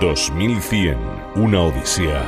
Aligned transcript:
2100, 0.00 0.98
una 1.36 1.62
odisea 1.62 2.22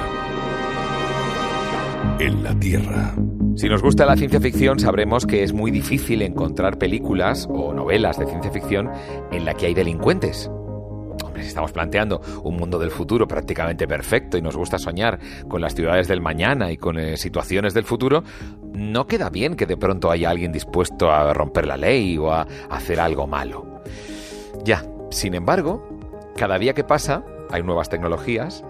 en 2.18 2.42
la 2.42 2.58
Tierra. 2.58 3.14
Si 3.56 3.68
nos 3.68 3.82
gusta 3.82 4.06
la 4.06 4.16
ciencia 4.16 4.40
ficción, 4.40 4.80
sabremos 4.80 5.26
que 5.26 5.42
es 5.42 5.52
muy 5.52 5.70
difícil 5.70 6.22
encontrar 6.22 6.78
películas 6.78 7.46
o 7.50 7.74
novelas 7.74 8.18
de 8.18 8.24
ciencia 8.24 8.50
ficción 8.50 8.90
en 9.30 9.44
la 9.44 9.52
que 9.52 9.66
hay 9.66 9.74
delincuentes. 9.74 10.48
Hombre, 10.48 11.42
si 11.42 11.48
estamos 11.48 11.72
planteando 11.72 12.22
un 12.42 12.56
mundo 12.56 12.78
del 12.78 12.90
futuro 12.90 13.28
prácticamente 13.28 13.86
perfecto 13.86 14.38
y 14.38 14.42
nos 14.42 14.56
gusta 14.56 14.78
soñar 14.78 15.18
con 15.46 15.60
las 15.60 15.74
ciudades 15.74 16.08
del 16.08 16.22
mañana 16.22 16.72
y 16.72 16.78
con 16.78 16.98
eh, 16.98 17.18
situaciones 17.18 17.74
del 17.74 17.84
futuro, 17.84 18.24
no 18.72 19.06
queda 19.06 19.28
bien 19.28 19.56
que 19.56 19.66
de 19.66 19.76
pronto 19.76 20.10
haya 20.10 20.30
alguien 20.30 20.52
dispuesto 20.52 21.10
a 21.10 21.34
romper 21.34 21.66
la 21.66 21.76
ley 21.76 22.16
o 22.16 22.32
a 22.32 22.46
hacer 22.70 22.98
algo 22.98 23.26
malo. 23.26 23.82
Ya, 24.64 24.86
sin 25.10 25.34
embargo, 25.34 25.86
cada 26.34 26.58
día 26.58 26.72
que 26.72 26.84
pasa 26.84 27.24
hay 27.50 27.62
nuevas 27.62 27.88
tecnologías 27.88 28.64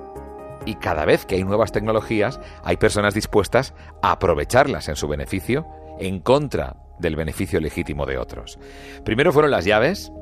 y 0.65 0.75
cada 0.75 1.05
vez 1.05 1.25
que 1.25 1.37
hay 1.37 1.45
nuevas 1.45 1.73
tecnologías 1.73 2.41
hay 2.63 2.77
personas 2.77 3.15
dispuestas 3.15 3.75
a 4.03 4.13
aprovecharlas 4.13 4.89
en 4.89 4.97
su 4.97 5.09
beneficio 5.09 5.67
en 5.99 6.21
contra 6.21 6.77
del 6.99 7.17
beneficio 7.17 7.61
legítimo 7.61 8.07
de 8.07 8.19
otros. 8.19 8.59
Primero 9.05 9.33
fueron 9.33 9.51
las 9.51 9.65
llaves. 9.65 10.13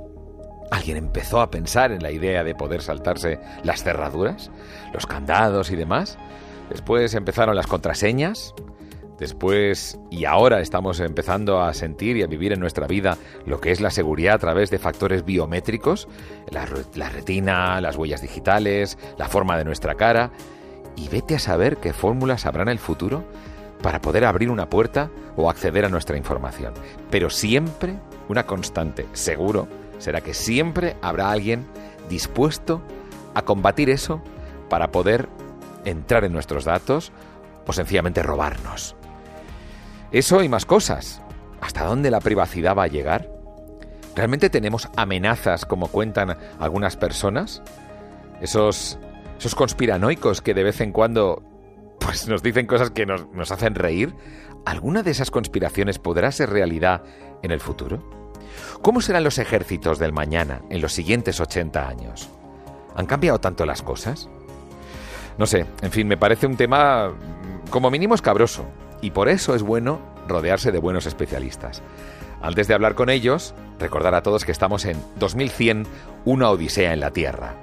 Alguien 0.70 0.96
empezó 0.96 1.40
a 1.40 1.50
pensar 1.50 1.92
en 1.92 2.02
la 2.02 2.10
idea 2.10 2.44
de 2.44 2.54
poder 2.54 2.82
saltarse 2.82 3.38
las 3.62 3.82
cerraduras, 3.82 4.50
los 4.92 5.06
candados 5.06 5.70
y 5.70 5.76
demás. 5.76 6.18
Después 6.70 7.14
empezaron 7.14 7.54
las 7.54 7.68
contraseñas, 7.68 8.54
Después 9.18 9.98
y 10.10 10.26
ahora 10.26 10.60
estamos 10.60 11.00
empezando 11.00 11.62
a 11.62 11.72
sentir 11.72 12.16
y 12.16 12.22
a 12.22 12.26
vivir 12.26 12.52
en 12.52 12.60
nuestra 12.60 12.86
vida 12.86 13.16
lo 13.46 13.60
que 13.60 13.72
es 13.72 13.80
la 13.80 13.90
seguridad 13.90 14.34
a 14.34 14.38
través 14.38 14.70
de 14.70 14.78
factores 14.78 15.24
biométricos, 15.24 16.06
la, 16.50 16.66
retina, 17.08 17.80
las 17.80 17.96
huellas 17.96 18.20
digitales, 18.20 18.98
la 19.16 19.28
forma 19.28 19.56
de 19.56 19.64
nuestra 19.64 19.94
cara. 19.94 20.32
Y 20.96 21.08
vete 21.08 21.36
a 21.36 21.38
saber 21.38 21.78
qué 21.78 21.92
fórmulas 21.92 22.46
habrá 22.46 22.62
en 22.62 22.68
el 22.68 22.78
futuro 22.78 23.24
para 23.82 24.00
poder 24.00 24.24
abrir 24.24 24.50
una 24.50 24.68
puerta 24.68 25.10
o 25.36 25.48
acceder 25.48 25.84
a 25.84 25.90
nuestra 25.90 26.16
información. 26.16 26.74
Pero 27.10 27.30
siempre, 27.30 27.94
una 28.28 28.44
constante, 28.44 29.06
seguro, 29.12 29.68
será 29.98 30.20
que 30.20 30.34
siempre 30.34 30.96
habrá 31.02 31.30
alguien 31.30 31.66
dispuesto 32.08 32.82
a 33.34 33.42
combatir 33.42 33.90
eso 33.90 34.22
para 34.68 34.90
poder 34.90 35.28
entrar 35.84 36.24
en 36.24 36.32
nuestros 36.32 36.64
datos 36.64 37.12
o 37.66 37.72
sencillamente 37.72 38.22
robarnos. 38.22 38.96
Eso 40.16 40.42
y 40.42 40.48
más 40.48 40.64
cosas. 40.64 41.20
¿Hasta 41.60 41.84
dónde 41.84 42.10
la 42.10 42.20
privacidad 42.20 42.74
va 42.74 42.84
a 42.84 42.88
llegar? 42.88 43.30
¿Realmente 44.14 44.48
tenemos 44.48 44.88
amenazas 44.96 45.66
como 45.66 45.88
cuentan 45.88 46.38
algunas 46.58 46.96
personas? 46.96 47.62
Esos, 48.40 48.98
esos 49.38 49.54
conspiranoicos 49.54 50.40
que 50.40 50.54
de 50.54 50.62
vez 50.64 50.80
en 50.80 50.92
cuando 50.92 51.42
pues 51.98 52.28
nos 52.28 52.42
dicen 52.42 52.66
cosas 52.66 52.92
que 52.92 53.04
nos, 53.04 53.28
nos 53.32 53.52
hacen 53.52 53.74
reír. 53.74 54.14
¿Alguna 54.64 55.02
de 55.02 55.10
esas 55.10 55.30
conspiraciones 55.30 55.98
podrá 55.98 56.32
ser 56.32 56.48
realidad 56.48 57.02
en 57.42 57.50
el 57.50 57.60
futuro? 57.60 58.02
¿Cómo 58.80 59.02
serán 59.02 59.22
los 59.22 59.36
ejércitos 59.36 59.98
del 59.98 60.14
mañana 60.14 60.62
en 60.70 60.80
los 60.80 60.94
siguientes 60.94 61.40
80 61.40 61.86
años? 61.86 62.30
¿Han 62.94 63.04
cambiado 63.04 63.38
tanto 63.38 63.66
las 63.66 63.82
cosas? 63.82 64.30
No 65.36 65.44
sé, 65.44 65.66
en 65.82 65.90
fin, 65.90 66.08
me 66.08 66.16
parece 66.16 66.46
un 66.46 66.56
tema 66.56 67.12
como 67.68 67.90
mínimo 67.90 68.14
escabroso, 68.14 68.64
y 69.06 69.12
por 69.12 69.28
eso 69.28 69.54
es 69.54 69.62
bueno 69.62 70.00
rodearse 70.26 70.72
de 70.72 70.80
buenos 70.80 71.06
especialistas. 71.06 71.80
Antes 72.42 72.66
de 72.66 72.74
hablar 72.74 72.96
con 72.96 73.08
ellos, 73.08 73.54
recordar 73.78 74.16
a 74.16 74.22
todos 74.22 74.44
que 74.44 74.50
estamos 74.50 74.84
en 74.84 75.00
2100, 75.20 75.86
una 76.24 76.50
odisea 76.50 76.92
en 76.92 76.98
la 76.98 77.12
Tierra, 77.12 77.54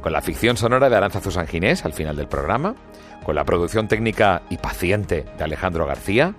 con 0.00 0.12
la 0.12 0.22
ficción 0.22 0.56
sonora 0.56 0.90
de 0.90 0.96
Aranza 0.96 1.20
Sanginés 1.20 1.84
al 1.84 1.92
final 1.92 2.16
del 2.16 2.26
programa, 2.26 2.74
con 3.24 3.36
la 3.36 3.44
producción 3.44 3.86
técnica 3.86 4.42
y 4.50 4.56
paciente 4.56 5.24
de 5.38 5.44
Alejandro 5.44 5.86
García, 5.86 6.34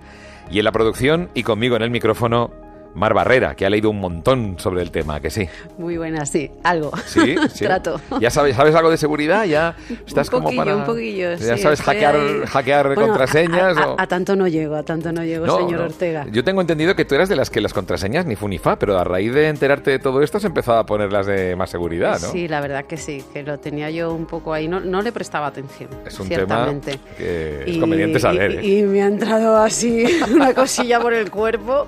y 0.51 0.59
en 0.59 0.65
la 0.65 0.73
producción 0.73 1.29
y 1.33 1.43
conmigo 1.43 1.77
en 1.77 1.83
el 1.83 1.89
micrófono 1.89 2.51
Mar 2.99 3.13
Barrera, 3.13 3.55
que 3.55 3.65
ha 3.65 3.69
leído 3.69 3.89
un 3.89 3.99
montón 3.99 4.55
sobre 4.59 4.81
el 4.81 4.91
tema, 4.91 5.19
que 5.21 5.29
sí. 5.29 5.47
Muy 5.77 5.97
buena, 5.97 6.25
sí, 6.25 6.51
algo. 6.63 6.91
Sí, 7.05 7.35
sí. 7.53 7.65
Trato. 7.65 7.99
¿Ya 8.19 8.29
sabes, 8.29 8.55
sabes 8.55 8.75
algo 8.75 8.91
de 8.91 8.97
seguridad? 8.97 9.45
¿Ya 9.45 9.75
estás 10.05 10.27
un 10.31 10.43
poquillo, 10.43 10.61
como 10.61 10.65
para. 10.65 10.75
Un 10.75 10.85
poquillo, 10.85 11.31
¿Ya 11.35 11.55
sí, 11.57 11.63
sabes 11.63 11.81
hackear, 11.81 12.45
hackear 12.47 12.87
Bueno, 12.93 13.07
contraseñas? 13.07 13.77
A, 13.77 13.83
a- 13.83 13.89
o- 13.91 13.95
a 13.99 14.05
tanto 14.07 14.35
no 14.35 14.47
llego, 14.47 14.75
a 14.75 14.83
tanto 14.83 15.11
no 15.11 15.23
llego, 15.23 15.45
No, 15.45 15.57
señor 15.57 15.79
no. 15.79 15.85
Ortega. 15.85 16.25
Yo 16.31 16.43
tengo 16.43 16.61
entendido 16.61 16.95
que 16.95 17.05
tú 17.05 17.15
eras 17.15 17.29
de 17.29 17.35
las 17.35 17.49
que 17.49 17.61
las 17.61 17.73
contraseñas 17.73 18.25
ni 18.25 18.35
fu 18.35 18.47
ni 18.47 18.57
fa, 18.57 18.77
pero 18.77 18.97
a 18.99 19.03
raíz 19.03 19.33
de 19.33 19.47
enterarte 19.47 19.91
de 19.91 19.99
todo 19.99 20.21
esto 20.21 20.37
has 20.37 20.43
empezado 20.43 20.77
a 20.79 20.85
ponerlas 20.85 21.25
de 21.25 21.55
más 21.55 21.69
seguridad, 21.69 22.19
¿no? 22.21 22.31
Sí, 22.31 22.47
la 22.47 22.59
verdad 22.61 22.85
que 22.85 22.97
sí, 22.97 23.23
que 23.33 23.43
lo 23.43 23.57
tenía 23.59 23.89
yo 23.89 24.13
un 24.13 24.25
poco 24.25 24.53
ahí, 24.53 24.67
no, 24.67 24.79
no 24.81 25.01
le 25.01 25.11
prestaba 25.13 25.47
atención, 25.47 25.89
Es 26.05 26.19
un 26.19 26.27
ciertamente. 26.27 26.91
tema 26.91 27.03
que 27.17 27.63
es 27.65 27.75
Y- 27.75 27.79
conveniente 27.79 28.19
saber. 28.19 28.51
y- 28.51 28.57
¿eh? 28.57 28.79
Y, 28.79 28.83
me 28.83 29.01
ha 29.03 29.07
entrado 29.07 29.57
así 29.57 30.03
una 30.33 30.53
cosilla 30.53 30.99
por 30.99 31.13
el 31.13 31.31
cuerpo, 31.31 31.87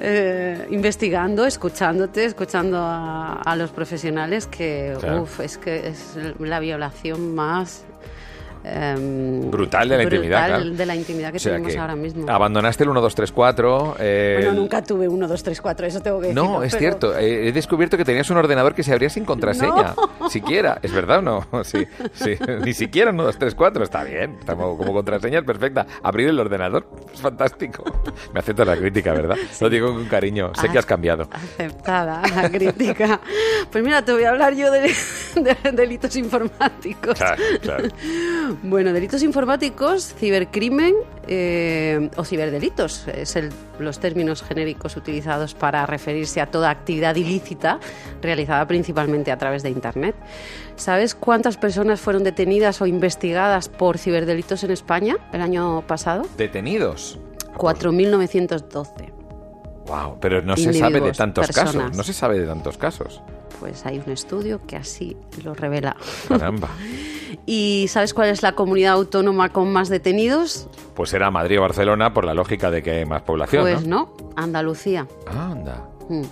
eh, 0.00 0.47
investigando, 0.70 1.44
escuchándote, 1.44 2.24
escuchando 2.24 2.78
a, 2.78 3.40
a 3.42 3.56
los 3.56 3.70
profesionales, 3.70 4.46
que 4.46 4.96
Claro. 5.00 5.22
uf, 5.22 5.40
es 5.40 5.58
que 5.58 5.88
es 5.88 6.16
la 6.38 6.60
violación 6.60 7.34
más 7.34 7.84
em, 8.70 9.50
Brutal 9.50 9.88
de 9.88 9.96
la 9.96 10.02
intimidad, 10.04 10.40
brutal 10.42 10.60
claro. 10.62 10.76
de 10.76 10.86
la 10.86 10.96
intimidad 10.96 11.30
que 11.30 11.36
O 11.36 11.40
sea 11.40 11.52
tenemos 11.52 11.72
que 11.72 11.78
ahora 11.78 11.96
mismo. 11.96 12.30
Abandonaste 12.30 12.84
el 12.84 12.90
1, 12.90 13.00
2, 13.00 13.14
3, 13.14 13.32
4. 13.32 13.96
eh, 13.98 14.34
Bueno, 14.42 14.52
nunca 14.60 14.82
tuve 14.82 15.08
1, 15.08 15.28
2, 15.28 15.42
3, 15.42 15.60
4, 15.60 15.86
eso 15.86 16.00
tengo 16.00 16.20
que 16.20 16.28
decirlo. 16.28 16.44
No, 16.48 16.62
es 16.62 16.72
pero- 16.72 16.78
cierto. 16.80 17.18
eh, 17.18 17.48
he 17.48 17.52
descubierto 17.52 17.96
que 17.96 18.04
tenías 18.04 18.28
un 18.30 18.36
ordenador 18.36 18.74
que 18.74 18.82
se 18.82 18.92
abría 18.92 19.10
sin 19.10 19.24
contraseña. 19.24 19.94
Siquiera. 20.30 20.78
¿Es 20.82 20.92
verdad 20.92 21.18
o 21.18 21.22
no? 21.22 21.46
Sí, 21.64 21.86
sí. 22.12 22.34
Ni 22.64 22.72
siquiera 22.74 23.10
1, 23.10 23.22
2, 23.24 23.38
3, 23.38 23.54
4. 23.54 23.84
Está 23.84 24.04
bien. 24.04 24.36
Estamos 24.40 24.76
como 24.78 24.92
contraseña 24.92 25.38
es 25.40 25.44
perfecta. 25.44 25.86
Abrir 26.02 26.28
el 26.28 26.38
ordenador 26.38 26.86
es 27.12 27.20
fantástico. 27.20 27.84
Me 28.32 28.40
aceptas 28.40 28.66
la 28.66 28.76
crítica, 28.76 29.12
¿verdad? 29.12 29.36
Lo 29.60 29.68
digo 29.70 29.92
con 29.92 30.04
cariño. 30.06 30.52
Sé 30.54 30.68
que 30.68 30.78
has 30.78 30.86
cambiado. 30.86 31.28
Aceptada 31.30 32.22
la 32.34 32.50
crítica. 32.50 33.20
Pues 33.70 33.82
mira, 33.84 34.02
te 34.04 34.12
voy 34.12 34.24
a 34.24 34.30
hablar 34.30 34.54
yo 34.54 34.70
de, 34.70 34.92
de 35.36 35.72
delitos 35.72 36.14
informáticos. 36.16 37.18
Claro, 37.18 37.42
claro. 37.60 37.88
Bueno, 38.62 38.92
delitos 38.92 39.22
informáticos, 39.22 40.14
cibercrimen 40.14 40.94
eh, 41.28 42.10
o 42.16 42.24
ciberdelitos, 42.24 43.06
es 43.06 43.36
el- 43.36 43.50
los 43.78 44.00
términos 44.00 44.42
genéricos 44.42 44.96
utilizados 44.96 45.54
para 45.54 45.86
referirse 45.86 46.40
a 46.40 46.46
toda 46.46 46.70
actividad 46.70 47.14
ilícita 47.14 47.78
realizada 48.20 48.66
principalmente 48.66 49.30
a 49.30 49.38
través 49.38 49.62
de 49.62 49.70
Internet. 49.70 50.16
¿Sabes 50.76 51.14
cuántas 51.14 51.56
personas 51.56 52.00
fueron 52.00 52.24
detenidas 52.24 52.80
o 52.82 52.86
investigadas 52.86 53.68
por 53.68 53.96
ciberdelitos 53.98 54.64
en 54.64 54.72
España 54.72 55.16
el 55.32 55.40
año 55.42 55.82
pasado? 55.86 56.26
Detenidos. 56.36 57.18
4.912. 57.56 59.12
Wow, 59.86 60.18
pero 60.20 60.42
no 60.42 60.56
se 60.56 60.72
sabe 60.74 61.00
de 61.00 61.12
tantos 61.12 61.46
casos. 61.48 61.96
No 61.96 62.02
se 62.02 62.12
sabe 62.12 62.38
de 62.40 62.46
tantos 62.46 62.76
casos. 62.76 63.22
Pues 63.60 63.86
hay 63.86 64.02
un 64.04 64.12
estudio 64.12 64.60
que 64.66 64.76
así 64.76 65.16
lo 65.44 65.54
revela. 65.54 65.96
Caramba. 66.28 66.68
¿Y 67.46 67.86
sabes 67.88 68.14
cuál 68.14 68.28
es 68.28 68.42
la 68.42 68.52
comunidad 68.52 68.94
autónoma 68.94 69.50
con 69.52 69.72
más 69.72 69.88
detenidos? 69.88 70.68
Pues 70.94 71.12
era 71.12 71.30
Madrid 71.30 71.58
o 71.58 71.62
Barcelona 71.62 72.12
por 72.12 72.24
la 72.24 72.34
lógica 72.34 72.70
de 72.70 72.82
que 72.82 72.90
hay 72.90 73.04
más 73.06 73.22
población, 73.22 73.62
Pues 73.62 73.86
¿no? 73.86 74.10
no, 74.18 74.32
Andalucía. 74.36 75.06
Anda. 75.26 75.84
Mm. 76.08 76.22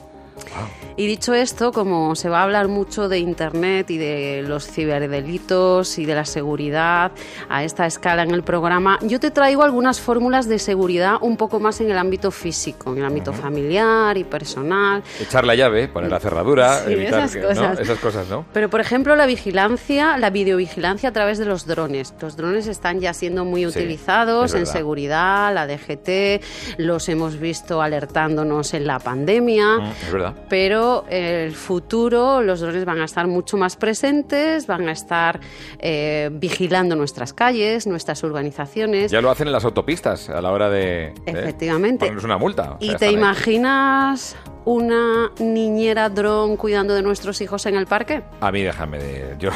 Y 0.99 1.07
dicho 1.07 1.35
esto, 1.35 1.73
como 1.73 2.15
se 2.17 2.31
va 2.31 2.41
a 2.41 2.43
hablar 2.45 2.69
mucho 2.69 3.09
de 3.11 3.19
Internet 3.19 3.91
y 3.91 3.99
de 3.99 4.43
los 4.47 4.67
ciberdelitos 4.67 5.99
y 5.99 6.07
de 6.07 6.15
la 6.15 6.25
seguridad 6.25 7.13
a 7.49 7.65
esta 7.65 7.87
escala 7.87 8.23
en 8.23 8.31
el 8.31 8.43
programa, 8.43 8.99
yo 9.03 9.21
te 9.21 9.31
traigo 9.31 9.63
algunas 9.63 10.01
fórmulas 10.01 10.49
de 10.49 10.59
seguridad 10.59 11.17
un 11.21 11.37
poco 11.37 11.61
más 11.61 11.81
en 11.81 11.91
el 11.91 11.99
ámbito 11.99 12.31
físico, 12.31 12.93
en 12.93 12.99
el 12.99 13.05
ámbito 13.05 13.33
familiar 13.33 14.17
y 14.17 14.25
personal. 14.25 15.03
Echar 15.21 15.45
la 15.45 15.55
llave, 15.55 15.89
poner 15.89 16.11
la 16.11 16.19
cerradura, 16.19 16.85
Sí, 16.87 16.93
evitar 16.93 17.19
esas 17.21 17.33
que, 17.33 17.41
¿no? 17.41 17.49
cosas. 17.49 17.81
Esas 17.81 17.99
cosas, 17.99 18.29
¿no? 18.29 18.47
Pero, 18.53 18.71
por 18.71 18.81
ejemplo, 18.81 19.17
la 19.17 19.27
vigilancia, 19.27 20.17
la 20.17 20.31
videovigilancia 20.31 21.11
a 21.11 21.13
través 21.13 21.39
de 21.39 21.45
los 21.45 21.67
drones. 21.67 22.15
Los 22.21 22.37
drones 22.37 22.67
están 22.69 23.01
ya 23.01 23.13
siendo 23.13 23.45
muy 23.45 23.63
Sí, 23.63 23.67
utilizados 23.79 24.55
en 24.55 24.67
seguridad, 24.67 25.53
la 25.53 25.67
DGT, 25.67 26.43
los 26.79 27.09
hemos 27.09 27.39
visto 27.39 27.83
alertándonos 27.83 28.73
en 28.75 28.87
la 28.87 28.99
pandemia. 28.99 29.79
Mm, 29.79 29.93
es 30.07 30.13
verdad. 30.13 30.35
Pero 30.49 31.05
el 31.09 31.53
futuro, 31.55 32.43
los 32.43 32.61
drones 32.61 32.85
van 32.85 33.01
a 33.01 33.05
estar 33.05 33.27
mucho 33.27 33.57
más 33.57 33.77
presentes, 33.77 34.67
van 34.67 34.89
a 34.89 34.93
estar 34.93 35.41
eh, 35.79 36.31
vigilando 36.33 36.95
nuestras 36.95 37.33
calles, 37.33 37.87
nuestras 37.87 38.23
urbanizaciones. 38.23 39.11
Ya 39.11 39.21
lo 39.21 39.31
hacen 39.31 39.49
en 39.49 39.53
las 39.53 39.65
autopistas 39.65 40.29
a 40.29 40.41
la 40.41 40.53
hora 40.53 40.71
de. 40.71 41.13
Efectivamente. 41.27 42.11
una 42.25 42.39
multa. 42.39 42.73
O 42.73 42.79
sea, 42.81 42.95
¿Y 42.95 42.97
te 42.97 43.11
imaginas 43.11 44.37
una 44.65 45.31
niñera 45.39 46.09
dron 46.09 46.57
cuidando 46.57 46.95
de 46.95 47.03
nuestros 47.03 47.41
hijos 47.41 47.67
en 47.67 47.77
el 47.77 47.87
parque? 47.87 48.23
A 48.41 48.53
mí 48.53 48.63
déjame 48.63 48.99
de. 48.99 49.37
Yo 49.39 49.51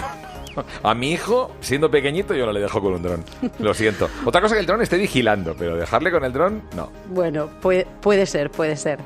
A 0.82 0.94
mi 0.94 1.12
hijo, 1.12 1.52
siendo 1.60 1.90
pequeñito, 1.90 2.34
yo 2.34 2.46
no 2.46 2.52
le 2.52 2.60
dejo 2.60 2.80
con 2.80 2.94
un 2.94 3.02
dron. 3.02 3.24
Lo 3.58 3.74
siento. 3.74 4.08
Otra 4.24 4.40
cosa 4.40 4.54
que 4.54 4.60
el 4.60 4.66
dron 4.66 4.82
esté 4.82 4.96
vigilando, 4.98 5.54
pero 5.58 5.76
dejarle 5.76 6.10
con 6.10 6.24
el 6.24 6.32
dron, 6.32 6.62
no. 6.76 6.90
Bueno, 7.08 7.48
puede, 7.60 7.86
puede 8.00 8.26
ser, 8.26 8.50
puede 8.50 8.76
ser. 8.76 8.98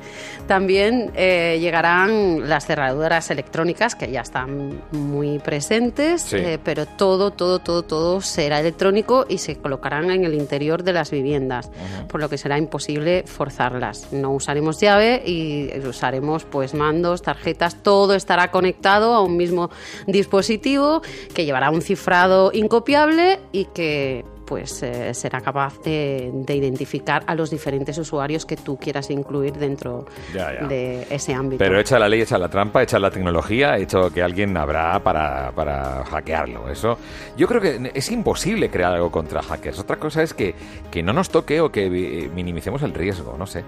También 0.47 1.11
eh, 1.15 1.57
llegarán 1.59 2.47
las 2.49 2.65
cerraduras 2.65 3.29
electrónicas, 3.31 3.95
que 3.95 4.11
ya 4.11 4.21
están 4.21 4.81
muy 4.91 5.39
presentes, 5.39 6.21
Sí. 6.23 6.37
eh, 6.37 6.59
pero 6.63 6.85
todo, 6.85 7.31
todo, 7.31 7.59
todo, 7.59 7.83
todo 7.83 8.21
será 8.21 8.59
electrónico 8.59 9.25
y 9.27 9.37
se 9.39 9.55
colocarán 9.57 10.11
en 10.11 10.23
el 10.25 10.33
interior 10.33 10.83
de 10.83 10.93
las 10.93 11.11
viviendas, 11.11 11.69
por 12.07 12.19
lo 12.19 12.29
que 12.29 12.37
será 12.37 12.57
imposible 12.57 13.23
forzarlas. 13.27 14.11
No 14.11 14.31
usaremos 14.31 14.79
llave 14.79 15.21
y 15.25 15.71
usaremos 15.87 16.43
pues 16.45 16.73
mandos, 16.73 17.21
tarjetas, 17.21 17.81
todo 17.83 18.13
estará 18.15 18.51
conectado 18.51 19.13
a 19.13 19.21
un 19.21 19.37
mismo 19.37 19.69
dispositivo 20.07 21.01
que 21.35 21.45
llevará 21.45 21.69
un 21.69 21.83
cifrado 21.83 22.49
incopiable 22.51 23.39
y 23.51 23.65
que 23.65 24.25
pues 24.45 24.81
eh, 24.83 25.13
será 25.13 25.41
capaz 25.41 25.79
de, 25.83 26.29
de 26.33 26.55
identificar 26.55 27.23
a 27.27 27.35
los 27.35 27.49
diferentes 27.49 27.97
usuarios 27.97 28.45
que 28.45 28.55
tú 28.57 28.77
quieras 28.77 29.09
incluir 29.09 29.53
dentro 29.53 30.05
Ya, 30.33 30.53
ya. 30.61 30.67
de 30.67 31.07
ese 31.09 31.33
ámbito. 31.33 31.57
Pero 31.57 31.79
echa 31.79 31.97
la 31.99 32.07
ley, 32.07 32.21
echa 32.21 32.37
la 32.37 32.49
trampa, 32.49 32.83
echa 32.83 32.99
la 32.99 33.09
tecnología, 33.11 33.77
hecho 33.77 34.11
que 34.11 34.21
alguien 34.21 34.55
habrá 34.57 34.99
para, 35.01 35.51
para 35.51 36.03
hackearlo. 36.05 36.69
Eso, 36.69 36.97
yo 37.37 37.47
creo 37.47 37.61
que 37.61 37.91
es 37.93 38.11
imposible 38.11 38.69
crear 38.69 38.93
algo 38.93 39.11
contra 39.11 39.41
hackers. 39.41 39.79
Otra 39.79 39.97
cosa 39.97 40.21
es 40.23 40.33
que, 40.33 40.55
que 40.91 41.01
no 41.03 41.13
nos 41.13 41.29
toque 41.29 41.61
o 41.61 41.71
que 41.71 41.85
eh, 41.85 42.29
minimicemos 42.33 42.83
el 42.83 42.93
riesgo, 42.93 43.35
no 43.37 43.47
sé. 43.47 43.63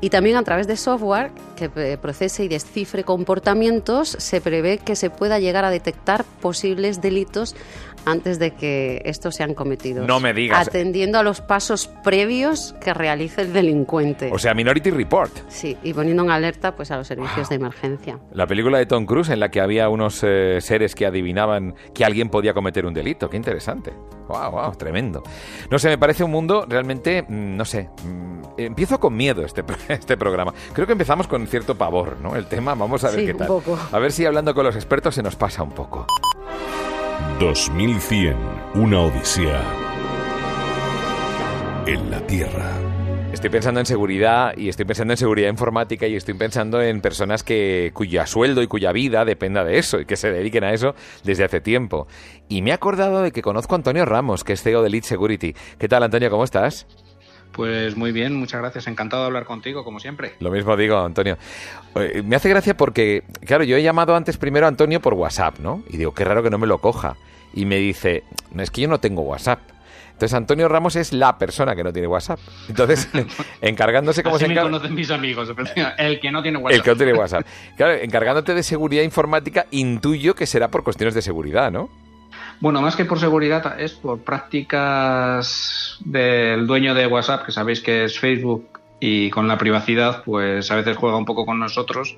Y 0.00 0.10
también 0.10 0.36
a 0.36 0.42
través 0.42 0.66
de 0.66 0.76
software 0.76 1.30
que 1.56 1.70
eh, 1.76 1.98
procese 2.00 2.44
y 2.44 2.48
descifre 2.48 3.04
comportamientos, 3.04 4.10
se 4.18 4.40
prevé 4.40 4.78
que 4.78 4.96
se 4.96 5.10
pueda 5.10 5.38
llegar 5.38 5.64
a 5.64 5.70
detectar 5.70 6.24
posibles 6.40 7.00
delitos 7.00 7.54
antes 8.04 8.38
de 8.40 8.50
que 8.52 9.00
estos 9.04 9.36
sean 9.36 9.54
cometidos. 9.54 10.06
No 10.06 10.11
me 10.20 10.32
digas. 10.32 10.66
Atendiendo 10.66 11.18
a 11.18 11.22
los 11.22 11.40
pasos 11.40 11.88
previos 12.02 12.74
que 12.80 12.94
realice 12.94 13.42
el 13.42 13.52
delincuente. 13.52 14.30
O 14.32 14.38
sea, 14.38 14.54
Minority 14.54 14.90
Report. 14.90 15.32
Sí, 15.48 15.76
y 15.82 15.92
poniendo 15.94 16.22
en 16.24 16.30
alerta 16.30 16.74
pues 16.74 16.90
a 16.90 16.96
los 16.96 17.06
servicios 17.06 17.48
de 17.48 17.56
emergencia. 17.56 18.18
La 18.32 18.46
película 18.46 18.78
de 18.78 18.86
Tom 18.86 19.06
Cruise 19.06 19.30
en 19.30 19.40
la 19.40 19.50
que 19.50 19.60
había 19.60 19.88
unos 19.88 20.20
eh, 20.22 20.58
seres 20.60 20.94
que 20.94 21.06
adivinaban 21.06 21.74
que 21.94 22.04
alguien 22.04 22.28
podía 22.28 22.54
cometer 22.54 22.86
un 22.86 22.94
delito. 22.94 23.28
Qué 23.28 23.36
interesante. 23.36 23.92
Wow, 24.28 24.50
wow, 24.52 24.72
tremendo. 24.76 25.22
No 25.70 25.78
sé, 25.78 25.88
me 25.88 25.98
parece 25.98 26.24
un 26.24 26.30
mundo 26.30 26.64
realmente, 26.68 27.22
mm, 27.22 27.56
no 27.56 27.64
sé, 27.64 27.90
mm, 28.04 28.42
empiezo 28.58 28.98
con 29.00 29.14
miedo 29.16 29.44
este, 29.44 29.64
este 29.88 30.16
programa. 30.16 30.54
Creo 30.72 30.86
que 30.86 30.92
empezamos 30.92 31.26
con 31.26 31.46
cierto 31.46 31.76
pavor, 31.76 32.18
¿no? 32.22 32.36
El 32.36 32.46
tema, 32.46 32.74
vamos 32.74 33.04
a 33.04 33.08
ver 33.10 33.20
Sí, 33.20 33.26
qué 33.26 33.32
un 33.32 33.38
tal. 33.38 33.46
poco. 33.48 33.78
A 33.90 33.98
ver 33.98 34.12
si 34.12 34.24
hablando 34.24 34.54
con 34.54 34.64
los 34.64 34.74
expertos 34.76 35.14
se 35.14 35.22
nos 35.22 35.36
pasa 35.36 35.62
un 35.62 35.72
poco. 35.72 36.06
2100, 37.40 38.36
una 38.74 39.00
odisea 39.00 39.60
en 41.86 42.10
la 42.10 42.20
Tierra. 42.26 42.70
Estoy 43.32 43.48
pensando 43.50 43.80
en 43.80 43.86
seguridad 43.86 44.54
y 44.56 44.68
estoy 44.68 44.84
pensando 44.84 45.14
en 45.14 45.16
seguridad 45.16 45.48
informática 45.48 46.06
y 46.06 46.14
estoy 46.16 46.34
pensando 46.34 46.82
en 46.82 47.00
personas 47.00 47.42
que 47.42 47.90
cuya 47.94 48.26
sueldo 48.26 48.62
y 48.62 48.66
cuya 48.66 48.92
vida 48.92 49.24
dependa 49.24 49.64
de 49.64 49.78
eso 49.78 50.00
y 50.00 50.04
que 50.04 50.16
se 50.16 50.30
dediquen 50.30 50.64
a 50.64 50.72
eso 50.72 50.94
desde 51.24 51.44
hace 51.44 51.60
tiempo. 51.60 52.06
Y 52.48 52.60
me 52.62 52.70
he 52.70 52.72
acordado 52.74 53.22
de 53.22 53.32
que 53.32 53.40
conozco 53.40 53.74
a 53.74 53.78
Antonio 53.78 54.04
Ramos, 54.04 54.44
que 54.44 54.52
es 54.52 54.62
CEO 54.62 54.82
de 54.82 54.90
Lead 54.90 55.04
Security. 55.04 55.54
¿Qué 55.78 55.88
tal, 55.88 56.02
Antonio? 56.02 56.30
¿Cómo 56.30 56.44
estás? 56.44 56.86
Pues 57.52 57.96
muy 57.96 58.12
bien, 58.12 58.34
muchas 58.34 58.60
gracias. 58.60 58.86
Encantado 58.86 59.22
de 59.22 59.26
hablar 59.28 59.44
contigo, 59.44 59.82
como 59.82 59.98
siempre. 59.98 60.32
Lo 60.40 60.50
mismo 60.50 60.76
digo, 60.76 60.98
Antonio. 60.98 61.38
Eh, 61.94 62.22
Me 62.24 62.36
hace 62.36 62.48
gracia 62.50 62.76
porque, 62.76 63.24
claro, 63.46 63.64
yo 63.64 63.76
he 63.76 63.82
llamado 63.82 64.14
antes 64.14 64.36
primero 64.36 64.66
a 64.66 64.68
Antonio 64.68 65.00
por 65.00 65.14
WhatsApp, 65.14 65.58
¿no? 65.58 65.82
Y 65.88 65.96
digo, 65.96 66.12
qué 66.12 66.24
raro 66.24 66.42
que 66.42 66.50
no 66.50 66.58
me 66.58 66.66
lo 66.66 66.78
coja. 66.78 67.16
Y 67.54 67.64
me 67.66 67.76
dice, 67.76 68.24
es 68.58 68.70
que 68.70 68.82
yo 68.82 68.88
no 68.88 69.00
tengo 69.00 69.22
WhatsApp. 69.22 69.60
Entonces 70.22 70.36
Antonio 70.36 70.68
Ramos 70.68 70.94
es 70.94 71.12
la 71.12 71.36
persona 71.36 71.74
que 71.74 71.82
no 71.82 71.92
tiene 71.92 72.06
WhatsApp. 72.06 72.38
Entonces, 72.68 73.10
encargándose 73.60 74.22
como 74.22 74.36
Así 74.36 74.44
se 74.44 74.48
me 74.48 74.54
encarga... 74.54 74.70
conocen 74.70 74.94
mis 74.94 75.10
amigos. 75.10 75.48
El 75.98 76.20
que 76.20 76.30
no 76.30 76.40
tiene 76.40 76.58
WhatsApp. 76.58 76.76
El 76.76 76.82
que 76.84 76.90
no 76.90 76.96
tiene 76.96 77.12
WhatsApp. 77.14 77.46
Claro, 77.76 77.94
encargándote 77.94 78.54
de 78.54 78.62
seguridad 78.62 79.02
informática, 79.02 79.66
intuyo 79.72 80.36
que 80.36 80.46
será 80.46 80.68
por 80.68 80.84
cuestiones 80.84 81.14
de 81.16 81.22
seguridad, 81.22 81.72
¿no? 81.72 81.90
Bueno, 82.60 82.80
más 82.80 82.94
que 82.94 83.04
por 83.04 83.18
seguridad, 83.18 83.80
es 83.80 83.94
por 83.94 84.20
prácticas 84.20 85.98
del 86.04 86.68
dueño 86.68 86.94
de 86.94 87.08
WhatsApp, 87.08 87.44
que 87.44 87.50
sabéis 87.50 87.80
que 87.80 88.04
es 88.04 88.20
Facebook, 88.20 88.78
y 89.00 89.28
con 89.30 89.48
la 89.48 89.58
privacidad, 89.58 90.22
pues 90.22 90.70
a 90.70 90.76
veces 90.76 90.96
juega 90.96 91.16
un 91.16 91.24
poco 91.24 91.44
con 91.44 91.58
nosotros. 91.58 92.16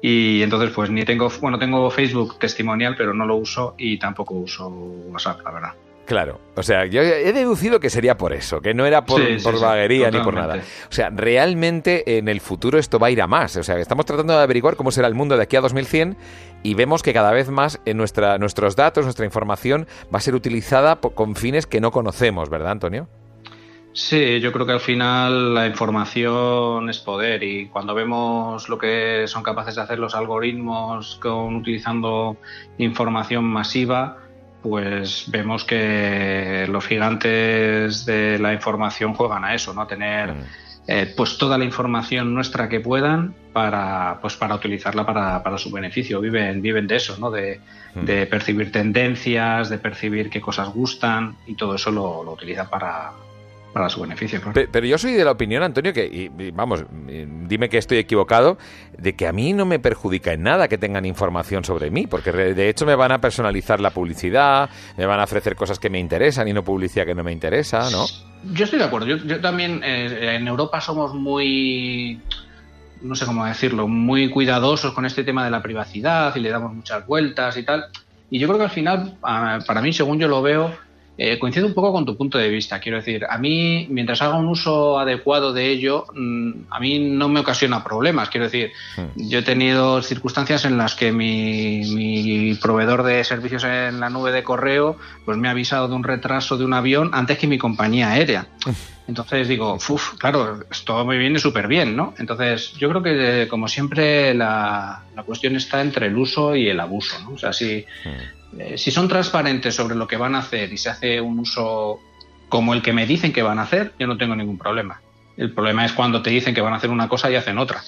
Y 0.00 0.40
entonces, 0.40 0.70
pues 0.70 0.88
ni 0.88 1.04
tengo, 1.04 1.30
bueno, 1.42 1.58
tengo 1.58 1.90
Facebook 1.90 2.38
testimonial, 2.38 2.94
pero 2.96 3.12
no 3.12 3.26
lo 3.26 3.36
uso 3.36 3.74
y 3.76 3.98
tampoco 3.98 4.32
uso 4.32 4.68
WhatsApp, 4.68 5.42
la 5.44 5.50
verdad. 5.50 5.72
Claro, 6.06 6.40
o 6.54 6.62
sea, 6.62 6.84
yo 6.84 7.00
he 7.00 7.32
deducido 7.32 7.80
que 7.80 7.88
sería 7.88 8.18
por 8.18 8.34
eso, 8.34 8.60
que 8.60 8.74
no 8.74 8.84
era 8.84 9.06
por, 9.06 9.22
Sí, 9.22 9.38
sí, 9.38 9.44
por 9.44 9.56
sí, 9.56 9.62
vaguería 9.62 10.10
ni 10.10 10.20
por 10.20 10.34
nada. 10.34 10.56
O 10.56 10.92
sea, 10.92 11.08
realmente 11.08 12.18
en 12.18 12.28
el 12.28 12.40
futuro 12.40 12.78
esto 12.78 12.98
va 12.98 13.06
a 13.06 13.10
ir 13.10 13.22
a 13.22 13.26
más. 13.26 13.56
O 13.56 13.62
sea, 13.62 13.78
estamos 13.78 14.04
tratando 14.04 14.36
de 14.36 14.42
averiguar 14.42 14.76
cómo 14.76 14.90
será 14.90 15.08
el 15.08 15.14
mundo 15.14 15.36
de 15.36 15.42
aquí 15.42 15.56
a 15.56 15.62
2100 15.62 16.16
y 16.62 16.74
vemos 16.74 17.02
que 17.02 17.14
cada 17.14 17.32
vez 17.32 17.48
más 17.48 17.80
en 17.86 17.96
nuestra, 17.96 18.36
nuestros 18.36 18.76
datos, 18.76 19.04
nuestra 19.04 19.24
información 19.24 19.86
va 20.14 20.18
a 20.18 20.20
ser 20.20 20.34
utilizada 20.34 20.96
con 20.96 21.36
fines 21.36 21.66
que 21.66 21.80
no 21.80 21.90
conocemos, 21.90 22.50
¿verdad, 22.50 22.72
Antonio? 22.72 23.08
Sí, 23.94 24.40
yo 24.40 24.50
creo 24.50 24.66
que 24.66 24.72
al 24.72 24.80
final 24.80 25.54
la 25.54 25.68
información 25.68 26.90
es 26.90 26.98
poder 26.98 27.44
y 27.44 27.68
cuando 27.68 27.94
vemos 27.94 28.68
lo 28.68 28.76
que 28.76 29.26
son 29.28 29.44
capaces 29.44 29.76
de 29.76 29.82
hacer 29.82 30.00
los 30.00 30.16
algoritmos 30.16 31.16
con 31.22 31.54
utilizando 31.54 32.36
información 32.76 33.44
masiva, 33.44 34.23
pues 34.64 35.26
vemos 35.28 35.62
que 35.62 36.66
los 36.70 36.86
gigantes 36.86 38.06
de 38.06 38.38
la 38.38 38.54
información 38.54 39.12
juegan 39.12 39.44
a 39.44 39.54
eso, 39.54 39.74
¿no? 39.74 39.82
A 39.82 39.86
tener 39.86 40.32
Mm. 40.32 40.44
eh, 40.86 41.12
pues 41.16 41.36
toda 41.38 41.56
la 41.58 41.64
información 41.66 42.32
nuestra 42.34 42.68
que 42.68 42.80
puedan 42.80 43.34
para 43.52 44.18
pues 44.22 44.36
para 44.36 44.54
utilizarla 44.54 45.04
para, 45.04 45.42
para 45.42 45.58
su 45.58 45.70
beneficio. 45.70 46.18
Viven, 46.20 46.62
viven 46.62 46.86
de 46.86 46.96
eso, 46.96 47.16
¿no? 47.18 47.30
De, 47.30 47.60
Mm. 47.94 48.04
de 48.06 48.26
percibir 48.26 48.72
tendencias, 48.72 49.68
de 49.68 49.76
percibir 49.78 50.28
qué 50.30 50.40
cosas 50.40 50.68
gustan 50.70 51.36
y 51.46 51.54
todo 51.54 51.74
eso 51.74 51.90
lo, 51.90 52.24
lo 52.24 52.32
utilizan 52.32 52.68
para, 52.70 53.12
para 53.74 53.90
su 53.90 54.00
beneficio. 54.00 54.40
claro. 54.40 54.54
Pe- 54.54 54.68
Pero 54.68 54.86
yo 54.86 54.96
soy 54.96 55.12
de 55.12 55.24
la 55.24 55.32
opinión, 55.32 55.62
Antonio, 55.62 55.92
que, 55.92 56.06
y- 56.06 56.30
y 56.42 56.50
vamos, 56.52 56.84
dime 57.46 57.68
que 57.68 57.76
estoy 57.76 57.98
equivocado, 57.98 58.56
de 58.96 59.14
que 59.14 59.26
a 59.26 59.32
mí 59.32 59.52
no 59.52 59.66
me 59.66 59.78
perjudica 59.80 60.32
en 60.32 60.44
nada 60.44 60.68
que 60.68 60.78
tengan 60.78 61.04
información 61.04 61.64
sobre 61.64 61.90
mí, 61.90 62.06
porque 62.06 62.32
de 62.32 62.68
hecho 62.70 62.86
me 62.86 62.94
van 62.94 63.12
a 63.12 63.20
personalizar 63.20 63.80
la 63.80 63.90
publicidad, 63.90 64.70
me 64.96 65.04
van 65.04 65.20
a 65.20 65.24
ofrecer 65.24 65.56
cosas 65.56 65.78
que 65.78 65.90
me 65.90 65.98
interesan 65.98 66.48
y 66.48 66.52
no 66.54 66.62
publicidad 66.64 67.04
que 67.04 67.14
no 67.14 67.22
me 67.24 67.32
interesa, 67.32 67.90
¿no? 67.90 68.06
Yo 68.52 68.64
estoy 68.64 68.78
de 68.78 68.84
acuerdo. 68.86 69.08
Yo, 69.08 69.16
yo 69.18 69.40
también 69.40 69.82
eh, 69.84 70.36
en 70.36 70.46
Europa 70.46 70.80
somos 70.80 71.12
muy, 71.14 72.20
no 73.02 73.14
sé 73.16 73.26
cómo 73.26 73.44
decirlo, 73.44 73.88
muy 73.88 74.30
cuidadosos 74.30 74.92
con 74.94 75.04
este 75.04 75.24
tema 75.24 75.44
de 75.44 75.50
la 75.50 75.60
privacidad 75.62 76.34
y 76.36 76.40
le 76.40 76.50
damos 76.50 76.72
muchas 76.72 77.04
vueltas 77.06 77.56
y 77.56 77.64
tal. 77.64 77.86
Y 78.30 78.38
yo 78.38 78.46
creo 78.46 78.58
que 78.58 78.64
al 78.64 78.70
final, 78.70 79.16
ah, 79.22 79.58
para 79.66 79.82
mí, 79.82 79.92
según 79.92 80.18
yo 80.20 80.28
lo 80.28 80.42
veo, 80.42 80.72
eh, 81.16 81.38
coincide 81.38 81.64
un 81.64 81.74
poco 81.74 81.92
con 81.92 82.04
tu 82.04 82.16
punto 82.16 82.38
de 82.38 82.48
vista. 82.48 82.80
Quiero 82.80 82.98
decir, 82.98 83.24
a 83.28 83.38
mí, 83.38 83.86
mientras 83.90 84.20
haga 84.22 84.36
un 84.36 84.48
uso 84.48 84.98
adecuado 84.98 85.52
de 85.52 85.70
ello, 85.70 86.06
mm, 86.14 86.52
a 86.70 86.80
mí 86.80 86.98
no 86.98 87.28
me 87.28 87.40
ocasiona 87.40 87.84
problemas. 87.84 88.30
Quiero 88.30 88.46
decir, 88.46 88.72
Hmm. 88.96 89.02
yo 89.16 89.38
he 89.38 89.42
tenido 89.42 90.02
circunstancias 90.02 90.64
en 90.64 90.76
las 90.76 90.94
que 90.94 91.12
mi, 91.12 91.82
mi 91.94 92.54
proveedor 92.54 93.02
de 93.02 93.24
servicios 93.24 93.64
en 93.64 94.00
la 94.00 94.10
nube 94.10 94.32
de 94.32 94.42
correo 94.42 94.96
pues 95.24 95.36
me 95.36 95.48
ha 95.48 95.52
avisado 95.52 95.88
de 95.88 95.94
un 95.94 96.04
retraso 96.04 96.56
de 96.56 96.64
un 96.64 96.74
avión 96.74 97.10
antes 97.12 97.38
que 97.38 97.46
mi 97.46 97.58
compañía 97.58 98.10
aérea. 98.10 98.48
Entonces 99.06 99.48
digo, 99.48 99.74
uff, 99.74 100.14
claro, 100.14 100.60
todo 100.86 101.04
me 101.04 101.18
viene 101.18 101.38
súper 101.38 101.68
bien, 101.68 101.94
¿no? 101.94 102.14
Entonces 102.16 102.72
yo 102.78 102.88
creo 102.88 103.02
que 103.02 103.48
como 103.48 103.68
siempre 103.68 104.32
la, 104.32 105.02
la 105.14 105.22
cuestión 105.24 105.56
está 105.56 105.82
entre 105.82 106.06
el 106.06 106.16
uso 106.16 106.56
y 106.56 106.68
el 106.68 106.80
abuso, 106.80 107.20
¿no? 107.20 107.34
O 107.34 107.38
sea, 107.38 107.52
si, 107.52 107.84
eh, 108.58 108.78
si 108.78 108.90
son 108.90 109.08
transparentes 109.08 109.74
sobre 109.74 109.94
lo 109.94 110.06
que 110.06 110.16
van 110.16 110.34
a 110.34 110.38
hacer 110.38 110.72
y 110.72 110.76
se 110.78 110.90
hace 110.90 111.20
un 111.20 111.38
uso 111.38 112.00
como 112.48 112.74
el 112.74 112.82
que 112.82 112.92
me 112.92 113.06
dicen 113.06 113.32
que 113.32 113.42
van 113.42 113.58
a 113.58 113.62
hacer, 113.62 113.92
yo 113.98 114.06
no 114.06 114.16
tengo 114.16 114.36
ningún 114.36 114.58
problema. 114.58 115.00
El 115.36 115.52
problema 115.52 115.84
es 115.84 115.92
cuando 115.92 116.22
te 116.22 116.30
dicen 116.30 116.54
que 116.54 116.60
van 116.60 116.72
a 116.72 116.76
hacer 116.76 116.90
una 116.90 117.08
cosa 117.08 117.30
y 117.30 117.34
hacen 117.36 117.58
otra. 117.58 117.80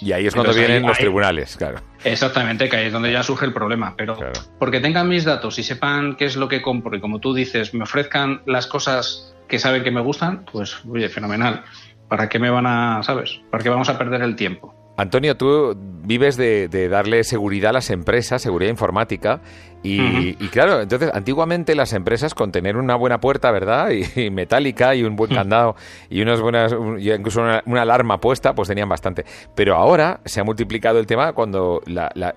Y 0.00 0.10
ahí 0.12 0.26
es 0.26 0.34
cuando 0.34 0.50
Entonces, 0.50 0.66
vienen 0.68 0.82
ahí- 0.84 0.88
los 0.88 0.98
tribunales, 0.98 1.56
claro. 1.56 1.80
Exactamente, 2.02 2.68
que 2.68 2.76
ahí 2.76 2.86
es 2.86 2.92
donde 2.92 3.12
ya 3.12 3.22
surge 3.22 3.44
el 3.46 3.52
problema. 3.52 3.94
Pero 3.96 4.16
Claro. 4.16 4.32
porque 4.58 4.80
tengan 4.80 5.08
mis 5.08 5.24
datos 5.24 5.58
y 5.58 5.62
sepan 5.62 6.16
qué 6.16 6.24
es 6.24 6.36
lo 6.36 6.48
que 6.48 6.62
compro 6.62 6.96
y 6.96 7.00
como 7.00 7.20
tú 7.20 7.32
dices, 7.34 7.74
me 7.74 7.84
ofrezcan 7.84 8.42
las 8.46 8.66
cosas 8.66 9.34
que 9.48 9.58
saben 9.58 9.84
que 9.84 9.90
me 9.90 10.00
gustan, 10.00 10.44
pues 10.50 10.76
oye, 10.90 11.08
fenomenal. 11.08 11.62
¿Para 12.08 12.28
qué 12.28 12.38
me 12.38 12.50
van 12.50 12.66
a, 12.66 13.02
sabes? 13.02 13.40
¿Para 13.50 13.62
qué 13.62 13.68
vamos 13.70 13.88
a 13.88 13.96
perder 13.98 14.22
el 14.22 14.36
tiempo? 14.36 14.73
Antonio, 14.96 15.36
tú 15.36 15.76
vives 15.76 16.36
de, 16.36 16.68
darle 16.88 17.24
seguridad 17.24 17.70
a 17.70 17.72
las 17.72 17.90
empresas, 17.90 18.42
seguridad 18.42 18.70
informática, 18.70 19.40
y, 19.86 20.32
claro, 20.48 20.80
entonces 20.80 21.10
antiguamente 21.12 21.74
las 21.74 21.92
empresas 21.92 22.32
con 22.32 22.50
tener 22.50 22.78
una 22.78 22.96
buena 22.96 23.20
puerta, 23.20 23.50
¿verdad? 23.50 23.90
Y, 24.16 24.30
metálica 24.30 24.94
y 24.94 25.02
un 25.02 25.14
buen 25.14 25.34
candado 25.34 25.76
y 26.08 26.22
unas 26.22 26.40
buenas, 26.40 26.72
incluso 26.72 27.42
una, 27.42 27.82
alarma 27.82 28.18
puesta, 28.18 28.54
pues 28.54 28.68
tenían 28.68 28.88
bastante. 28.88 29.26
Pero 29.54 29.74
ahora 29.74 30.20
se 30.24 30.40
ha 30.40 30.44
multiplicado 30.44 30.98
el 30.98 31.06
tema 31.06 31.34
cuando 31.34 31.82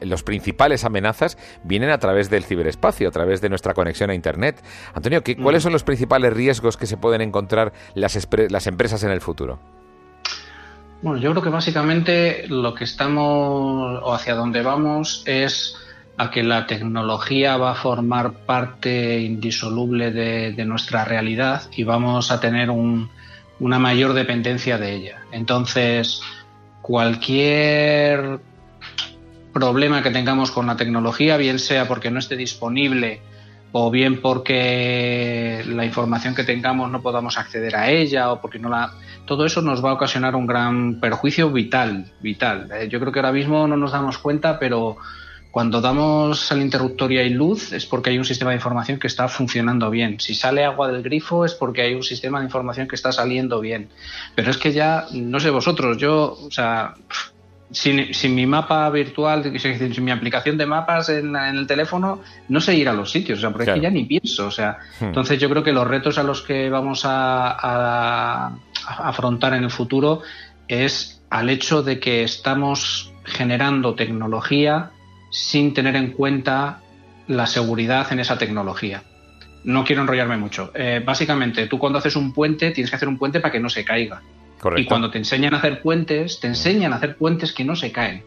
los 0.01 0.23
principales 0.23 0.83
amenazas 0.83 1.37
vienen 1.63 1.89
a 1.91 1.99
través 1.99 2.29
del 2.29 2.43
ciberespacio, 2.43 3.07
a 3.07 3.11
través 3.11 3.39
de 3.39 3.47
nuestra 3.47 3.73
conexión 3.73 4.09
a 4.09 4.13
Internet. 4.13 4.61
Antonio, 4.93 5.21
¿cuáles 5.41 5.63
son 5.63 5.71
los 5.71 5.83
principales 5.83 6.33
riesgos 6.33 6.75
que 6.75 6.85
se 6.85 6.97
pueden 6.97 7.21
encontrar 7.21 7.71
las, 7.93 8.27
las 8.49 8.67
empresas 8.67 9.03
en 9.03 9.11
el 9.11 9.21
futuro? 9.21 9.76
Bueno, 11.01 11.19
yo 11.19 11.31
creo 11.31 11.43
que 11.43 11.49
básicamente 11.49 12.45
lo 12.47 12.73
que 12.73 12.83
estamos 12.83 14.01
o 14.03 14.13
hacia 14.13 14.33
donde 14.33 14.63
vamos 14.63 15.23
es 15.25 15.75
a 16.17 16.31
que 16.31 16.41
la 16.43 16.65
tecnología 16.65 17.57
va 17.57 17.71
a 17.71 17.75
formar 17.75 18.33
parte 18.45 19.19
indisoluble 19.19 20.11
de, 20.11 20.65
nuestra 20.65 21.05
realidad 21.05 21.69
y 21.75 21.83
vamos 21.83 22.31
a 22.31 22.39
tener 22.39 22.71
una 22.71 23.79
mayor 23.79 24.13
dependencia 24.13 24.79
de 24.79 24.95
ella. 24.95 25.21
Entonces, 25.31 26.21
cualquier 26.81 28.39
problema 29.53 30.01
que 30.01 30.09
tengamos 30.09 30.49
con 30.49 30.65
la 30.65 30.77
tecnología, 30.77 31.37
bien 31.37 31.59
sea 31.59 31.87
porque 31.87 32.09
no 32.09 32.17
esté 32.17 32.35
disponible 32.35 33.21
o 33.71 33.91
bien 33.91 34.21
porque 34.21 35.63
la 35.67 35.85
información 35.85 36.35
que 36.35 36.43
tengamos 36.43 36.89
no 36.91 37.01
podamos 37.01 37.37
acceder 37.37 37.75
a 37.75 37.89
ella 37.89 38.31
o 38.31 38.41
porque 38.41 38.59
no 38.59 38.69
la 38.69 38.93
todo 39.25 39.45
eso 39.45 39.61
nos 39.61 39.83
va 39.83 39.91
a 39.91 39.93
ocasionar 39.93 40.35
un 40.35 40.47
gran 40.47 40.99
perjuicio 40.99 41.51
vital 41.51 42.05
vital 42.21 42.69
eh, 42.73 42.87
yo 42.89 42.99
creo 42.99 43.11
que 43.11 43.19
ahora 43.19 43.31
mismo 43.31 43.67
no 43.67 43.75
nos 43.75 43.91
damos 43.91 44.17
cuenta 44.17 44.57
pero 44.57 44.97
cuando 45.57 45.81
damos 45.81 46.51
al 46.51 46.61
interruptor 46.61 47.11
y 47.11 47.17
hay 47.17 47.29
luz 47.29 47.73
es 47.73 47.87
porque 47.87 48.11
hay 48.11 48.19
un 48.19 48.25
sistema 48.25 48.51
de 48.51 48.57
información 48.57 48.99
que 48.99 49.07
está 49.07 49.27
funcionando 49.27 49.89
bien. 49.89 50.19
Si 50.19 50.35
sale 50.35 50.63
agua 50.63 50.91
del 50.91 51.01
grifo 51.01 51.45
es 51.45 51.55
porque 51.55 51.81
hay 51.81 51.95
un 51.95 52.03
sistema 52.03 52.37
de 52.37 52.45
información 52.45 52.87
que 52.87 52.95
está 52.95 53.11
saliendo 53.11 53.59
bien. 53.59 53.89
Pero 54.35 54.51
es 54.51 54.57
que 54.57 54.71
ya, 54.71 55.07
no 55.13 55.39
sé 55.39 55.49
vosotros, 55.49 55.97
yo, 55.97 56.37
o 56.39 56.51
sea, 56.51 56.93
sin, 57.71 58.35
mi 58.35 58.45
mapa 58.45 58.89
virtual, 58.89 59.59
sin, 59.59 60.03
mi 60.03 60.11
aplicación 60.11 60.57
de 60.57 60.65
mapas 60.65 61.09
en, 61.09 61.35
el 61.35 61.67
teléfono, 61.67 62.21
no 62.47 62.61
sé 62.61 62.75
ir 62.75 62.87
a 62.87 62.93
los 62.93 63.11
sitios, 63.11 63.39
o 63.39 63.41
sea, 63.41 63.49
porque 63.51 63.69
es 63.69 63.75
que 63.75 63.81
ya 63.81 63.89
ni 63.89 64.05
pienso, 64.05 64.47
o 64.47 64.51
sea, 64.51 64.77
hmm. 64.99 65.05
entonces 65.05 65.39
yo 65.39 65.49
creo 65.49 65.63
que 65.63 65.73
los 65.73 65.87
retos 65.87 66.17
a 66.17 66.23
los 66.23 66.41
que 66.41 66.69
vamos 66.69 67.01
a, 67.05 68.51
afrontar 68.85 69.53
en 69.53 69.65
el 69.65 69.69
futuro 69.69 70.21
es 70.67 71.21
al 71.29 71.49
hecho 71.49 71.83
de 71.83 71.99
que 71.99 72.23
estamos 72.23 73.11
generando 73.25 73.95
tecnología 73.95 74.91
sin 75.29 75.73
tener 75.73 75.97
en 75.97 76.11
cuenta 76.11 76.79
la 77.27 77.47
seguridad 77.47 78.11
en 78.13 78.21
esa 78.21 78.37
tecnología. 78.37 79.03
No 79.65 79.83
quiero 79.83 80.03
enrollarme 80.03 80.37
mucho. 80.37 80.71
Eh, 80.73 81.01
básicamente, 81.05 81.67
tú 81.67 81.77
cuando 81.77 81.99
haces 81.99 82.15
un 82.15 82.31
puente, 82.31 82.71
tienes 82.71 82.89
que 82.89 82.95
hacer 82.95 83.09
un 83.09 83.17
puente 83.17 83.41
para 83.41 83.51
que 83.51 83.59
no 83.59 83.69
se 83.69 83.83
caiga. 83.83 84.21
Y 84.75 84.85
cuando 84.85 85.11
te 85.11 85.17
enseñan 85.17 85.53
a 85.53 85.57
hacer 85.57 85.81
puentes, 85.81 86.39
te 86.39 86.47
enseñan 86.47 86.93
a 86.93 86.97
hacer 86.97 87.17
puentes 87.17 87.53
que 87.53 87.63
no 87.63 87.75
se 87.75 87.91
caen. 87.91 88.23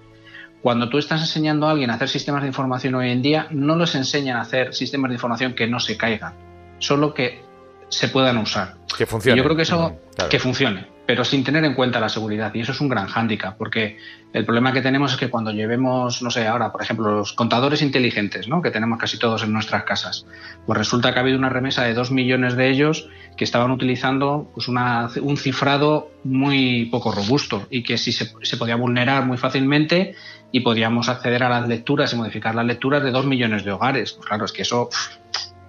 Cuando 0.62 0.88
tú 0.88 0.98
estás 0.98 1.20
enseñando 1.20 1.66
a 1.66 1.70
alguien 1.70 1.90
a 1.90 1.94
hacer 1.94 2.08
sistemas 2.08 2.42
de 2.42 2.48
información 2.48 2.94
hoy 2.94 3.10
en 3.10 3.22
día, 3.22 3.46
no 3.50 3.76
les 3.76 3.94
enseñan 3.94 4.36
a 4.36 4.42
hacer 4.42 4.74
sistemas 4.74 5.10
de 5.10 5.14
información 5.14 5.54
que 5.54 5.66
no 5.66 5.80
se 5.80 5.96
caigan, 5.96 6.34
solo 6.78 7.14
que 7.14 7.42
se 7.88 8.08
puedan 8.08 8.38
usar. 8.38 8.76
Que 8.96 9.06
funcione. 9.06 9.38
yo 9.38 9.44
creo 9.44 9.56
que 9.56 9.62
eso, 9.62 9.98
que 10.28 10.38
funcione 10.38 10.99
pero 11.10 11.24
sin 11.24 11.42
tener 11.42 11.64
en 11.64 11.74
cuenta 11.74 11.98
la 11.98 12.08
seguridad. 12.08 12.54
Y 12.54 12.60
eso 12.60 12.70
es 12.70 12.80
un 12.80 12.88
gran 12.88 13.08
hándicap, 13.08 13.58
porque 13.58 13.98
el 14.32 14.44
problema 14.44 14.72
que 14.72 14.80
tenemos 14.80 15.10
es 15.10 15.18
que 15.18 15.28
cuando 15.28 15.50
llevemos, 15.50 16.22
no 16.22 16.30
sé, 16.30 16.46
ahora, 16.46 16.70
por 16.70 16.82
ejemplo, 16.82 17.10
los 17.10 17.32
contadores 17.32 17.82
inteligentes, 17.82 18.46
¿no? 18.46 18.62
que 18.62 18.70
tenemos 18.70 18.96
casi 18.96 19.18
todos 19.18 19.42
en 19.42 19.52
nuestras 19.52 19.82
casas, 19.82 20.24
pues 20.66 20.78
resulta 20.78 21.12
que 21.12 21.18
ha 21.18 21.22
habido 21.22 21.36
una 21.36 21.48
remesa 21.48 21.82
de 21.82 21.94
dos 21.94 22.12
millones 22.12 22.54
de 22.54 22.70
ellos 22.70 23.08
que 23.36 23.42
estaban 23.42 23.72
utilizando 23.72 24.52
pues 24.54 24.68
un 24.68 25.36
cifrado 25.36 26.12
muy 26.22 26.84
poco 26.92 27.10
robusto 27.10 27.66
y 27.70 27.82
que 27.82 27.98
si 27.98 28.12
se, 28.12 28.30
se 28.42 28.56
podía 28.56 28.76
vulnerar 28.76 29.26
muy 29.26 29.36
fácilmente 29.36 30.14
y 30.52 30.60
podíamos 30.60 31.08
acceder 31.08 31.42
a 31.42 31.48
las 31.48 31.66
lecturas 31.66 32.12
y 32.12 32.16
modificar 32.18 32.54
las 32.54 32.66
lecturas 32.66 33.02
de 33.02 33.10
dos 33.10 33.26
millones 33.26 33.64
de 33.64 33.72
hogares. 33.72 34.12
Pues 34.12 34.28
claro, 34.28 34.44
es 34.44 34.52
que 34.52 34.62
eso 34.62 34.90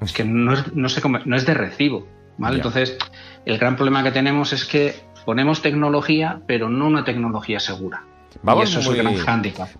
es 0.02 0.14
que 0.14 0.24
no 0.24 0.54
es, 0.54 0.72
no, 0.76 0.88
no 1.26 1.36
es 1.36 1.46
de 1.48 1.54
recibo. 1.56 2.08
¿vale? 2.38 2.58
Entonces, 2.58 2.96
el 3.46 3.58
gran 3.58 3.76
problema 3.76 4.04
que 4.04 4.12
tenemos 4.12 4.54
es 4.54 4.66
que 4.66 5.11
ponemos 5.26 5.62
tecnología, 5.62 6.42
pero 6.48 6.70
no 6.70 6.88
una 6.88 7.04
tecnología 7.04 7.60
segura. 7.60 8.04
Vamos 8.44 8.88
muy, 8.88 9.02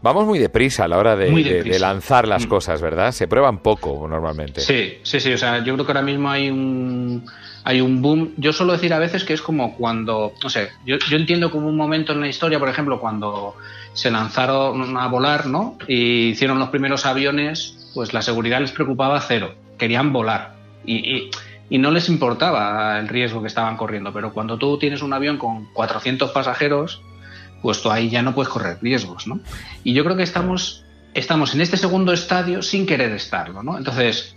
Vamos 0.02 0.26
muy 0.26 0.38
deprisa 0.38 0.84
a 0.84 0.88
la 0.88 0.98
hora 0.98 1.16
de, 1.16 1.80
lanzar 1.80 2.28
las 2.28 2.46
mm. 2.46 2.50
cosas, 2.50 2.82
¿verdad? 2.82 3.12
Se 3.12 3.28
prueban 3.28 3.60
poco 3.60 4.08
normalmente. 4.08 4.62
Sí, 4.62 5.00
sí, 5.04 5.20
sí. 5.20 5.34
O 5.34 5.38
sea, 5.38 5.64
yo 5.64 5.74
creo 5.74 5.86
que 5.86 5.92
ahora 5.92 6.02
mismo 6.02 6.30
hay 6.30 6.50
un, 6.50 7.26
hay 7.64 7.82
un 7.82 8.02
boom. 8.02 8.34
Yo 8.38 8.52
suelo 8.52 8.74
decir 8.74 8.94
a 8.94 9.00
veces 9.00 9.24
que 9.24 9.34
es 9.34 9.42
como 9.42 9.76
cuando, 9.76 10.34
no 10.44 10.50
sé, 10.50 10.70
yo, 10.86 10.98
yo 10.98 11.18
entiendo 11.18 11.50
como 11.50 11.70
un 11.70 11.78
momento 11.78 12.12
en 12.12 12.20
la 12.20 12.28
historia, 12.28 12.60
por 12.60 12.70
ejemplo, 12.70 13.00
cuando 13.00 13.56
se 13.94 14.12
lanzaron 14.12 14.98
a 14.98 15.08
volar, 15.08 15.48
¿no? 15.48 15.78
Y 15.88 16.30
hicieron 16.30 16.60
los 16.60 16.70
primeros 16.70 17.06
aviones, 17.06 17.90
pues 17.94 18.14
la 18.14 18.22
seguridad 18.22 18.60
les 18.60 18.72
preocupaba 18.72 19.20
cero. 19.22 19.56
Querían 19.78 20.12
volar. 20.12 20.56
y 20.86 20.96
y 20.98 21.32
no 21.78 21.92
les 21.92 22.10
importaba 22.10 23.00
el 23.00 23.08
riesgo 23.08 23.42
que 23.42 23.48
estaban 23.48 23.78
corriendo. 23.78 24.12
Pero 24.12 24.34
cuando 24.34 24.58
tú 24.58 24.78
tienes 24.78 25.02
un 25.02 25.14
avión 25.14 25.38
con 25.38 25.66
400 25.74 26.32
pasajeros, 26.32 27.02
pues 27.62 27.82
tú 27.82 27.90
ahí 27.90 28.10
ya 28.10 28.22
no 28.22 28.36
puedes 28.36 28.50
correr 28.50 28.78
riesgos, 28.82 29.28
¿no? 29.28 29.40
Y 29.84 29.94
yo 29.94 30.04
creo 30.04 30.18
que 30.18 30.24
estamos, 30.24 30.84
estamos 31.14 31.54
en 31.54 31.62
este 31.62 31.78
segundo 31.78 32.12
estadio 32.12 32.62
sin 32.62 32.86
querer 32.86 33.12
estarlo, 33.12 33.64
¿no? 33.64 33.78
Entonces, 33.78 34.34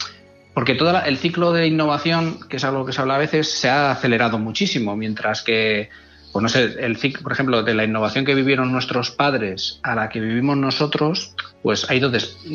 porque 0.54 0.76
todo 0.76 0.96
el 1.04 1.18
ciclo 1.18 1.52
de 1.52 1.66
innovación, 1.66 2.38
que 2.48 2.58
es 2.58 2.64
algo 2.64 2.86
que 2.86 2.92
se 2.92 3.00
habla 3.00 3.16
a 3.16 3.18
veces, 3.18 3.50
se 3.50 3.68
ha 3.68 3.90
acelerado 3.90 4.38
muchísimo, 4.38 4.94
mientras 4.96 5.42
que, 5.42 5.90
pues 6.32 6.42
no 6.42 6.48
sé, 6.48 6.76
el 6.78 6.96
ciclo, 6.96 7.22
por 7.24 7.32
ejemplo, 7.32 7.64
de 7.64 7.74
la 7.74 7.84
innovación 7.84 8.24
que 8.24 8.36
vivieron 8.36 8.70
nuestros 8.70 9.10
padres 9.10 9.80
a 9.82 9.96
la 9.96 10.08
que 10.08 10.20
vivimos 10.20 10.56
nosotros, 10.56 11.34
pues 11.62 11.90
ha 11.90 11.94
ido, 11.96 12.12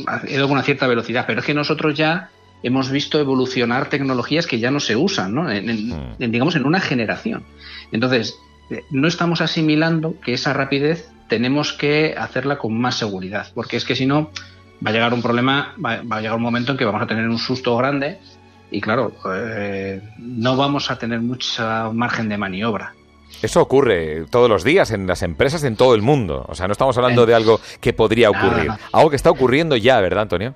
ha 0.08 0.22
ido 0.30 0.48
con 0.48 0.54
una 0.54 0.64
cierta 0.64 0.88
velocidad, 0.88 1.26
pero 1.28 1.42
es 1.42 1.46
que 1.46 1.54
nosotros 1.54 1.96
ya 1.96 2.30
hemos 2.64 2.90
visto 2.90 3.20
evolucionar 3.20 3.90
tecnologías 3.90 4.48
que 4.48 4.60
ya 4.60 4.72
no 4.72 4.80
se 4.80 4.96
usan, 4.96 5.34
¿no? 5.34 5.44
Hmm. 5.44 6.16
En, 6.20 6.32
digamos, 6.32 6.56
en 6.56 6.66
una 6.66 6.80
generación. 6.80 7.44
Entonces, 7.92 8.38
eh, 8.70 8.84
no 8.92 9.08
estamos 9.08 9.42
asimilando 9.42 10.16
que 10.20 10.34
esa 10.34 10.54
rapidez 10.54 11.10
tenemos 11.28 11.74
que 11.74 12.16
hacerla 12.18 12.58
con 12.58 12.80
más 12.80 12.96
seguridad, 12.96 13.48
porque 13.54 13.78
es 13.78 13.86
que 13.86 13.96
si 13.96 14.06
no, 14.06 14.32
va 14.86 14.90
a 14.90 14.94
llegar 14.94 15.14
un 15.14 15.22
problema, 15.22 15.76
va, 15.84 16.02
a 16.10 16.22
llegar 16.22 16.36
un 16.36 16.42
momento 16.42 16.72
en 16.72 16.78
que 16.78 16.86
vamos 16.86 17.02
a 17.02 17.08
tener 17.08 17.28
un 17.28 17.38
susto 17.38 17.76
grande 17.78 18.20
y 18.72 18.82
claro, 18.82 19.14
eh, 19.36 20.02
no 20.18 20.56
vamos 20.56 20.92
a 20.92 20.98
tener 20.98 21.22
mucho 21.22 21.92
margen 21.94 22.30
de 22.30 22.38
maniobra. 22.38 22.94
Eso 23.42 23.62
ocurre 23.62 24.26
todos 24.30 24.50
los 24.50 24.64
días 24.64 24.92
en 24.92 25.08
las 25.08 25.24
empresas 25.24 25.64
en 25.64 25.76
todo 25.76 25.96
el 25.96 26.02
mundo. 26.02 26.46
O 26.50 26.56
sea, 26.56 26.68
no 26.68 26.74
estamos 26.74 26.98
hablando 26.98 27.26
de 27.26 27.34
algo 27.34 27.62
que 27.80 27.94
podría 27.94 28.30
ocurrir. 28.30 28.70
Algo 28.92 29.10
que 29.10 29.16
está 29.16 29.32
ocurriendo 29.32 29.78
ya, 29.78 30.02
¿verdad, 30.02 30.24
Antonio? 30.24 30.56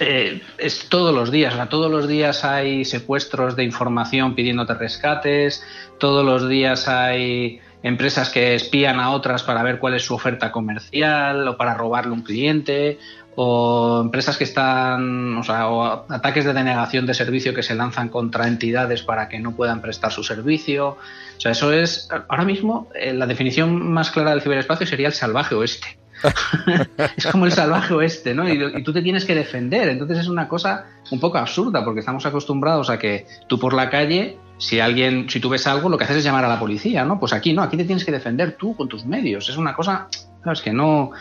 Eh, 0.00 0.42
es 0.58 0.88
todos 0.88 1.14
los 1.14 1.30
días, 1.30 1.54
o 1.54 1.56
sea, 1.56 1.68
todos 1.68 1.90
los 1.90 2.08
días 2.08 2.44
hay 2.44 2.84
secuestros 2.84 3.56
de 3.56 3.64
información 3.64 4.34
pidiéndote 4.34 4.74
rescates, 4.74 5.64
todos 5.98 6.24
los 6.24 6.48
días 6.48 6.88
hay 6.88 7.60
empresas 7.82 8.30
que 8.30 8.54
espían 8.54 9.00
a 9.00 9.10
otras 9.10 9.42
para 9.42 9.62
ver 9.62 9.78
cuál 9.78 9.94
es 9.94 10.04
su 10.04 10.14
oferta 10.14 10.50
comercial 10.50 11.46
o 11.48 11.56
para 11.56 11.74
robarle 11.74 12.12
un 12.12 12.22
cliente, 12.22 12.98
o 13.36 14.00
empresas 14.02 14.38
que 14.38 14.44
están, 14.44 15.36
o 15.36 15.44
sea, 15.44 15.68
o 15.68 16.06
ataques 16.10 16.44
de 16.46 16.54
denegación 16.54 17.06
de 17.06 17.12
servicio 17.12 17.54
que 17.54 17.62
se 17.62 17.74
lanzan 17.74 18.08
contra 18.08 18.48
entidades 18.48 19.02
para 19.02 19.28
que 19.28 19.38
no 19.38 19.54
puedan 19.54 19.82
prestar 19.82 20.10
su 20.10 20.24
servicio. 20.24 20.96
O 21.36 21.40
sea, 21.40 21.52
eso 21.52 21.70
es, 21.70 22.08
ahora 22.28 22.44
mismo, 22.44 22.88
eh, 22.94 23.12
la 23.12 23.26
definición 23.26 23.92
más 23.92 24.10
clara 24.10 24.30
del 24.30 24.40
ciberespacio 24.40 24.86
sería 24.86 25.08
el 25.08 25.12
salvaje 25.12 25.54
oeste. 25.54 25.98
es 27.16 27.26
como 27.26 27.46
el 27.46 27.52
salvaje 27.52 27.94
oeste, 27.94 28.34
¿no? 28.34 28.48
Y, 28.48 28.82
tú 28.82 28.92
te 28.92 29.02
tienes 29.02 29.24
que 29.24 29.34
defender. 29.34 29.88
Entonces 29.88 30.18
es 30.18 30.28
una 30.28 30.48
cosa 30.48 30.86
un 31.10 31.20
poco 31.20 31.38
absurda 31.38 31.84
porque 31.84 32.00
estamos 32.00 32.24
acostumbrados 32.26 32.90
a 32.90 32.98
que 32.98 33.26
tú 33.46 33.58
por 33.58 33.74
la 33.74 33.90
calle, 33.90 34.38
si 34.58 34.80
alguien, 34.80 35.28
si 35.28 35.40
tú 35.40 35.48
ves 35.48 35.66
algo, 35.66 35.88
lo 35.88 35.98
que 35.98 36.04
haces 36.04 36.18
es 36.18 36.24
llamar 36.24 36.44
a 36.44 36.48
la 36.48 36.58
policía, 36.58 37.04
¿no? 37.04 37.20
Pues 37.20 37.32
aquí 37.32 37.52
no, 37.52 37.62
aquí 37.62 37.76
te 37.76 37.84
tienes 37.84 38.04
que 38.04 38.12
defender 38.12 38.56
tú 38.56 38.76
con 38.76 38.88
tus 38.88 39.04
medios. 39.04 39.48
Es 39.48 39.56
una 39.56 39.74
cosa, 39.74 40.08
sabes 40.42 40.62
que 40.62 40.72
no, 40.72 41.12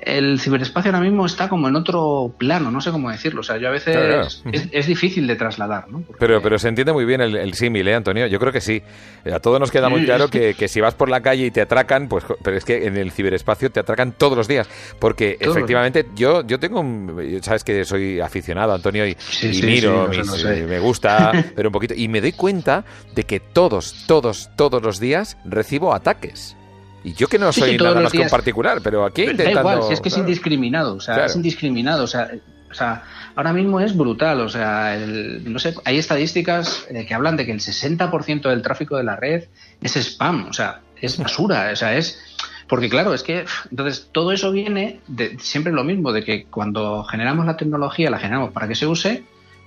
el 0.00 0.38
ciberespacio 0.38 0.90
ahora 0.90 1.02
mismo 1.02 1.24
está 1.24 1.48
como 1.48 1.68
en 1.68 1.76
otro 1.76 2.34
plano, 2.36 2.70
no 2.70 2.80
sé 2.80 2.90
cómo 2.90 3.10
decirlo. 3.10 3.40
O 3.40 3.44
sea, 3.44 3.56
yo 3.56 3.68
a 3.68 3.70
veces 3.70 4.42
Es, 4.52 4.86
difícil 4.86 5.26
de 5.26 5.36
trasladar, 5.36 5.90
¿no? 5.90 6.04
Pero, 6.18 6.42
pero 6.42 6.58
se 6.58 6.68
entiende 6.68 6.92
muy 6.92 7.04
bien 7.04 7.20
el, 7.20 7.54
símil, 7.54 7.88
¿eh, 7.88 7.94
Antonio? 7.94 8.26
Yo 8.26 8.38
creo 8.38 8.52
que 8.52 8.60
sí. 8.60 8.82
A 9.32 9.40
todos 9.40 9.58
nos 9.58 9.70
queda 9.70 9.88
muy 9.88 10.04
claro 10.04 10.28
que, 10.28 10.68
si 10.68 10.80
vas 10.80 10.94
por 10.94 11.08
la 11.08 11.20
calle 11.20 11.46
y 11.46 11.50
te 11.50 11.60
atracan, 11.60 12.08
pues, 12.08 12.24
pero 12.42 12.56
es 12.56 12.64
que 12.64 12.86
en 12.86 12.96
el 12.96 13.12
ciberespacio 13.12 13.70
te 13.70 13.80
atracan 13.80 14.12
todos 14.12 14.36
los 14.36 14.48
días. 14.48 14.68
Porque 14.98 15.36
efectivamente, 15.40 16.06
yo, 16.14 16.46
yo 16.46 16.58
tengo, 16.58 16.84
sabes 17.40 17.64
que 17.64 17.84
soy 17.84 18.20
aficionado, 18.20 18.74
Antonio, 18.74 19.06
y, 19.06 19.16
miro, 19.62 20.10
me 20.68 20.78
gusta, 20.78 21.32
pero 21.56 21.68
un 21.70 21.72
poquito, 21.72 21.94
y 21.96 22.08
me 22.08 22.20
doy 22.20 22.32
cuenta 22.32 22.84
de 23.14 23.24
que 23.24 23.40
todos, 23.40 24.04
todos, 24.06 24.50
todos 24.56 24.82
los 24.82 25.00
días 25.00 25.38
recibo 25.44 25.94
ataques 25.94 26.56
Y 27.04 27.12
yo 27.12 27.28
que 27.28 27.38
no 27.38 27.52
Sí, 27.52 27.60
soy 27.60 27.70
sí, 27.72 27.76
todos 27.76 27.90
nada 27.92 28.02
más 28.02 28.12
que 28.12 28.20
un 28.20 28.28
particular, 28.28 28.80
pero 28.82 29.04
aquí 29.04 29.26
Da 29.26 29.30
intentando... 29.32 29.60
igual, 29.60 29.82
si 29.84 29.92
es 29.92 30.00
que 30.00 30.08
es 30.08 30.16
indiscriminado, 30.18 30.94
o 30.96 31.00
sea, 31.00 31.14
Claro. 31.14 31.30
es 31.30 31.36
indiscriminado, 31.36 32.04
o 32.04 32.06
sea, 32.06 32.30
o 32.70 32.74
sea, 32.74 33.02
ahora 33.36 33.52
mismo 33.52 33.78
es 33.78 33.96
brutal, 33.96 34.40
o 34.40 34.48
sea, 34.48 34.96
el- 34.96 35.52
no 35.52 35.58
sé, 35.58 35.74
hay 35.84 35.98
estadísticas 35.98 36.86
eh, 36.90 37.04
que 37.06 37.14
hablan 37.14 37.36
de 37.36 37.44
que 37.46 37.52
el 37.52 37.60
60% 37.60 38.48
del 38.48 38.62
tráfico 38.62 38.96
de 38.96 39.04
la 39.04 39.16
red 39.16 39.44
es 39.82 39.96
spam, 39.96 40.48
o 40.48 40.52
sea, 40.52 40.80
es 41.00 41.18
basura, 41.18 41.70
o 41.72 41.76
sea, 41.76 41.94
es 41.96 42.18
porque 42.66 42.88
claro, 42.88 43.12
es 43.12 43.22
que 43.22 43.44
entonces 43.70 44.08
todo 44.10 44.32
eso 44.32 44.50
viene 44.50 45.00
de 45.06 45.36
siempre 45.38 45.72
lo 45.72 45.84
mismo, 45.84 46.10
de 46.12 46.24
que 46.24 46.46
cuando 46.46 47.04
generamos 47.04 47.44
la 47.44 47.58
tecnología 47.58 48.08
la 48.10 48.18
generamos 48.18 48.52
para 48.52 48.66
que 48.66 48.74
se 48.74 48.86
use, 48.86 49.24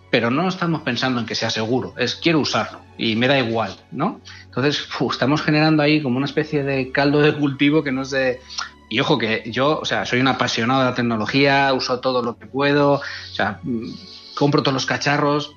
pero 0.10 0.32
no 0.32 0.48
estamos 0.48 0.82
pensando 0.82 1.20
en 1.20 1.26
que 1.26 1.36
sea 1.36 1.50
seguro, 1.50 1.94
es 1.98 2.16
quiero 2.16 2.40
usarlo 2.40 2.80
y 2.98 3.16
me 3.16 3.28
da 3.28 3.38
igual, 3.38 3.76
¿no? 3.92 4.22
Entonces, 4.46 4.88
estamos 5.12 5.42
generando 5.42 5.84
ahí 5.84 6.02
como 6.02 6.18
una 6.18 6.26
especie 6.26 6.64
de 6.64 6.92
caldo 6.92 7.22
de 7.22 7.34
cultivo 7.34 7.84
que 7.84 7.92
no 7.92 8.02
es 8.02 8.12
de... 8.12 8.42
Y 8.90 9.02
ojo 9.02 9.18
que 9.18 9.44
yo, 9.46 9.80
o 9.80 9.86
sea, 9.86 10.06
soy 10.06 10.22
un 10.22 10.30
apasionado 10.30 10.80
de 10.80 10.86
la 10.88 10.96
tecnología, 10.96 11.74
uso 11.74 12.00
todo 12.00 12.24
lo 12.24 12.38
que 12.38 12.48
puedo, 12.48 12.94
o 12.94 13.34
sea, 13.34 13.60
mm, 13.64 13.92
compro 14.34 14.64
todos 14.64 14.74
los 14.74 14.86
cacharros 14.86 15.54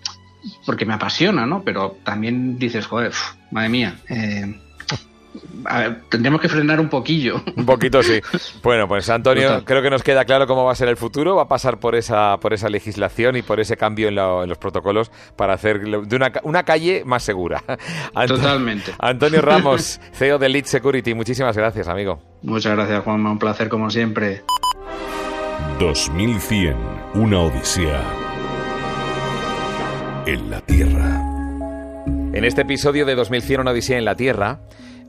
porque 0.66 0.85
me 0.85 0.95
apasiona, 0.95 1.47
¿no? 1.47 1.62
Pero 1.62 1.97
también 2.02 2.59
dices, 2.59 2.87
joder, 2.87 3.12
madre 3.50 3.69
mía, 3.69 4.00
eh, 4.09 4.61
a 5.65 5.79
ver, 5.81 6.01
tendríamos 6.09 6.41
que 6.41 6.49
frenar 6.49 6.81
un 6.81 6.89
poquillo. 6.89 7.43
Un 7.57 7.65
poquito 7.67 8.03
sí. 8.03 8.21
Bueno, 8.63 8.89
pues 8.89 9.09
Antonio, 9.11 9.49
Total. 9.49 9.65
creo 9.65 9.83
que 9.83 9.91
nos 9.91 10.03
queda 10.03 10.25
claro 10.25 10.47
cómo 10.47 10.65
va 10.65 10.73
a 10.73 10.75
ser 10.75 10.89
el 10.89 10.97
futuro. 10.97 11.37
Va 11.37 11.43
a 11.43 11.49
pasar 11.49 11.79
por 11.79 11.95
esa, 11.95 12.39
por 12.39 12.53
esa 12.53 12.69
legislación 12.69 13.37
y 13.37 13.43
por 13.43 13.61
ese 13.61 13.77
cambio 13.77 14.09
en, 14.09 14.17
lo- 14.17 14.43
en 14.43 14.49
los 14.49 14.59
protocolos 14.59 15.11
para 15.37 15.55
hacer 15.55 15.81
de 15.81 16.17
una, 16.17 16.31
ca- 16.31 16.41
una 16.45 16.63
calle 16.65 17.03
más 17.05 17.23
segura. 17.23 17.63
Anto- 18.15 18.37
Totalmente. 18.37 18.93
Antonio 18.99 19.41
Ramos, 19.43 20.01
CEO 20.13 20.39
de 20.39 20.49
Lead 20.49 20.65
Security, 20.65 21.15
muchísimas 21.15 21.57
gracias, 21.57 21.87
amigo. 21.89 22.21
Muchas 22.43 22.73
gracias, 22.77 23.03
Juanma, 23.05 23.31
un 23.31 23.39
placer 23.39 23.69
como 23.69 23.91
siempre. 23.91 24.43
2100, 25.79 26.77
una 27.15 27.41
odisea 27.41 28.03
en 30.27 30.51
la 30.51 30.61
Tierra. 30.61 31.23
En 32.33 32.45
este 32.45 32.63
episodio 32.63 33.07
de 33.07 33.15
2100 33.15 33.61
Una 33.61 33.71
Odisea 33.73 33.99
en 33.99 34.05
la 34.05 34.15
Tierra, 34.15 34.61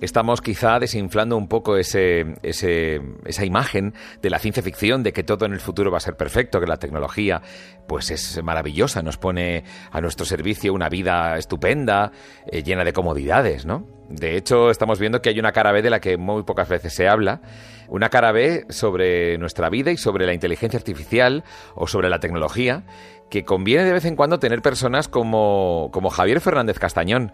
estamos 0.01 0.41
quizá 0.41 0.79
desinflando 0.79 1.38
un 1.38 1.48
poco 1.48 1.77
ese, 1.77 2.36
ese- 2.43 3.00
esa 3.25 3.46
imagen 3.46 3.93
de 4.22 4.29
la 4.29 4.39
ciencia 4.39 4.62
ficción, 4.62 5.03
de 5.03 5.13
que 5.13 5.24
todo 5.24 5.46
en 5.46 5.53
el 5.53 5.60
futuro 5.62 5.91
va 5.91 5.98
a 5.98 6.01
ser 6.01 6.17
perfecto, 6.17 6.60
que 6.60 6.67
la 6.67 6.77
tecnología 6.77 7.41
pues 7.88 8.12
es 8.12 8.41
maravillosa, 8.43 9.01
nos 9.01 9.17
pone 9.17 9.63
a 9.91 10.01
nuestro 10.01 10.25
servicio 10.25 10.74
una 10.74 10.89
vida 10.89 11.38
estupenda, 11.38 12.12
eh, 12.48 12.63
llena 12.63 12.84
de 12.84 12.93
comodidades, 12.93 13.65
¿no? 13.65 13.88
De 14.10 14.36
hecho, 14.36 14.70
estamos 14.72 15.00
viendo 15.00 15.22
que 15.22 15.29
hay 15.29 15.39
una 15.39 15.53
cara 15.53 15.72
B 15.72 15.81
de 15.81 15.89
la 15.89 16.01
que 16.01 16.17
muy 16.17 16.43
pocas 16.43 16.67
veces 16.67 16.93
se 16.93 17.08
habla, 17.08 17.41
una 17.88 18.10
cara 18.10 18.31
B 18.34 18.65
sobre 18.70 19.38
nuestra 19.38 19.70
vida 19.70 19.91
y 19.91 19.98
sobre 19.98 20.25
la 20.25 20.34
inteligencia 20.34 20.77
artificial 20.77 21.43
o 21.75 21.88
sobre 21.88 22.10
la 22.10 22.20
tecnología, 22.20 22.84
que 23.29 23.46
conviene 23.46 23.86
de 23.86 23.93
vez 23.93 24.03
en 24.05 24.15
cuando 24.17 24.39
tener 24.39 24.62
personas 24.62 25.08
como, 25.08 25.89
como 25.93 26.10
Javier 26.10 26.41
Fernández 26.41 26.77
Castañón. 26.79 27.31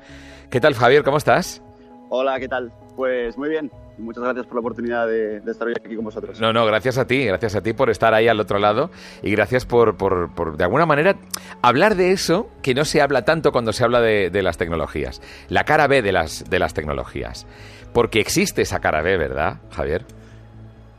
¿Qué 0.51 0.59
tal, 0.59 0.75
Javier? 0.75 1.03
¿Cómo 1.03 1.17
estás? 1.17 1.63
Hola, 2.09 2.39
¿qué 2.39 2.47
tal? 2.47 2.71
Pues 2.95 3.37
muy 3.37 3.49
bien. 3.49 3.71
Muchas 3.97 4.23
gracias 4.23 4.45
por 4.45 4.55
la 4.55 4.59
oportunidad 4.59 5.07
de, 5.07 5.37
estar 5.37 5.67
hoy 5.67 5.73
aquí 5.75 5.95
con 5.95 6.05
vosotros. 6.05 6.39
No, 6.39 6.53
no, 6.53 6.65
gracias 6.65 6.97
a 6.97 7.07
ti, 7.07 7.25
gracias 7.25 7.55
a 7.55 7.61
ti 7.61 7.73
por 7.73 7.89
estar 7.89 8.13
ahí 8.13 8.27
al 8.27 8.39
otro 8.39 8.59
lado 8.59 8.91
y 9.23 9.31
gracias 9.31 9.65
por, 9.65 9.97
por, 9.97 10.33
por, 10.35 10.55
de 10.55 10.63
alguna 10.63 10.85
manera, 10.85 11.15
hablar 11.61 11.95
de 11.95 12.11
eso 12.11 12.47
que 12.61 12.75
no 12.75 12.85
se 12.85 13.01
habla 13.01 13.25
tanto 13.25 13.51
cuando 13.51 13.73
se 13.73 13.83
habla 13.83 13.99
de, 13.99 14.29
de 14.29 14.43
las 14.43 14.57
tecnologías. 14.57 15.21
La 15.49 15.63
cara 15.63 15.87
B 15.87 16.01
de 16.03 16.11
las, 16.11 16.47
de 16.47 16.59
las 16.59 16.73
tecnologías. 16.75 17.47
Porque 17.93 18.19
existe 18.19 18.61
esa 18.61 18.79
cara 18.79 19.01
B, 19.01 19.17
¿verdad, 19.17 19.61
Javier? 19.71 20.05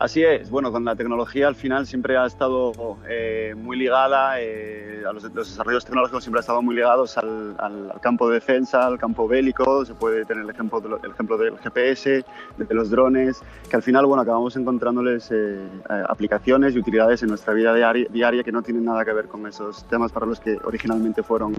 Así 0.00 0.22
es. 0.22 0.48
Bueno, 0.48 0.70
con 0.70 0.84
la 0.84 0.94
tecnología 0.94 1.48
al 1.48 1.56
final 1.56 1.84
siempre 1.84 2.16
ha 2.16 2.24
estado 2.24 2.98
eh, 3.08 3.52
muy 3.56 3.76
ligada, 3.76 4.40
eh, 4.40 5.02
a 5.04 5.12
los, 5.12 5.24
los 5.24 5.48
desarrollos 5.48 5.84
tecnológicos 5.84 6.22
siempre 6.22 6.38
han 6.38 6.42
estado 6.42 6.62
muy 6.62 6.76
ligados 6.76 7.18
al, 7.18 7.56
al- 7.58 7.90
al 7.90 8.00
campo 8.00 8.28
de 8.28 8.34
defensa, 8.34 8.86
al 8.86 8.96
campo 8.96 9.26
bélico. 9.26 9.84
Se 9.84 9.94
puede 9.94 10.24
tener 10.24 10.44
el 10.44 10.50
ejemplo, 10.50 10.80
de 10.80 10.88
lo- 10.90 11.02
el 11.02 11.10
ejemplo 11.10 11.36
del 11.36 11.58
GPS, 11.58 12.24
de 12.58 12.74
los 12.76 12.90
drones, 12.90 13.40
que 13.68 13.74
al 13.74 13.82
final, 13.82 14.06
bueno, 14.06 14.22
acabamos 14.22 14.54
encontrándoles 14.54 15.32
eh, 15.32 15.58
eh, 15.90 16.02
aplicaciones 16.08 16.76
y 16.76 16.78
utilidades 16.78 17.24
en 17.24 17.30
nuestra 17.30 17.52
vida 17.52 17.74
diaria, 17.74 18.06
diaria 18.08 18.44
que 18.44 18.52
no 18.52 18.62
tienen 18.62 18.84
nada 18.84 19.04
que 19.04 19.12
ver 19.12 19.26
con 19.26 19.48
esos 19.48 19.82
temas 19.88 20.12
para 20.12 20.26
los 20.26 20.38
que 20.38 20.58
originalmente 20.62 21.24
fueron, 21.24 21.52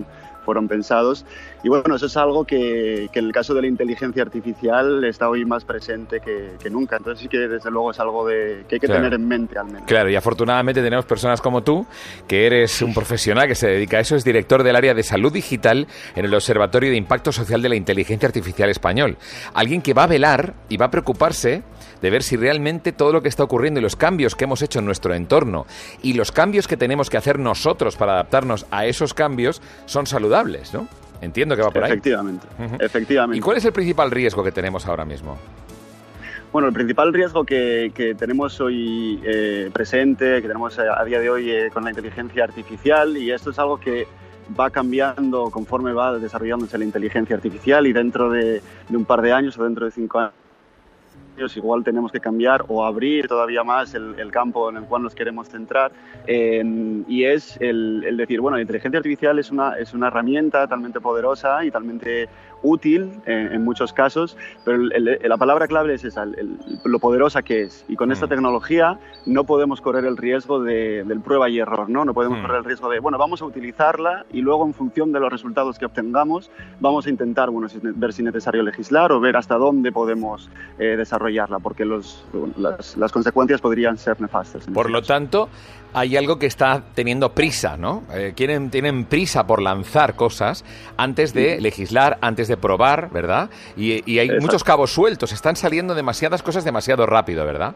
fueron 0.46 0.66
pensados. 0.70 1.26
Y 1.62 1.68
bueno, 1.68 1.94
eso 1.94 2.06
es 2.06 2.16
algo 2.16 2.46
que, 2.46 3.10
que 3.12 3.20
en 3.20 3.26
el 3.26 3.34
caso 3.34 3.54
de 3.54 3.64
la 3.64 3.68
inteligencia 3.68 4.22
artificial 4.24 5.04
está 5.04 5.28
hoy 5.30 5.44
más 5.44 5.66
presente 5.66 6.22
que, 6.22 6.52
que 6.64 6.70
nunca. 6.70 6.96
Entonces 6.96 7.20
sí 7.22 7.28
que 7.28 7.40
desde 7.40 7.70
luego 7.70 7.92
es 7.92 8.00
algo 8.00 8.26
de, 8.26 8.29
que 8.30 8.76
hay 8.76 8.80
que 8.80 8.88
Claro. 8.88 9.02
tener 9.02 9.14
en 9.14 9.28
mente 9.28 9.58
al 9.60 9.66
menos. 9.66 9.84
Claro, 9.86 10.10
y 10.10 10.16
afortunadamente 10.16 10.82
tenemos 10.82 11.06
personas 11.06 11.42
como 11.42 11.64
tú, 11.64 11.86
que 12.28 12.46
eres 12.46 12.82
un 12.82 12.94
profesional 12.94 13.48
que 13.48 13.56
se 13.56 13.68
dedica 13.68 13.98
a 13.98 14.00
eso, 14.02 14.16
es 14.16 14.24
director 14.24 14.64
del 14.64 14.76
área 14.76 14.94
de 14.94 15.04
salud 15.04 15.32
digital 15.34 15.88
en 16.16 16.26
el 16.26 16.34
Observatorio 16.34 16.90
de 16.90 16.98
Impacto 16.98 17.32
Social 17.32 17.62
de 17.62 17.70
la 17.70 17.76
Inteligencia 17.76 18.28
Artificial 18.28 18.70
Español. 18.70 19.18
Alguien 19.54 19.82
que 19.82 19.94
va 19.94 20.04
a 20.04 20.08
velar 20.08 20.54
y 20.70 20.78
va 20.78 20.88
a 20.88 20.92
preocuparse 20.92 21.64
de 22.02 22.10
ver 22.10 22.24
si 22.24 22.38
realmente 22.38 22.92
todo 22.94 23.12
lo 23.12 23.22
que 23.22 23.28
está 23.28 23.44
ocurriendo 23.44 23.80
y 23.80 23.84
los 23.84 23.96
cambios 23.98 24.36
que 24.36 24.46
hemos 24.46 24.62
hecho 24.62 24.80
en 24.80 24.86
nuestro 24.86 25.14
entorno 25.14 25.66
y 26.02 26.14
los 26.14 26.32
cambios 26.32 26.68
que 26.68 26.78
tenemos 26.78 27.10
que 27.10 27.18
hacer 27.18 27.40
nosotros 27.40 27.98
para 27.98 28.14
adaptarnos 28.14 28.66
a 28.72 28.86
esos 28.86 29.14
cambios 29.14 29.62
son 29.86 30.08
saludables, 30.08 30.74
¿no? 30.74 30.88
Entiendo 31.22 31.58
que 31.58 31.62
va 31.62 31.72
por 31.72 31.84
ahí. 31.84 31.92
Efectivamente, 31.92 32.48
efectivamente. 32.80 33.38
¿Y 33.38 33.42
cuál 33.42 33.58
es 33.58 33.66
el 33.66 33.74
principal 33.74 34.10
riesgo 34.12 34.42
que 34.42 34.54
tenemos 34.54 34.86
ahora 34.86 35.04
mismo? 35.04 35.38
Bueno, 36.52 36.68
el 36.68 36.74
principal 36.74 37.14
riesgo 37.14 37.44
que, 37.44 37.92
que 37.94 38.16
tenemos 38.16 38.60
hoy 38.60 39.22
eh, 39.24 39.70
presente, 39.72 40.42
que 40.42 40.48
tenemos 40.48 40.80
a, 40.80 41.04
día 41.06 41.20
de 41.20 41.30
hoy 41.30 41.52
eh, 41.52 41.70
con 41.72 41.84
la 41.84 41.92
inteligencia 41.92 42.44
artificial, 42.44 43.16
y 43.18 43.32
esto 43.32 43.52
es 43.52 43.60
algo 43.60 43.80
que 43.80 44.08
va 44.60 44.72
cambiando 44.72 45.52
conforme 45.52 45.94
va 45.94 46.18
desarrollándose 46.18 46.80
la 46.80 46.86
inteligencia 46.86 47.36
artificial 47.36 47.86
y 47.86 47.94
dentro 47.94 48.32
de, 48.32 48.64
un 48.90 49.06
par 49.06 49.22
de 49.22 49.32
años 49.32 49.60
o 49.60 49.64
dentro 49.64 49.86
de 49.86 49.92
cinco 49.92 50.18
años 50.18 50.34
igual 51.56 51.84
tenemos 51.84 52.12
que 52.12 52.20
cambiar 52.20 52.66
o 52.68 52.84
abrir 52.84 53.28
todavía 53.28 53.64
más 53.64 53.94
el, 53.94 54.30
campo 54.32 54.72
en 54.72 54.78
el 54.78 54.84
cual 54.86 55.04
nos 55.04 55.14
queremos 55.16 55.48
centrar. 55.48 55.92
Y 56.28 57.24
es 57.24 57.58
el, 57.62 58.04
el 58.06 58.18
decir, 58.18 58.42
bueno, 58.42 58.58
la 58.58 58.62
inteligencia 58.62 58.98
artificial 58.98 59.38
es 59.40 59.52
una, 59.52 59.78
es 59.78 59.94
una 59.94 60.08
herramienta 60.08 60.68
talmente 60.68 61.00
poderosa 61.00 61.64
y 61.64 61.72
talmente 61.72 62.28
útil 62.62 63.12
eh, 63.26 63.50
en 63.52 63.64
muchos 63.64 63.94
casos, 63.94 64.38
pero 64.66 64.78
el- 64.78 64.92
el- 65.08 65.30
la 65.30 65.38
palabra 65.38 65.68
clave 65.68 65.94
es 65.94 66.04
esa, 66.04 66.24
el- 66.24 66.58
lo 66.84 67.00
poderosa 67.00 67.42
que 67.42 67.62
es. 67.64 67.86
Y 67.88 67.96
con 67.96 68.12
esta 68.12 68.26
Mm. 68.26 68.30
tecnología 68.30 69.00
no 69.26 69.44
podemos 69.46 69.82
correr 69.82 70.06
el 70.06 70.18
riesgo 70.18 70.62
de, 70.62 71.04
del 71.06 71.22
prueba 71.22 71.50
y 71.50 71.60
error, 71.60 71.90
¿no? 71.90 72.06
No 72.06 72.14
podemos 72.14 72.40
Mm. 72.40 72.42
correr 72.42 72.58
el 72.60 72.66
riesgo 72.66 72.90
de, 72.90 73.00
bueno, 73.00 73.18
vamos 73.18 73.42
a 73.42 73.46
utilizarla 73.46 74.26
y 74.32 74.42
luego 74.42 74.66
en 74.66 74.74
función 74.74 75.12
de 75.12 75.20
los 75.20 75.32
resultados 75.32 75.78
que 75.80 75.86
obtengamos 75.86 76.52
vamos 76.80 77.06
a 77.08 77.10
intentar, 77.10 77.50
bueno, 77.50 77.70
si- 77.70 77.80
ver 77.82 78.14
si 78.14 78.22
es 78.22 78.26
necesario 78.26 78.64
legislar 78.64 79.12
o 79.12 79.20
ver 79.20 79.38
hasta 79.38 79.56
dónde 79.56 79.92
podemos 79.92 80.50
eh, 80.80 80.96
desarrollarla, 80.98 81.60
porque 81.60 81.86
los, 81.86 82.26
las, 82.58 82.96
las 82.98 83.12
consecuencias 83.12 83.62
podrían 83.62 83.98
ser 83.98 84.20
nefastas. 84.22 84.68
en 84.68 84.74
Por 84.74 84.90
lo 84.90 85.00
caso. 85.00 85.14
tanto, 85.14 85.50
hay 85.94 86.18
algo 86.18 86.40
que 86.40 86.46
está 86.46 86.84
teniendo 86.94 87.34
prisa, 87.34 87.78
¿no? 87.78 88.04
Eh, 88.14 88.34
quieren, 88.36 88.70
tienen 88.70 89.06
prisa 89.06 89.46
por 89.48 89.62
lanzar 89.62 90.16
cosas 90.16 90.64
antes 90.98 91.34
de 91.34 91.60
legislar, 91.60 92.18
antes 92.22 92.48
de 92.48 92.58
probar, 92.58 93.10
¿verdad? 93.12 93.50
Y, 93.76 94.04
y 94.12 94.20
hay 94.20 94.28
Exacto. 94.28 94.46
muchos 94.46 94.64
cabos 94.64 94.94
sueltos, 94.94 95.32
están 95.32 95.56
saliendo 95.56 95.96
demasiadas 95.96 96.44
cosas 96.44 96.64
demasiado 96.64 97.06
rápido, 97.06 97.46
¿verdad? 97.46 97.76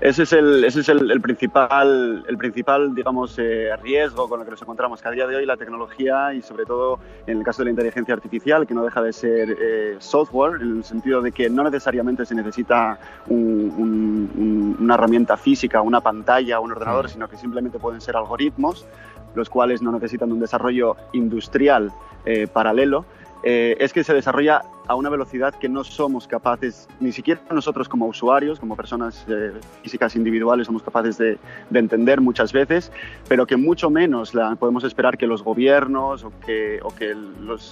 Ese 0.00 0.22
es 0.22 0.32
el, 0.32 0.64
ese 0.64 0.80
es 0.80 0.88
el, 0.88 1.10
el 1.10 1.20
principal, 1.20 2.24
el 2.26 2.38
principal 2.38 2.94
digamos, 2.94 3.38
eh, 3.38 3.68
riesgo 3.82 4.30
con 4.30 4.40
el 4.40 4.46
que 4.46 4.52
nos 4.52 4.62
encontramos, 4.62 5.02
que 5.02 5.08
a 5.08 5.10
día 5.10 5.26
de 5.26 5.36
hoy 5.36 5.44
la 5.44 5.58
tecnología 5.58 6.32
y 6.32 6.40
sobre 6.40 6.64
todo 6.64 6.98
en 7.26 7.36
el 7.36 7.44
caso 7.44 7.60
de 7.60 7.64
la 7.66 7.70
inteligencia 7.72 8.14
artificial, 8.14 8.66
que 8.66 8.72
no 8.72 8.82
deja 8.82 9.02
de 9.02 9.12
ser 9.12 9.54
eh, 9.60 9.96
software, 9.98 10.62
en 10.62 10.78
el 10.78 10.84
sentido 10.84 11.20
de 11.20 11.32
que 11.32 11.50
no 11.50 11.62
necesariamente 11.64 12.24
se 12.24 12.34
necesita 12.34 12.98
un- 13.28 13.74
un- 13.76 14.30
un- 14.36 14.76
una 14.80 14.94
herramienta 14.94 15.36
física, 15.36 15.82
una 15.82 16.00
pantalla, 16.00 16.60
un 16.60 16.72
ordenador, 16.72 17.10
sino 17.10 17.28
que 17.28 17.36
simplemente 17.36 17.78
pueden 17.78 18.00
ser 18.00 18.16
algoritmos, 18.16 18.86
los 19.34 19.50
cuales 19.50 19.82
no 19.82 19.92
necesitan 19.92 20.32
un 20.32 20.40
desarrollo 20.40 20.96
industrial 21.12 21.92
eh, 22.24 22.46
paralelo. 22.50 23.04
es 23.42 23.94
que 23.94 24.04
se 24.04 24.12
desarrolla 24.12 24.60
a 24.90 24.94
una 24.96 25.08
velocidad 25.08 25.54
que 25.54 25.68
no 25.68 25.84
somos 25.84 26.26
capaces, 26.26 26.88
ni 26.98 27.12
siquiera 27.12 27.40
nosotros 27.52 27.88
como 27.88 28.06
usuarios, 28.06 28.58
como 28.58 28.74
personas 28.74 29.24
eh, 29.28 29.52
físicas 29.82 30.16
individuales, 30.16 30.66
somos 30.66 30.82
capaces 30.82 31.16
de, 31.16 31.38
de 31.70 31.78
entender 31.78 32.20
muchas 32.20 32.52
veces, 32.52 32.90
pero 33.28 33.46
que 33.46 33.56
mucho 33.56 33.88
menos 33.88 34.34
la, 34.34 34.56
podemos 34.56 34.82
esperar 34.82 35.16
que 35.16 35.28
los 35.28 35.44
gobiernos 35.44 36.24
o 36.24 36.32
que, 36.44 36.80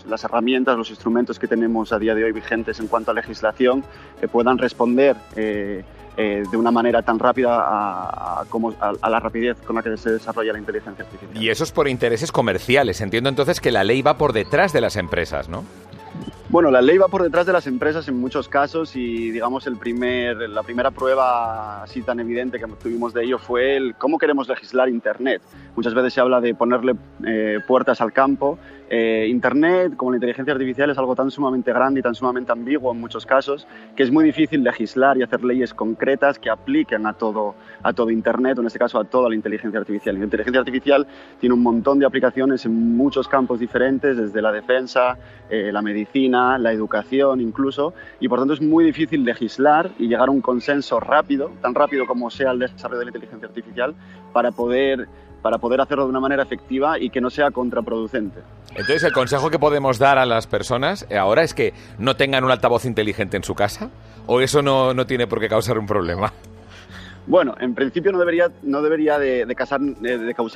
las 0.08 0.22
herramientas, 0.24 0.78
los 0.78 0.90
instrumentos 0.90 1.38
que 1.40 1.48
tenemos 1.48 1.92
a 1.92 1.98
día 1.98 2.14
de 2.14 2.22
hoy 2.22 2.30
vigentes 2.32 2.78
en 2.78 2.86
cuanto 2.86 3.10
a 3.10 3.14
legislación 3.14 3.82
eh, 4.22 4.28
puedan 4.28 4.56
responder. 4.58 5.16
eh, 5.36 5.84
eh, 6.20 6.42
de 6.50 6.56
una 6.56 6.72
manera 6.72 7.00
tan 7.02 7.16
rápida 7.16 7.60
a 7.60 8.44
como, 8.48 8.70
a- 8.80 8.92
a 9.00 9.08
la 9.08 9.20
rapidez 9.20 9.56
con 9.64 9.76
la 9.76 9.84
que 9.84 9.96
se 9.96 10.10
desarrolla 10.10 10.52
la 10.52 10.58
inteligencia 10.58 11.04
artificial. 11.04 11.40
Y 11.40 11.48
eso 11.48 11.62
es 11.62 11.70
por 11.70 11.86
intereses 11.86 12.32
comerciales. 12.32 13.00
Entiendo 13.00 13.28
entonces 13.28 13.60
que 13.60 13.70
la 13.70 13.84
ley 13.84 14.02
va 14.02 14.18
por 14.18 14.32
detrás 14.32 14.72
de 14.72 14.80
las 14.80 14.96
empresas, 14.96 15.48
¿no? 15.48 15.62
Bueno, 16.50 16.70
la 16.70 16.80
ley 16.80 16.96
va 16.96 17.08
por 17.08 17.22
detrás 17.22 17.44
de 17.44 17.52
las 17.52 17.66
empresas 17.66 18.08
en 18.08 18.18
muchos 18.18 18.48
casos 18.48 18.96
y 18.96 19.30
digamos 19.30 19.66
el 19.66 19.76
primer, 19.76 20.48
la 20.48 20.62
primera 20.62 20.90
prueba 20.90 21.82
así 21.82 22.00
tan 22.00 22.20
evidente 22.20 22.58
que 22.58 22.66
tuvimos 22.82 23.12
de 23.12 23.24
ello 23.24 23.38
fue 23.38 23.76
el 23.76 23.94
cómo 23.96 24.16
queremos 24.16 24.48
legislar 24.48 24.88
Internet. 24.88 25.42
Muchas 25.76 25.92
veces 25.92 26.14
se 26.14 26.22
habla 26.22 26.40
de 26.40 26.54
ponerle 26.54 26.94
eh, 27.26 27.58
puertas 27.66 28.00
al 28.00 28.14
campo. 28.14 28.58
Eh, 28.90 29.26
Internet, 29.28 29.96
como 29.96 30.12
la 30.12 30.16
inteligencia 30.16 30.54
artificial, 30.54 30.88
es 30.88 30.96
algo 30.96 31.14
tan 31.14 31.30
sumamente 31.30 31.72
grande 31.72 32.00
y 32.00 32.02
tan 32.02 32.14
sumamente 32.14 32.52
ambiguo 32.52 32.92
en 32.92 33.00
muchos 33.00 33.26
casos 33.26 33.66
que 33.94 34.02
es 34.02 34.10
muy 34.10 34.24
difícil 34.24 34.62
legislar 34.62 35.18
y 35.18 35.22
hacer 35.22 35.44
leyes 35.44 35.74
concretas 35.74 36.38
que 36.38 36.48
apliquen 36.48 37.06
a 37.06 37.12
todo, 37.12 37.54
a 37.82 37.92
todo 37.92 38.10
Internet, 38.10 38.56
o 38.56 38.60
en 38.62 38.68
este 38.68 38.78
caso 38.78 38.98
a 38.98 39.04
toda 39.04 39.28
la 39.28 39.34
inteligencia 39.34 39.78
artificial. 39.78 40.18
la 40.18 40.24
inteligencia 40.24 40.60
artificial 40.60 41.06
tiene 41.38 41.54
un 41.54 41.62
montón 41.62 41.98
de 41.98 42.06
aplicaciones 42.06 42.64
en 42.64 42.96
muchos 42.96 43.28
campos 43.28 43.60
diferentes, 43.60 44.16
desde 44.16 44.40
la 44.40 44.52
defensa, 44.52 45.18
eh, 45.50 45.70
la 45.70 45.82
medicina, 45.82 46.56
la 46.56 46.72
educación 46.72 47.40
incluso, 47.40 47.92
y 48.20 48.28
por 48.28 48.38
tanto 48.38 48.54
es 48.54 48.62
muy 48.62 48.84
difícil 48.84 49.22
legislar 49.24 49.90
y 49.98 50.08
llegar 50.08 50.28
a 50.28 50.32
un 50.32 50.40
consenso 50.40 50.98
rápido, 50.98 51.50
tan 51.60 51.74
rápido 51.74 52.06
como 52.06 52.30
sea 52.30 52.52
el 52.52 52.58
desarrollo 52.58 53.00
de 53.00 53.04
la 53.04 53.10
inteligencia 53.10 53.48
artificial, 53.48 53.94
para 54.32 54.50
poder, 54.50 55.08
para 55.42 55.58
poder 55.58 55.80
hacerlo 55.80 56.04
de 56.04 56.10
una 56.10 56.20
manera 56.20 56.42
efectiva 56.42 56.98
y 56.98 57.10
que 57.10 57.20
no 57.20 57.30
sea 57.30 57.50
contraproducente. 57.50 58.40
Entonces, 58.70 59.04
el 59.04 59.12
consejo 59.12 59.50
que 59.50 59.58
podemos 59.58 59.98
dar 59.98 60.18
a 60.18 60.26
las 60.26 60.46
personas 60.46 61.06
eh, 61.10 61.16
ahora 61.16 61.42
es 61.42 61.54
que 61.54 61.72
no 61.98 62.16
tengan 62.16 62.44
un 62.44 62.50
altavoz 62.50 62.84
inteligente 62.84 63.36
en 63.36 63.44
su 63.44 63.54
casa, 63.54 63.90
o 64.26 64.40
eso 64.40 64.62
no, 64.62 64.94
no 64.94 65.06
tiene 65.06 65.26
por 65.26 65.40
qué 65.40 65.48
causar 65.48 65.78
un 65.78 65.86
problema. 65.86 66.32
Bueno, 67.28 67.54
en 67.60 67.74
principio 67.74 68.10
no 68.10 68.18
debería, 68.18 68.50
no 68.62 68.80
debería 68.80 69.18
de, 69.18 69.54
causar 69.54 69.82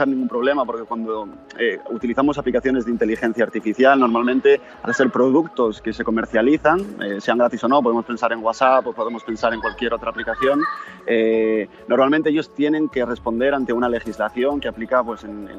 ningún 0.09 0.27
problema 0.27 0.65
porque 0.65 0.85
cuando 0.85 1.29
eh, 1.59 1.79
utilizamos 1.91 2.39
aplicaciones 2.39 2.87
de 2.87 2.91
inteligencia 2.91 3.45
artificial, 3.45 4.01
normalmente 4.01 4.59
al 4.83 4.95
ser 4.95 5.11
productos 5.11 5.83
que 5.83 5.93
se 5.93 6.03
comercializan, 6.03 6.81
eh, 7.03 7.21
sean 7.21 7.37
gratis 7.37 7.63
o 7.65 7.69
no, 7.69 7.83
podemos 7.83 8.07
pensar 8.07 8.33
en 8.33 8.39
WhatsApp 8.39 8.87
o 8.87 8.95
podemos 8.95 9.23
pensar 9.23 9.53
en 9.53 9.61
cualquier 9.61 9.93
otra 9.93 10.09
aplicación, 10.09 10.63
eh, 11.07 11.69
normalmente 11.89 12.31
ellos 12.31 12.55
tienen 12.55 12.89
que 12.89 13.05
responder 13.05 13.53
ante 13.53 13.75
una 13.75 13.91
legislación 13.91 14.59
que 14.59 14.69
aplica 14.69 15.05
pues, 15.05 15.25
en, 15.25 15.51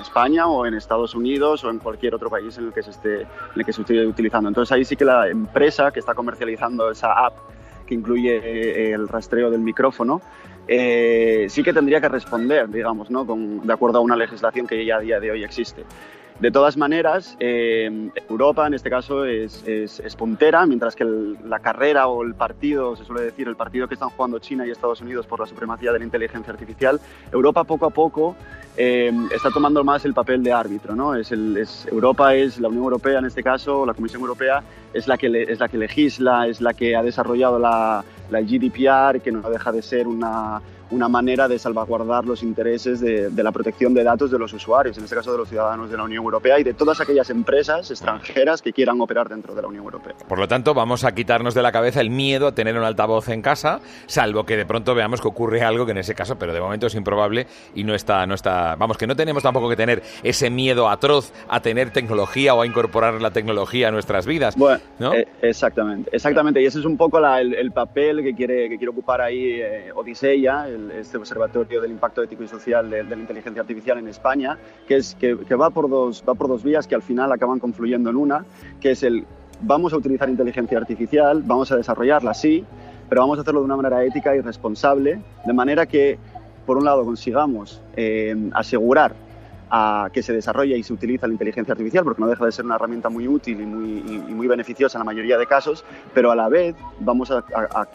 España 0.00 0.46
o 0.46 0.64
en 0.64 0.74
Estados 0.74 1.16
Unidos 1.16 1.64
o 1.64 1.70
en 1.70 1.80
cualquier 1.80 2.14
otro 2.14 2.30
país 2.30 2.56
en 2.56 2.66
el 2.66 2.72
que 2.72 2.84
se 2.84 2.90
esté, 2.90 3.22
en 3.22 3.28
el 3.56 3.64
que 3.64 3.72
se 3.72 3.80
esté 3.80 4.06
utilizando. 4.06 4.48
Entonces 4.48 4.70
ahí 4.70 4.84
sí 4.84 4.94
que 4.94 5.04
la 5.04 5.28
empresa 5.28 5.90
que 5.90 5.98
está 5.98 6.14
comercializando 6.14 6.88
esa 6.88 7.26
app 7.26 7.34
que 7.88 7.94
incluye 7.94 8.36
eh, 8.36 8.92
el 8.92 9.08
rastreo 9.08 9.50
del 9.50 9.60
micrófono, 9.60 10.20
eh, 10.68 11.46
sí 11.48 11.62
que 11.62 11.72
tendría 11.72 12.00
que 12.00 12.08
responder, 12.08 12.68
digamos, 12.68 13.10
¿no? 13.10 13.24
de 13.24 13.72
acuerdo 13.72 13.98
a 13.98 14.00
una 14.02 14.16
legislación 14.16 14.66
que 14.66 14.84
ya 14.84 14.96
a 14.96 15.00
día 15.00 15.18
de 15.18 15.30
hoy 15.30 15.42
existe. 15.42 15.84
De 16.40 16.52
todas 16.52 16.76
maneras, 16.76 17.36
eh, 17.40 18.10
Europa 18.28 18.64
en 18.68 18.74
este 18.74 18.88
caso 18.88 19.24
es, 19.24 19.64
puntera, 20.16 20.66
mientras 20.66 20.94
que 20.94 21.04
la 21.04 21.58
carrera 21.58 22.06
o 22.06 22.22
el 22.22 22.36
partido, 22.36 22.94
se 22.94 23.04
suele 23.04 23.22
decir, 23.22 23.48
el 23.48 23.56
partido 23.56 23.88
que 23.88 23.94
están 23.94 24.10
jugando 24.10 24.38
China 24.38 24.64
y 24.64 24.70
Estados 24.70 25.00
Unidos 25.00 25.26
por 25.26 25.40
la 25.40 25.46
supremacía 25.46 25.90
de 25.90 25.98
la 25.98 26.04
inteligencia 26.04 26.52
artificial, 26.52 27.00
Europa 27.32 27.64
poco 27.64 27.86
a 27.86 27.90
poco 27.90 28.36
eh, 28.76 29.12
está 29.34 29.50
tomando 29.50 29.82
más 29.82 30.04
el 30.04 30.14
papel 30.14 30.44
de 30.44 30.52
árbitro. 30.52 30.94
¿no? 30.94 31.12
Europa 31.90 32.34
es, 32.36 32.60
la 32.60 32.68
Unión 32.68 32.84
Europea 32.84 33.18
en 33.18 33.24
este 33.24 33.42
caso, 33.42 33.84
la 33.84 33.94
Comisión 33.94 34.20
Europea, 34.20 34.62
es 34.94 35.08
la 35.08 35.18
que, 35.18 35.42
es 35.42 35.58
la 35.58 35.68
que 35.68 35.76
legisla, 35.76 36.46
es 36.46 36.60
la 36.60 36.72
que 36.72 36.94
ha 36.94 37.02
desarrollado 37.02 37.58
la, 37.58 38.04
la 38.30 38.40
GDPR, 38.40 39.20
que 39.20 39.32
no 39.32 39.50
deja 39.50 39.72
de 39.72 39.82
ser 39.82 40.06
una 40.06 40.62
una 40.90 41.08
manera 41.08 41.48
de 41.48 41.58
salvaguardar 41.58 42.24
los 42.24 42.42
intereses 42.42 43.00
de, 43.00 43.30
la 43.42 43.52
protección 43.52 43.94
de 43.94 44.04
datos 44.04 44.30
de 44.30 44.38
los 44.38 44.52
usuarios, 44.52 44.96
en 44.98 45.04
este 45.04 45.16
caso 45.16 45.32
de 45.32 45.38
los 45.38 45.48
ciudadanos 45.48 45.90
de 45.90 45.96
la 45.96 46.04
Unión 46.04 46.24
Europea 46.24 46.58
y 46.58 46.64
de 46.64 46.74
todas 46.74 47.00
aquellas 47.00 47.30
empresas 47.30 47.90
extranjeras 47.90 48.62
que 48.62 48.72
quieran 48.72 49.00
operar 49.00 49.28
dentro 49.28 49.54
de 49.54 49.62
la 49.62 49.68
Unión 49.68 49.84
Europea. 49.84 50.14
Por 50.26 50.38
lo 50.38 50.48
tanto, 50.48 50.74
vamos 50.74 51.04
a 51.04 51.12
quitarnos 51.12 51.54
de 51.54 51.62
la 51.62 51.72
cabeza 51.72 52.00
el 52.00 52.10
miedo 52.10 52.48
a 52.48 52.52
tener 52.52 52.76
un 52.76 52.84
altavoz 52.84 53.28
en 53.28 53.42
casa, 53.42 53.80
salvo 54.06 54.44
que 54.44 54.56
de 54.56 54.66
pronto 54.66 54.94
veamos 54.94 55.20
que 55.20 55.28
ocurre 55.28 55.62
algo 55.62 55.84
que 55.84 55.92
en 55.92 55.98
ese 55.98 56.14
caso, 56.14 56.36
pero 56.38 56.52
de 56.52 56.60
momento 56.60 56.86
es 56.86 56.94
improbable 56.94 57.46
y 57.74 57.84
no 57.84 57.94
está, 57.94 58.26
no 58.26 58.34
está, 58.34 58.76
vamos, 58.76 58.96
que 58.96 59.06
no 59.06 59.16
tenemos 59.16 59.42
tampoco 59.42 59.68
que 59.68 59.76
tener 59.76 60.02
ese 60.22 60.50
miedo 60.50 60.88
atroz 60.88 61.32
a 61.48 61.60
tener 61.60 61.90
tecnología 61.90 62.54
o 62.54 62.62
a 62.62 62.66
incorporar 62.66 63.20
la 63.20 63.30
tecnología 63.30 63.88
a 63.88 63.90
nuestras 63.90 64.26
vidas. 64.26 64.56
Bueno, 64.56 64.80
eh, 65.14 65.28
exactamente, 65.42 66.10
exactamente, 66.12 66.62
y 66.62 66.66
ese 66.66 66.78
es 66.78 66.84
un 66.84 66.96
poco 66.96 67.18
el, 67.18 67.72
papel 67.72 68.22
que 68.22 68.34
quiere, 68.34 68.68
que 68.68 68.76
quiere 68.76 68.90
ocupar 68.90 69.20
ahí 69.20 69.60
eh, 69.60 69.90
Este 70.92 71.18
Observatorio 71.18 71.80
del 71.80 71.90
Impacto 71.90 72.22
Ético 72.22 72.42
y 72.42 72.48
Social 72.48 72.88
de, 72.90 73.02
la 73.02 73.16
Inteligencia 73.16 73.62
Artificial 73.62 73.98
en 73.98 74.08
España, 74.08 74.58
que, 74.86 74.96
es, 74.96 75.14
que, 75.14 75.34
va, 75.34 75.70
por 75.70 75.88
dos, 75.88 76.24
va 76.28 76.34
por 76.34 76.48
dos 76.48 76.62
vías 76.62 76.86
que 76.86 76.94
al 76.94 77.02
final 77.02 77.32
acaban 77.32 77.58
confluyendo 77.58 78.10
en 78.10 78.16
una, 78.16 78.44
que 78.80 78.92
es 78.92 79.02
el 79.02 79.24
vamos 79.60 79.92
a 79.92 79.96
utilizar 79.96 80.28
inteligencia 80.28 80.78
artificial, 80.78 81.42
vamos 81.44 81.72
a 81.72 81.76
desarrollarla, 81.76 82.32
sí, 82.34 82.64
pero 83.08 83.22
vamos 83.22 83.38
a 83.38 83.42
hacerlo 83.42 83.60
de 83.60 83.66
una 83.66 83.76
manera 83.76 84.04
ética 84.04 84.36
y 84.36 84.40
responsable, 84.40 85.20
de 85.44 85.52
manera 85.52 85.86
que, 85.86 86.18
por 86.66 86.76
un 86.76 86.84
lado, 86.84 87.04
consigamos 87.04 87.82
eh, 87.96 88.36
asegurar 88.52 89.14
a 89.70 90.08
que 90.12 90.22
se 90.22 90.32
desarrolla 90.32 90.76
y 90.76 90.82
se 90.82 90.92
utiliza 90.92 91.26
la 91.26 91.32
inteligencia 91.32 91.72
artificial, 91.72 92.04
porque 92.04 92.20
no 92.20 92.28
deja 92.28 92.44
de 92.44 92.52
ser 92.52 92.64
una 92.64 92.76
herramienta 92.76 93.08
muy 93.08 93.28
útil 93.28 93.60
y 93.60 93.66
muy, 93.66 94.02
muy 94.34 94.46
beneficiosa 94.46 94.98
en 94.98 95.00
la 95.00 95.04
mayoría 95.04 95.38
de 95.38 95.46
casos, 95.46 95.84
pero 96.14 96.30
a 96.30 96.36
la 96.36 96.48
vez 96.48 96.74
vamos 97.00 97.30
a, 97.30 97.44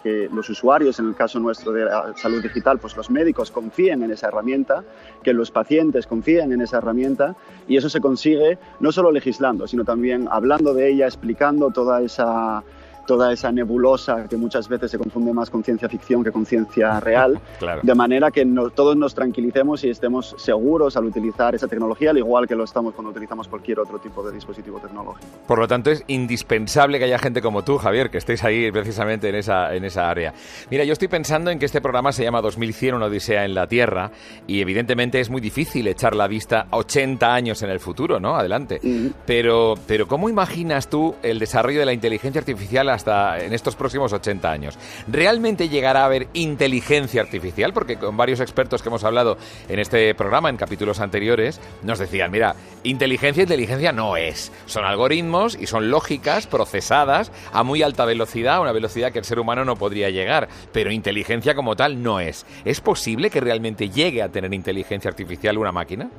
que 0.04 0.30
los 0.34 0.50
usuarios, 0.50 1.00
en 1.00 1.08
el 1.08 1.16
caso 1.16 1.40
nuestro 1.40 1.72
de 1.72 1.86
la 1.86 2.14
salud 2.16 2.42
digital, 2.42 2.80
pues 2.80 2.96
los 2.96 3.10
médicos 3.10 3.52
confíen 3.52 4.04
en 4.04 4.12
esa 4.12 4.28
herramienta, 4.28 4.84
que 5.24 5.34
los 5.34 5.52
pacientes 5.52 6.08
confíen 6.08 6.52
en 6.52 6.62
esa 6.62 6.78
herramienta, 6.78 7.36
y 7.68 7.78
eso 7.78 7.90
se 7.90 8.02
consigue 8.02 8.58
no 8.80 8.92
solo 8.92 9.12
legislando, 9.12 9.68
sino 9.68 9.84
también 9.84 10.28
hablando 10.30 10.74
de 10.74 10.90
ella, 10.90 11.06
explicando 11.06 11.72
toda 11.72 12.02
esa 12.02 12.64
toda 13.06 13.32
esa 13.32 13.52
nebulosa 13.52 14.28
que 14.28 14.38
muchas 14.38 14.68
veces 14.68 14.92
se 14.92 14.98
confunde 14.98 15.34
más 15.34 15.50
con 15.50 15.64
ciencia 15.64 15.90
ficción 15.90 16.24
que 16.24 16.32
con 16.32 16.46
ciencia 16.46 17.00
real, 17.00 17.40
de 17.82 17.96
manera 17.96 18.32
que 18.32 18.46
todos 18.76 18.96
nos 18.96 19.14
tranquilicemos 19.14 19.84
y 19.84 19.90
estemos 19.90 20.36
seguros 20.38 20.96
al 20.98 21.06
utilizar 21.06 21.56
esa 21.56 21.68
tecnología, 21.68 22.12
al 22.12 22.18
igual 22.18 22.48
que 22.48 22.56
lo 22.56 22.64
estamos 22.64 22.94
cuando 22.94 23.12
utilizamos 23.12 23.48
cualquier 23.48 23.80
otro 23.80 24.00
tipo 24.00 24.26
de 24.26 24.34
dispositivo 24.34 24.80
tecnológico. 24.80 25.26
Por 25.48 25.60
lo 25.60 25.68
tanto, 25.68 25.92
es 25.92 26.04
indispensable 26.08 27.00
que 27.00 27.06
haya 27.06 27.20
gente 27.20 27.42
como 27.42 27.64
tú, 27.64 27.78
Javier, 27.78 28.10
que 28.10 28.18
estéis 28.18 28.44
ahí 28.44 28.72
precisamente 28.72 29.30
en 29.30 29.36
esa, 29.36 29.74
en 29.76 29.86
esa 29.86 30.10
área. 30.10 30.34
Mira, 30.70 30.84
yo 30.84 30.94
estoy 30.94 31.08
pensando 31.08 31.52
en 31.52 31.60
que 31.60 31.66
este 31.66 31.82
programa 31.82 32.12
se 32.12 32.24
llama 32.24 32.42
2100, 32.42 32.96
una 32.96 33.06
odisea 33.06 33.46
en 33.46 33.54
la 33.54 33.68
Tierra, 33.68 34.12
y 34.48 34.62
evidentemente 34.62 35.20
es 35.20 35.30
muy 35.30 35.42
difícil 35.42 35.88
echar 35.88 36.16
la 36.16 36.28
vista 36.28 36.68
80 36.72 37.34
años 37.34 37.62
en 37.64 37.70
el 37.70 37.80
futuro, 37.80 38.20
¿no? 38.20 38.36
Adelante. 38.36 38.80
pero, 39.26 39.76
pero, 39.88 40.08
¿cómo 40.08 40.30
imaginas 40.30 40.90
tú 40.90 41.16
el 41.24 41.40
desarrollo 41.40 41.80
de 41.80 41.86
la 41.86 41.94
inteligencia 41.94 42.40
artificial 42.40 42.90
hasta 42.94 43.40
en 43.40 43.54
estos 43.54 43.76
próximos 43.76 44.14
80 44.14 44.52
años. 44.52 44.78
¿Realmente 45.08 45.70
llegará 45.70 46.02
a 46.02 46.06
haber 46.06 46.28
inteligencia 46.34 47.22
artificial? 47.22 47.74
Porque 47.74 47.98
con 47.98 48.18
varios 48.18 48.40
expertos 48.40 48.82
que 48.82 48.90
hemos 48.90 49.04
hablado 49.04 49.38
en 49.68 49.80
este 49.80 50.14
programa, 50.16 50.50
en 50.50 50.58
capítulos 50.58 51.00
anteriores, 51.00 51.60
nos 51.84 52.00
decían, 52.00 52.32
mira, 52.32 52.56
inteligencia, 52.84 53.44
inteligencia 53.44 53.92
no 53.92 54.18
es. 54.18 54.52
Son 54.66 54.86
algoritmos 54.86 55.58
y 55.60 55.68
son 55.68 55.90
lógicas 55.90 56.48
procesadas 56.48 57.32
a 57.52 57.64
muy 57.64 57.82
alta 57.82 58.06
velocidad, 58.06 58.56
a 58.56 58.62
una 58.62 58.72
velocidad 58.72 59.12
que 59.12 59.20
el 59.20 59.26
ser 59.26 59.40
humano 59.40 59.66
no 59.66 59.76
podría 59.76 60.10
llegar. 60.10 60.48
Pero 60.72 60.92
inteligencia 60.92 61.56
como 61.56 61.76
tal 61.76 62.02
no 62.02 62.20
es. 62.20 62.46
¿Es 62.66 62.82
posible 62.82 63.30
que 63.30 63.42
realmente 63.42 63.90
llegue 63.90 64.22
a 64.22 64.30
tener 64.30 64.54
inteligencia 64.54 65.10
artificial 65.10 65.58
una 65.58 65.72
máquina? 65.72 66.10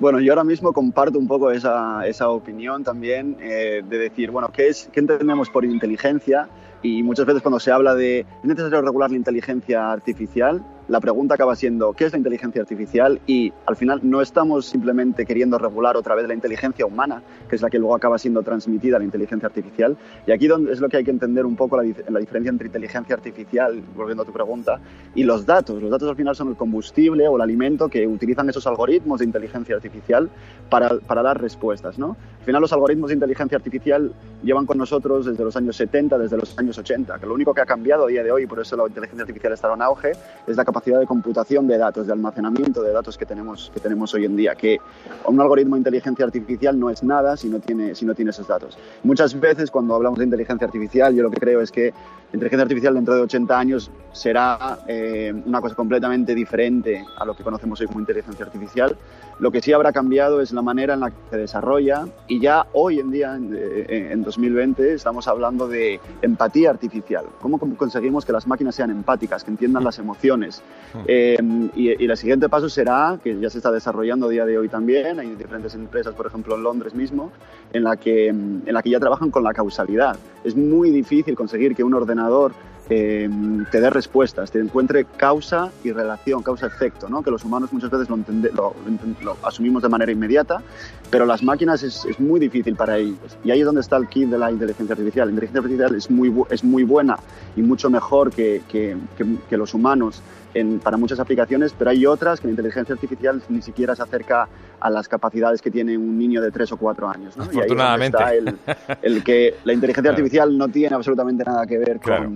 Bueno, 0.00 0.18
yo 0.20 0.32
ahora 0.32 0.44
mismo 0.44 0.72
comparto 0.72 1.18
un 1.18 1.28
poco 1.28 1.50
esa, 1.52 2.06
esa 2.06 2.28
opinión 2.28 2.82
también 2.82 3.36
eh, 3.40 3.82
de 3.88 3.98
decir, 3.98 4.30
bueno, 4.30 4.50
¿qué, 4.52 4.68
es, 4.68 4.88
¿qué 4.92 5.00
entendemos 5.00 5.48
por 5.50 5.64
inteligencia? 5.64 6.48
Y 6.82 7.02
muchas 7.02 7.26
veces 7.26 7.42
cuando 7.42 7.60
se 7.60 7.70
habla 7.70 7.94
de 7.94 8.20
es 8.20 8.44
necesario 8.44 8.82
regular 8.82 9.10
la 9.10 9.16
inteligencia 9.16 9.92
artificial, 9.92 10.62
la 10.88 11.00
pregunta 11.00 11.34
acaba 11.34 11.56
siendo 11.56 11.92
¿qué 11.92 12.04
es 12.04 12.12
la 12.12 12.18
inteligencia 12.18 12.60
artificial? 12.60 13.20
Y 13.26 13.52
al 13.66 13.76
final 13.76 14.00
no 14.02 14.20
estamos 14.20 14.66
simplemente 14.66 15.24
queriendo 15.24 15.58
regular 15.58 15.96
otra 15.96 16.14
vez 16.14 16.28
la 16.28 16.34
inteligencia 16.34 16.84
humana, 16.84 17.22
que 17.48 17.56
es 17.56 17.62
la 17.62 17.70
que 17.70 17.78
luego 17.78 17.94
acaba 17.94 18.18
siendo 18.18 18.42
transmitida 18.42 18.96
a 18.96 18.98
la 18.98 19.04
inteligencia 19.04 19.46
artificial. 19.46 19.96
Y 20.26 20.32
aquí 20.32 20.46
es 20.70 20.80
lo 20.80 20.88
que 20.88 20.98
hay 20.98 21.04
que 21.04 21.10
entender 21.10 21.46
un 21.46 21.56
poco 21.56 21.80
la, 21.80 21.84
la 22.08 22.20
diferencia 22.20 22.50
entre 22.50 22.66
inteligencia 22.66 23.14
artificial, 23.14 23.82
volviendo 23.96 24.22
a 24.22 24.26
tu 24.26 24.32
pregunta, 24.32 24.80
y 25.14 25.22
los 25.22 25.46
datos. 25.46 25.80
Los 25.80 25.90
datos 25.90 26.08
al 26.08 26.16
final 26.16 26.36
son 26.36 26.48
el 26.48 26.56
combustible 26.56 27.26
o 27.28 27.36
el 27.36 27.42
alimento 27.42 27.88
que 27.88 28.06
utilizan 28.06 28.48
esos 28.48 28.66
algoritmos 28.66 29.20
de 29.20 29.24
inteligencia 29.24 29.76
artificial 29.76 30.28
para, 30.68 30.98
para 30.98 31.22
dar 31.22 31.40
respuestas. 31.40 31.98
¿no? 31.98 32.16
Al 32.40 32.44
final 32.44 32.60
los 32.60 32.72
algoritmos 32.72 33.08
de 33.08 33.14
inteligencia 33.14 33.56
artificial 33.56 34.12
llevan 34.42 34.66
con 34.66 34.76
nosotros 34.76 35.26
desde 35.26 35.42
los 35.44 35.56
años 35.56 35.76
70, 35.76 36.18
desde 36.18 36.36
los 36.36 36.58
años 36.58 36.76
80, 36.76 37.18
que 37.18 37.26
lo 37.26 37.34
único 37.34 37.54
que 37.54 37.62
ha 37.62 37.66
cambiado 37.66 38.04
a 38.04 38.08
día 38.08 38.22
de 38.22 38.30
hoy, 38.30 38.46
por 38.46 38.60
eso 38.60 38.76
la 38.76 38.86
inteligencia 38.86 39.22
artificial 39.22 39.52
está 39.52 39.72
en 39.72 39.80
auge, 39.80 40.12
es 40.46 40.56
la 40.56 40.64
de 40.82 41.06
computación 41.06 41.66
de 41.66 41.78
datos, 41.78 42.06
de 42.06 42.12
almacenamiento 42.12 42.82
de 42.82 42.92
datos 42.92 43.16
que 43.16 43.24
tenemos, 43.24 43.70
que 43.72 43.80
tenemos 43.80 44.12
hoy 44.14 44.24
en 44.24 44.36
día, 44.36 44.54
que 44.54 44.78
un 45.26 45.40
algoritmo 45.40 45.76
de 45.76 45.80
inteligencia 45.80 46.24
artificial 46.24 46.78
no 46.78 46.90
es 46.90 47.02
nada 47.02 47.36
si 47.36 47.48
no 47.48 47.60
tiene, 47.60 47.94
si 47.94 48.04
no 48.04 48.14
tiene 48.14 48.32
esos 48.32 48.46
datos. 48.46 48.76
Muchas 49.02 49.38
veces 49.38 49.70
cuando 49.70 49.94
hablamos 49.94 50.18
de 50.18 50.24
inteligencia 50.24 50.66
artificial, 50.66 51.14
yo 51.14 51.22
lo 51.22 51.30
que 51.30 51.38
creo 51.38 51.60
es 51.60 51.70
que 51.70 51.94
inteligencia 52.32 52.62
artificial 52.62 52.94
dentro 52.94 53.14
de 53.14 53.22
80 53.22 53.58
años 53.58 53.90
será 54.12 54.80
eh, 54.88 55.32
una 55.46 55.60
cosa 55.60 55.74
completamente 55.74 56.34
diferente 56.34 57.04
a 57.16 57.24
lo 57.24 57.34
que 57.34 57.44
conocemos 57.44 57.80
hoy 57.80 57.86
como 57.86 58.00
inteligencia 58.00 58.44
artificial, 58.44 58.96
Lo 59.38 59.50
que 59.50 59.60
sí 59.60 59.72
habrá 59.72 59.92
cambiado 59.92 60.40
es 60.40 60.52
la 60.52 60.62
manera 60.62 60.94
en 60.94 61.00
la 61.00 61.10
que 61.10 61.16
se 61.30 61.36
desarrolla 61.36 62.06
y 62.28 62.40
ya 62.40 62.66
hoy 62.72 63.00
en 63.00 63.10
día, 63.10 63.34
en, 63.36 63.54
en 63.88 64.22
2020, 64.22 64.94
estamos 64.94 65.26
hablando 65.28 65.68
de 65.68 66.00
empatía 66.22 66.70
artificial. 66.70 67.24
¿Cómo 67.40 67.58
conseguimos 67.58 68.24
que 68.24 68.32
las 68.32 68.46
máquinas 68.46 68.74
sean 68.74 68.90
empáticas, 68.90 69.44
que 69.44 69.50
entiendan 69.50 69.84
las 69.84 69.98
emociones? 69.98 70.62
Eh, 71.06 71.36
y, 71.74 72.02
y, 72.02 72.06
el 72.06 72.16
siguiente 72.16 72.48
paso 72.48 72.68
será, 72.68 73.18
que 73.22 73.38
ya 73.38 73.50
se 73.50 73.58
está 73.58 73.72
desarrollando 73.72 74.26
a 74.26 74.30
día 74.30 74.46
de 74.46 74.56
hoy 74.56 74.68
también, 74.68 75.18
hay 75.18 75.34
diferentes 75.34 75.74
empresas, 75.74 76.14
por 76.14 76.26
ejemplo 76.26 76.54
en 76.54 76.62
Londres 76.62 76.94
mismo, 76.94 77.32
en 77.72 77.84
la 77.84 77.96
que, 77.96 78.28
en 78.28 78.62
la 78.66 78.82
que 78.82 78.90
ya 78.90 79.00
trabajan 79.00 79.30
con 79.30 79.42
la 79.42 79.52
causalidad. 79.52 80.16
Es 80.44 80.54
muy 80.54 80.90
difícil 80.90 81.34
conseguir 81.34 81.74
que 81.74 81.82
un 81.82 81.94
ordenador 81.94 82.52
eh, 82.90 83.30
te 83.70 83.80
dé 83.80 83.88
respuestas, 83.88 84.50
te 84.50 84.58
encuentre 84.58 85.06
causa 85.16 85.70
y 85.82 85.92
relación, 85.92 86.42
causa-efecto, 86.42 87.08
¿no? 87.08 87.22
que 87.22 87.30
los 87.30 87.44
humanos 87.44 87.72
muchas 87.72 87.90
veces 87.90 88.10
lo, 88.10 88.16
lo, 88.52 88.74
lo, 89.22 89.36
asumimos 89.42 89.82
de 89.82 89.88
manera 89.88 90.12
inmediata, 90.12 90.62
pero 91.10 91.24
las 91.24 91.42
máquinas 91.42 91.82
es, 91.82 92.04
es, 92.04 92.20
muy 92.20 92.38
difícil 92.38 92.76
para 92.76 92.98
ellos. 92.98 93.38
Y 93.42 93.50
ahí 93.50 93.60
es 93.60 93.66
donde 93.66 93.80
está 93.80 93.96
el 93.96 94.08
kit 94.08 94.28
de 94.28 94.36
la 94.36 94.50
inteligencia 94.50 94.92
artificial. 94.92 95.28
La 95.28 95.32
inteligencia 95.32 95.60
artificial 95.60 95.94
es 95.94 96.10
muy, 96.10 96.44
es 96.50 96.62
muy 96.62 96.84
buena 96.84 97.18
y 97.56 97.62
mucho 97.62 97.88
mejor 97.88 98.30
que, 98.30 98.62
que, 98.68 98.96
que, 99.16 99.24
que 99.48 99.56
los 99.56 99.72
humanos 99.72 100.22
en, 100.52 100.78
para 100.78 100.96
muchas 100.96 101.18
aplicaciones, 101.18 101.74
pero 101.76 101.90
hay 101.90 102.06
otras 102.06 102.40
que 102.40 102.48
la 102.48 102.52
inteligencia 102.52 102.94
artificial 102.94 103.42
ni 103.48 103.62
siquiera 103.62 103.96
se 103.96 104.02
acerca 104.02 104.48
a 104.78 104.90
las 104.90 105.08
capacidades 105.08 105.62
que 105.62 105.70
tiene 105.70 105.96
un 105.96 106.18
niño 106.18 106.42
de 106.42 106.50
3 106.50 106.72
o 106.72 106.76
4 106.76 107.08
años. 107.08 107.36
¿no? 107.36 107.44
Afortunadamente. 107.44 108.18
Y 108.20 108.22
ahí 108.22 108.38
está 108.38 108.94
el, 108.94 109.16
el, 109.16 109.24
que 109.24 109.54
la 109.64 109.72
inteligencia 109.72 110.10
artificial 110.12 110.56
no 110.56 110.68
tiene 110.68 110.94
absolutamente 110.94 111.44
nada 111.44 111.66
que 111.66 111.78
ver 111.78 111.98
Claro. 111.98 112.30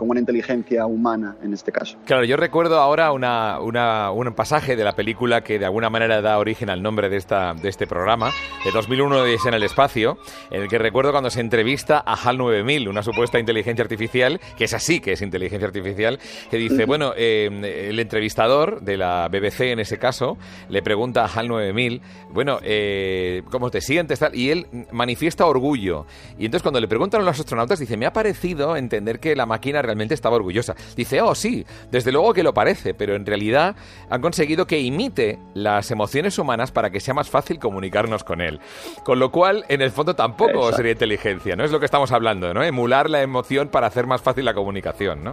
Con 0.00 0.10
una 0.10 0.20
inteligencia 0.20 0.86
humana 0.86 1.36
en 1.42 1.52
este 1.52 1.72
caso. 1.72 1.98
Claro, 2.06 2.24
yo 2.24 2.36
recuerdo 2.36 2.78
ahora 2.80 3.12
una, 3.12 3.58
una- 3.60 4.10
un 4.12 4.32
pasaje 4.34 4.76
de 4.76 4.84
la 4.84 4.92
película 4.92 5.42
que 5.42 5.58
de 5.58 5.64
alguna 5.66 5.90
manera 5.90 6.20
da 6.22 6.38
origen 6.38 6.70
al 6.70 6.82
nombre 6.82 7.08
de, 7.10 7.16
esta, 7.18 7.52
de 7.54 7.68
este 7.68 7.86
programa, 7.86 8.30
de 8.64 8.70
2001 8.72 9.22
de 9.24 9.30
en 9.46 9.54
el 9.54 9.62
espacio, 9.62 10.18
en 10.50 10.62
el 10.62 10.68
que 10.68 10.76
recuerdo 10.78 11.12
cuando 11.12 11.30
se 11.30 11.40
entrevista 11.40 12.02
a 12.04 12.14
HAL 12.14 12.36
9000, 12.38 12.88
una 12.88 13.02
supuesta 13.02 13.38
inteligencia 13.38 13.82
artificial, 13.82 14.40
que 14.56 14.64
es 14.64 14.74
así, 14.74 15.00
que 15.00 15.12
es 15.12 15.22
inteligencia 15.22 15.66
artificial, 15.66 16.18
que 16.50 16.56
dice, 16.56 16.84
bueno, 16.84 17.12
eh, 17.16 17.88
el 17.90 17.98
entrevistador 17.98 18.80
de 18.82 18.96
la 18.96 19.28
BBC 19.28 19.72
en 19.72 19.80
ese 19.80 19.98
caso 19.98 20.36
le 20.68 20.82
pregunta 20.82 21.24
a 21.24 21.28
HAL 21.28 21.48
9000, 21.48 22.02
bueno, 22.30 22.58
eh, 22.62 23.42
¿cómo 23.50 23.70
te 23.70 23.80
sientes? 23.80 24.20
Y 24.32 24.50
él 24.50 24.66
manifiesta 24.92 25.46
orgullo. 25.46 26.06
Y 26.38 26.44
entonces 26.46 26.62
cuando 26.62 26.80
le 26.80 26.88
preguntan 26.88 27.22
a 27.22 27.24
los 27.24 27.38
astronautas, 27.38 27.78
dice, 27.78 27.96
me 27.96 28.06
ha 28.06 28.12
parecido 28.12 28.76
entender 28.76 29.20
que 29.20 29.34
la 29.36 29.46
máquina 29.46 29.80
realmente 29.90 30.14
estaba 30.14 30.36
orgullosa. 30.36 30.76
Dice, 30.96 31.20
oh, 31.20 31.34
sí, 31.34 31.66
desde 31.90 32.12
luego 32.12 32.32
que 32.32 32.44
lo 32.44 32.54
parece, 32.54 32.94
pero 32.94 33.16
en 33.16 33.26
realidad 33.26 33.74
han 34.08 34.20
conseguido 34.20 34.66
que 34.66 34.80
imite 34.80 35.38
las 35.54 35.90
emociones 35.90 36.38
humanas 36.38 36.70
para 36.70 36.90
que 36.90 37.00
sea 37.00 37.12
más 37.12 37.28
fácil 37.28 37.58
comunicarnos 37.58 38.22
con 38.22 38.40
él. 38.40 38.60
Con 39.04 39.18
lo 39.18 39.32
cual, 39.32 39.64
en 39.68 39.82
el 39.82 39.90
fondo 39.90 40.14
tampoco 40.14 40.52
Exacto. 40.52 40.76
sería 40.76 40.92
inteligencia, 40.92 41.56
¿no? 41.56 41.64
Es 41.64 41.72
lo 41.72 41.80
que 41.80 41.86
estamos 41.86 42.12
hablando, 42.12 42.54
¿no? 42.54 42.62
Emular 42.62 43.10
la 43.10 43.20
emoción 43.20 43.68
para 43.68 43.88
hacer 43.88 44.06
más 44.06 44.22
fácil 44.22 44.44
la 44.44 44.54
comunicación, 44.54 45.24
¿no? 45.24 45.32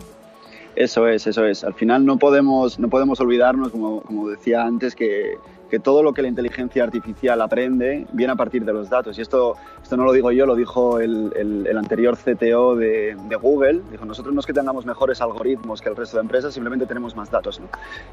Eso 0.75 1.07
es, 1.07 1.27
eso 1.27 1.45
es. 1.45 1.63
Al 1.63 1.73
final 1.73 2.05
no 2.05 2.17
podemos, 2.17 2.79
no 2.79 2.87
podemos 2.87 3.19
olvidarnos, 3.19 3.71
como, 3.71 4.01
como 4.01 4.29
decía 4.29 4.63
antes, 4.63 4.95
que, 4.95 5.35
que 5.69 5.79
todo 5.79 6.01
lo 6.03 6.13
que 6.13 6.21
la 6.21 6.27
inteligencia 6.27 6.83
artificial 6.83 7.41
aprende 7.41 8.05
viene 8.13 8.33
a 8.33 8.35
partir 8.35 8.63
de 8.65 8.73
los 8.73 8.89
datos. 8.89 9.17
Y 9.17 9.21
esto, 9.21 9.55
esto 9.81 9.97
no 9.97 10.05
lo 10.05 10.13
digo 10.13 10.31
yo, 10.31 10.45
lo 10.45 10.55
dijo 10.55 10.99
el, 10.99 11.31
el- 11.35 11.67
el 11.67 11.77
anterior 11.77 12.17
CTO 12.17 12.75
de, 12.75 13.15
de 13.27 13.35
Google. 13.35 13.81
Dijo, 13.91 14.05
nosotros 14.05 14.33
no 14.33 14.39
es 14.39 14.45
que 14.45 14.53
tengamos 14.53 14.85
mejores 14.85 15.21
algoritmos 15.21 15.81
que 15.81 15.89
el 15.89 15.95
resto 15.95 16.17
de 16.17 16.21
empresas, 16.21 16.53
simplemente 16.53 16.85
tenemos 16.85 17.15
más 17.15 17.29
datos. 17.29 17.59
¿no? 17.59 17.67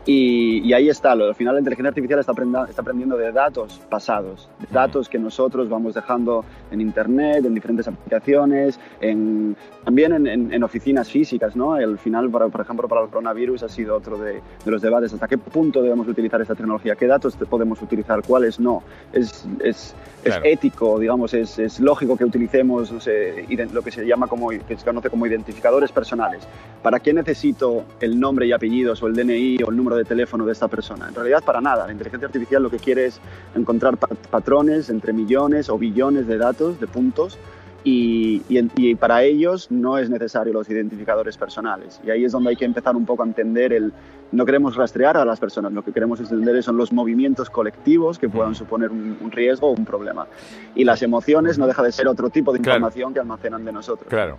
Y, 0.07 0.59
y 0.67 0.73
ahí 0.73 0.89
está, 0.89 1.15
lo- 1.15 1.27
al 1.27 1.35
final 1.35 1.55
la 1.55 1.61
inteligencia 1.61 1.89
artificial 1.91 2.21
está, 2.21 2.33
aprenda- 2.33 2.67
está 2.69 2.83
aprendiendo 2.83 3.17
de 3.17 3.33
datos 3.33 3.81
pasados, 3.89 4.49
de 4.61 4.67
datos 4.73 5.09
que 5.09 5.19
nosotros 5.19 5.69
vamos 5.69 5.95
dejando 5.95 6.45
en 6.71 6.81
Internet, 6.81 7.45
en 7.45 7.55
diferentes 7.55 7.87
aplicaciones, 7.89 8.79
en, 9.01 9.57
también 9.85 10.13
en, 10.13 10.27
en- 10.27 10.53
en 10.53 10.63
oficinas 10.65 11.11
físicas. 11.11 11.55
¿no? 11.57 11.75
Al 11.75 11.99
final, 11.99 12.31
para- 12.31 12.49
por 12.49 12.61
ejemplo, 12.61 12.89
para 12.89 13.03
el 13.03 13.09
coronavirus 13.09 13.63
ha 13.63 13.69
sido 13.69 13.97
otro 13.97 14.19
de, 14.19 14.35
de 14.65 14.71
los 14.71 14.83
debates, 14.83 15.13
hasta 15.13 15.29
qué 15.29 15.39
punto 15.39 15.83
debemos 15.83 16.09
utilizar 16.09 16.41
esta 16.41 16.55
tecnología, 16.55 16.97
qué 16.97 17.07
datos 17.07 17.37
podemos 17.47 17.81
utilizar, 17.83 18.23
cuáles 18.27 18.59
no. 18.61 18.83
Es, 19.13 19.45
es, 19.63 19.95
Claro. 20.25 20.43
es 20.47 20.53
ético, 20.55 20.99
digamos, 20.99 21.35
es, 21.35 21.59
es 21.59 21.81
lógico 21.81 22.17
que 22.17 22.25
utilicemos 22.25 22.91
no 22.91 22.99
sé, 22.99 23.45
lo 23.75 23.83
que 23.83 23.91
se 23.91 24.07
llama 24.07 24.27
como, 24.27 24.49
que 24.49 24.75
se 24.79 24.83
conoce 24.83 25.11
como 25.11 25.27
identificadores 25.27 25.93
personales. 25.93 26.45
¿Para 26.83 26.99
qué 26.99 27.13
necesito 27.13 27.85
el 28.01 28.19
nombre 28.19 28.47
y 28.47 28.53
apellidos 28.53 29.03
o 29.03 29.07
el 29.07 29.15
DNI 29.15 29.59
o 29.67 29.71
el 29.71 29.77
número 29.77 29.97
de 29.97 30.05
teléfono 30.07 30.47
de 30.47 30.53
esta 30.53 30.67
persona? 30.67 31.09
En 31.09 31.15
realidad 31.15 31.43
para 31.45 31.61
nada. 31.61 31.85
La 31.87 31.93
inteligencia 31.93 32.25
artificial 32.27 32.63
lo 32.63 32.71
que 32.71 32.79
quiere 32.79 33.05
es 33.05 33.21
encontrar 33.55 33.99
pa- 33.99 34.09
patrones 34.31 34.89
entre 34.89 35.13
millones 35.13 35.69
o 35.69 35.77
billones 35.77 36.27
de 36.27 36.39
datos, 36.39 36.81
de 36.81 36.87
puntos, 36.87 37.37
y, 37.85 38.43
y 38.49 38.69
y 38.77 38.95
para 38.95 39.23
ellos 39.23 39.71
no 39.71 39.99
es 39.99 40.09
necesario 40.11 40.53
los 40.53 40.69
identificadores 40.69 41.37
personales. 41.37 42.01
Y 42.05 42.11
ahí 42.11 42.25
es 42.25 42.33
donde 42.33 42.51
hay 42.51 42.57
que 42.57 42.65
empezar 42.65 42.97
un 42.97 43.05
poco 43.05 43.23
a 43.23 43.27
entender 43.27 43.73
el... 43.73 43.93
No 44.33 44.45
queremos 44.45 44.75
rastrear 44.75 45.17
a 45.17 45.25
las 45.25 45.39
personas, 45.39 45.73
lo 45.73 45.83
que 45.85 45.93
queremos 45.93 46.19
entender 46.19 46.61
son 46.63 46.77
los 46.77 46.93
movimientos 46.93 47.51
colectivos 47.51 48.19
que 48.19 48.29
puedan 48.29 48.55
suponer 48.55 48.91
un, 48.91 49.17
un 49.21 49.31
riesgo 49.31 49.69
o 49.69 49.73
un 49.73 49.85
problema. 49.85 50.27
Y 50.75 50.83
las 50.85 51.03
emociones 51.03 51.59
no 51.59 51.67
deja 51.67 51.83
de 51.83 51.93
ser 51.93 52.09
otro 52.09 52.31
tipo 52.31 52.53
de 52.53 52.59
Claro. 52.59 52.79
información 52.79 53.13
que 53.15 53.21
almacenan 53.21 53.65
de 53.65 53.73
nosotros. 53.73 54.09
Claro. 54.09 54.39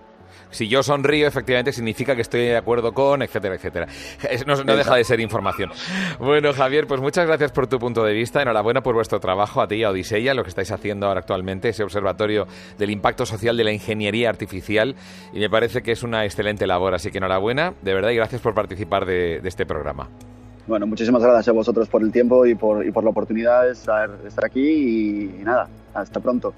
Si 0.50 0.68
yo 0.68 0.84
sonrío, 0.84 1.28
efectivamente 1.28 1.72
significa 1.72 2.16
que 2.16 2.22
estoy 2.22 2.42
de 2.42 2.58
acuerdo 2.58 2.94
con, 2.94 3.22
etcétera, 3.22 3.56
etcétera. 3.56 3.88
No, 4.46 4.76
deja 4.76 4.96
de 4.96 5.04
ser 5.04 5.20
información. 5.20 5.72
Bueno, 6.20 6.54
Javier, 6.54 6.88
pues 6.88 7.02
muchas 7.02 7.26
gracias 7.26 7.52
por 7.52 7.68
tu 7.68 7.80
punto 7.80 8.04
de 8.04 8.14
vista. 8.14 8.42
Enhorabuena 8.42 8.82
por 8.82 8.94
vuestro 8.94 9.20
trabajo, 9.20 9.62
a 9.62 9.68
ti 9.68 9.76
y 9.76 9.84
a 9.84 9.90
Odiseya, 9.90 10.34
lo 10.34 10.44
que 10.44 10.50
estáis 10.50 10.72
haciendo 10.72 11.08
ahora 11.08 11.22
actualmente, 11.22 11.70
ese 11.70 11.84
observatorio 11.84 12.48
del 12.78 12.90
impacto 12.90 13.26
social 13.26 13.58
de 13.58 13.64
la 13.64 13.72
ingeniería 13.72 14.30
artificial. 14.30 14.96
Y 15.34 15.40
me 15.40 15.50
parece 15.50 15.82
que 15.82 15.92
es 15.92 16.04
una 16.04 16.26
excelente 16.26 16.68
labor. 16.68 16.94
Así 16.94 17.12
que 17.12 17.18
enhorabuena, 17.18 17.74
de 17.82 17.94
verdad, 17.94 18.12
y 18.12 18.16
gracias 18.16 18.42
por 18.42 18.54
participar 18.54 19.06
de, 19.06 19.42
este 19.44 19.66
programa. 19.66 20.10
Bueno, 20.68 20.88
muchísimas 20.88 21.22
gracias 21.22 21.48
a 21.50 21.52
vosotros 21.52 21.88
por 21.88 22.02
el 22.02 22.12
tiempo 22.12 22.46
y 22.46 22.56
por, 22.56 22.86
la 22.86 23.10
oportunidad 23.10 23.64
de 23.64 23.72
estar, 23.72 24.18
de 24.18 24.28
estar 24.28 24.46
aquí 24.46 25.32
y 25.40 25.44
nada, 25.44 25.68
hasta 25.94 26.20
pronto. 26.20 26.54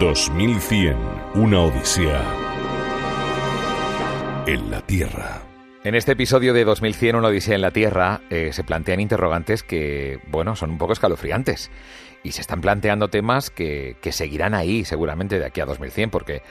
2100, 0.00 0.96
una 1.34 1.60
odisea 1.60 2.22
en 4.46 4.70
la 4.70 4.80
Tierra. 4.82 5.42
En 5.82 5.96
este 5.96 6.12
episodio 6.12 6.54
de 6.54 6.64
2100, 6.64 7.16
una 7.16 7.26
odisea 7.26 7.56
en 7.56 7.62
la 7.62 7.72
Tierra, 7.72 8.20
eh, 8.30 8.50
se 8.52 8.62
plantean 8.62 9.00
interrogantes 9.00 9.64
que, 9.64 10.20
bueno, 10.28 10.54
son 10.54 10.70
un 10.70 10.78
poco 10.78 10.92
escalofriantes. 10.92 11.72
Y 12.22 12.30
se 12.30 12.42
están 12.42 12.60
planteando 12.60 13.08
temas 13.08 13.50
que, 13.50 13.96
que 14.00 14.12
seguirán 14.12 14.54
ahí 14.54 14.84
seguramente 14.84 15.40
de 15.40 15.46
aquí 15.46 15.60
a 15.60 15.66
2100, 15.66 16.10
porque, 16.10 16.42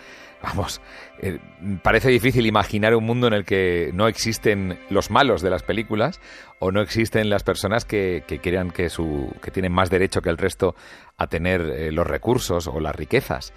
vamos, 0.41 0.82
eh, 1.19 1.39
parece 1.84 2.10
difícil 2.10 2.45
imaginar 2.45 2.95
un 2.95 3.04
mundo 3.04 3.28
en 3.28 3.34
el 3.34 3.45
que 3.45 3.91
no 3.93 4.08
existen 4.08 4.80
los 4.89 5.10
malos 5.10 5.41
de 5.41 5.50
las 5.50 5.63
películas 5.63 6.19
o 6.60 6.71
no 6.71 6.82
existen 6.82 7.30
las 7.30 7.43
personas 7.43 7.86
que, 7.86 8.23
que 8.28 8.39
crean 8.39 8.71
que, 8.71 8.89
su, 8.89 9.34
que 9.41 9.52
tienen 9.52 9.71
más 9.71 9.89
derecho 9.89 10.21
que 10.21 10.30
el 10.30 10.38
resto 10.38 10.76
a 11.17 11.28
tener 11.28 11.62
eh, 11.62 11.91
los 11.91 12.08
recursos 12.08 12.67
o 12.67 12.80
las 12.80 12.95
riquezas. 12.95 13.54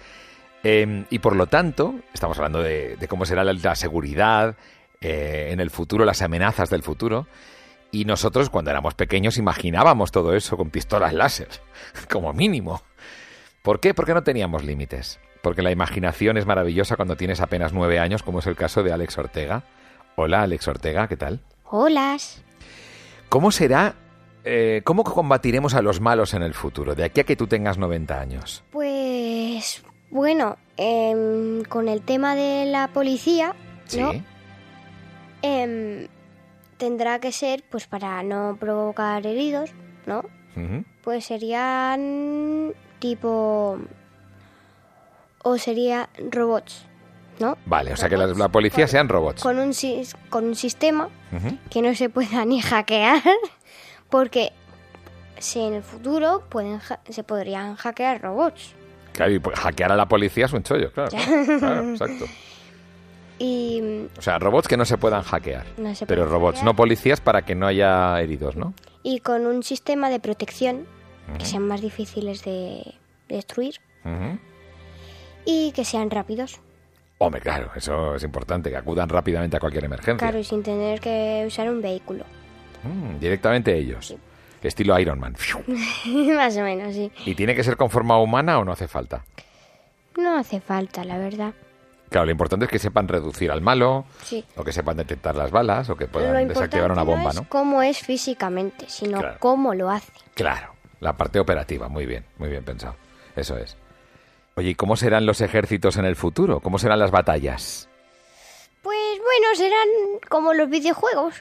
Eh, 0.63 1.05
y 1.09 1.19
por 1.19 1.35
lo 1.35 1.47
tanto, 1.47 1.95
estamos 2.13 2.37
hablando 2.37 2.61
de, 2.61 2.95
de 2.95 3.07
cómo 3.07 3.25
será 3.25 3.43
la, 3.43 3.53
la 3.53 3.75
seguridad 3.75 4.55
eh, 5.01 5.49
en 5.51 5.59
el 5.59 5.71
futuro, 5.71 6.05
las 6.05 6.21
amenazas 6.21 6.69
del 6.69 6.83
futuro. 6.83 7.27
Y 7.91 8.05
nosotros, 8.05 8.49
cuando 8.49 8.69
éramos 8.69 8.93
pequeños, 8.93 9.37
imaginábamos 9.37 10.11
todo 10.11 10.35
eso 10.35 10.55
con 10.55 10.69
pistolas 10.69 11.13
láser, 11.13 11.49
como 12.09 12.31
mínimo. 12.33 12.81
¿Por 13.63 13.79
qué? 13.79 13.93
Porque 13.93 14.13
no 14.13 14.23
teníamos 14.23 14.63
límites. 14.63 15.19
Porque 15.41 15.61
la 15.61 15.71
imaginación 15.71 16.37
es 16.37 16.45
maravillosa 16.45 16.95
cuando 16.95 17.15
tienes 17.15 17.41
apenas 17.41 17.73
nueve 17.73 17.99
años, 17.99 18.23
como 18.23 18.39
es 18.39 18.47
el 18.47 18.55
caso 18.55 18.83
de 18.83 18.91
Alex 18.91 19.17
Ortega. 19.17 19.63
Hola, 20.15 20.43
Alex 20.43 20.67
Ortega, 20.67 21.07
¿qué 21.07 21.17
tal? 21.17 21.39
Holas. 21.65 22.43
¿Cómo 23.29 23.51
será, 23.51 23.95
eh, 24.43 24.81
cómo 24.83 25.03
combatiremos 25.03 25.73
a 25.73 25.81
los 25.81 26.01
malos 26.01 26.33
en 26.33 26.43
el 26.43 26.53
futuro, 26.53 26.95
de 26.95 27.05
aquí 27.05 27.21
a 27.21 27.23
que 27.23 27.35
tú 27.35 27.47
tengas 27.47 27.77
90 27.77 28.19
años? 28.19 28.63
Pues 28.71 29.83
bueno, 30.09 30.57
em, 30.77 31.63
con 31.63 31.87
el 31.87 32.01
tema 32.01 32.35
de 32.35 32.65
la 32.65 32.89
policía, 32.89 33.55
¿no? 33.97 34.11
Sí. 34.11 34.23
Em, 35.41 36.07
tendrá 36.77 37.19
que 37.19 37.31
ser, 37.31 37.63
pues 37.69 37.87
para 37.87 38.21
no 38.21 38.57
provocar 38.59 39.25
heridos, 39.25 39.71
¿no? 40.05 40.23
Pues 41.03 41.25
serían 41.25 42.73
tipo... 42.99 43.79
O 45.43 45.57
sería 45.57 46.09
robots, 46.29 46.85
¿no? 47.39 47.57
Vale, 47.65 47.93
o 47.93 47.97
sea 47.97 48.07
que 48.09 48.17
la, 48.17 48.27
la 48.27 48.49
policía 48.49 48.87
sean 48.87 49.09
robots. 49.09 49.41
Con 49.41 49.57
un, 49.59 49.73
con 50.29 50.45
un 50.45 50.55
sistema 50.55 51.09
que 51.69 51.81
no 51.81 51.95
se 51.95 52.09
pueda 52.09 52.45
ni 52.45 52.61
hackear, 52.61 53.21
porque 54.09 54.51
si 55.39 55.59
en 55.59 55.73
el 55.75 55.83
futuro 55.83 56.43
pueden 56.49 56.79
se 57.09 57.23
podrían 57.23 57.75
hackear 57.75 58.21
robots. 58.21 58.73
Claro, 59.13 59.31
y 59.33 59.39
pues, 59.39 59.57
hackear 59.59 59.91
a 59.91 59.95
la 59.95 60.07
policía 60.07 60.45
es 60.45 60.53
un 60.53 60.63
chollo, 60.63 60.91
claro. 60.91 61.09
Claro, 61.59 61.89
exacto. 61.91 62.25
Y 63.39 64.07
O 64.17 64.21
sea, 64.21 64.37
robots 64.37 64.67
que 64.67 64.77
no 64.77 64.85
se 64.85 64.97
puedan 64.97 65.23
hackear. 65.23 65.65
no 65.77 65.95
se 65.95 66.05
Pero 66.05 66.25
robots, 66.25 66.57
hackear. 66.59 66.65
no 66.65 66.75
policías 66.75 67.19
para 67.21 67.41
que 67.43 67.55
no 67.55 67.65
haya 67.67 68.19
heridos, 68.21 68.55
¿no? 68.55 68.73
y 69.03 69.19
con 69.21 69.47
un 69.47 69.63
sistema 69.63 70.11
de 70.11 70.19
protección 70.19 70.85
que 71.39 71.45
sean 71.45 71.65
más 71.67 71.81
difíciles 71.81 72.43
de 72.43 72.93
destruir 73.29 73.75
Ujú. 74.05 74.37
Y 75.45 75.71
que 75.73 75.85
sean 75.85 76.09
rápidos. 76.09 76.59
Hombre, 77.17 77.39
claro, 77.41 77.69
eso 77.75 78.15
es 78.15 78.23
importante, 78.23 78.69
que 78.71 78.77
acudan 78.77 79.07
rápidamente 79.07 79.57
a 79.57 79.59
cualquier 79.59 79.85
emergencia. 79.85 80.17
Claro, 80.17 80.39
y 80.39 80.43
sin 80.43 80.63
tener 80.63 80.99
que 80.99 81.43
usar 81.45 81.69
un 81.69 81.81
vehículo. 81.81 82.25
Mm, 82.83 83.19
directamente 83.19 83.77
ellos. 83.77 84.15
Estilo 84.63 84.97
Iron 84.99 85.19
Man. 85.19 85.35
Más 86.35 86.57
o 86.57 86.61
menos, 86.61 86.93
sí. 86.95 87.11
¿Y 87.25 87.35
tiene 87.35 87.55
que 87.55 87.63
ser 87.63 87.77
con 87.77 87.89
forma 87.89 88.19
humana 88.19 88.57
o 88.59 88.65
no 88.65 88.71
hace 88.71 88.87
falta? 88.87 89.23
No 90.17 90.37
hace 90.37 90.61
falta, 90.61 91.03
la 91.03 91.17
verdad. 91.17 91.53
Claro, 92.09 92.25
lo 92.25 92.31
importante 92.31 92.65
es 92.65 92.71
que 92.71 92.79
sepan 92.79 93.07
reducir 93.07 93.51
al 93.51 93.61
malo, 93.61 94.05
Sí. 94.23 94.43
o 94.57 94.63
que 94.63 94.73
sepan 94.73 94.97
detectar 94.97 95.35
las 95.35 95.49
balas, 95.49 95.89
o 95.89 95.95
que 95.95 96.07
puedan 96.07 96.47
desactivar 96.47 96.91
una 96.91 97.01
no 97.03 97.11
bomba, 97.11 97.29
es 97.29 97.35
¿no? 97.37 97.47
cómo 97.47 97.81
es 97.81 97.99
físicamente, 97.99 98.85
sino 98.89 99.19
Claro. 99.19 99.37
cómo 99.39 99.73
lo 99.73 99.89
hace. 99.89 100.11
Claro, 100.33 100.73
la 100.99 101.15
parte 101.15 101.39
operativa, 101.39 101.87
muy 101.87 102.05
bien, 102.05 102.25
muy 102.37 102.49
bien 102.49 102.63
pensado. 102.65 102.95
Eso 103.35 103.57
es. 103.57 103.77
Oye, 104.61 104.69
¿y 104.69 104.75
cómo 104.75 104.95
serán 104.95 105.25
los 105.25 105.41
ejércitos 105.41 105.97
en 105.97 106.05
el 106.05 106.15
futuro? 106.15 106.59
¿Cómo 106.59 106.77
serán 106.77 106.99
las 106.99 107.09
batallas? 107.09 107.89
Pues 108.83 108.95
bueno, 109.17 109.55
serán 109.55 109.87
como 110.29 110.53
los 110.53 110.69
videojuegos. 110.69 111.33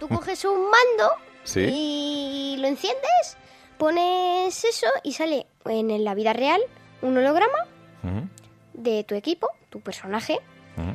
Tú 0.00 0.08
coges 0.14 0.42
un 0.46 0.62
mando 0.62 1.12
Sí. 1.44 1.60
y 1.70 2.56
lo 2.58 2.66
enciendes, 2.66 3.36
pones 3.76 4.64
eso 4.64 4.86
y 5.02 5.12
sale 5.12 5.46
en 5.66 6.02
la 6.02 6.14
vida 6.14 6.32
real 6.32 6.62
un 7.02 7.18
holograma 7.18 7.58
de 8.72 9.04
tu 9.04 9.14
equipo, 9.14 9.48
tu 9.68 9.80
personaje, 9.80 10.38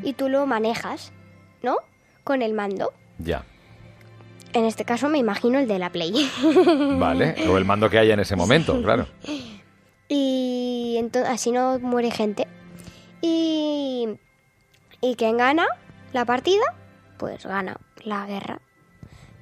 y 0.02 0.14
tú 0.14 0.30
lo 0.30 0.48
manejas, 0.48 1.14
¿no? 1.62 1.78
Con 2.24 2.42
el 2.42 2.54
mando. 2.54 2.92
Ya, 3.20 3.44
En 4.54 4.66
este 4.66 4.84
caso 4.84 5.10
me 5.10 5.20
imagino 5.20 5.60
el 5.60 5.68
de 5.68 5.78
la 5.78 5.92
Play. 5.92 6.28
vale. 6.98 7.36
O 7.48 7.58
el 7.60 7.66
mando 7.66 7.88
que 7.88 8.00
haya 8.00 8.16
en 8.16 8.20
ese 8.22 8.36
momento, 8.36 8.82
claro. 8.84 9.06
y 10.10 10.51
entonces 11.02 11.30
así 11.32 11.52
no 11.52 11.80
muere 11.80 12.12
gente. 12.12 12.48
Y, 13.22 14.08
y 15.02 15.16
quien 15.16 15.38
gana 15.38 15.68
la 16.14 16.26
partida, 16.26 16.64
pues 17.18 17.46
gana 17.46 17.78
la 18.04 18.26
guerra. 18.26 18.62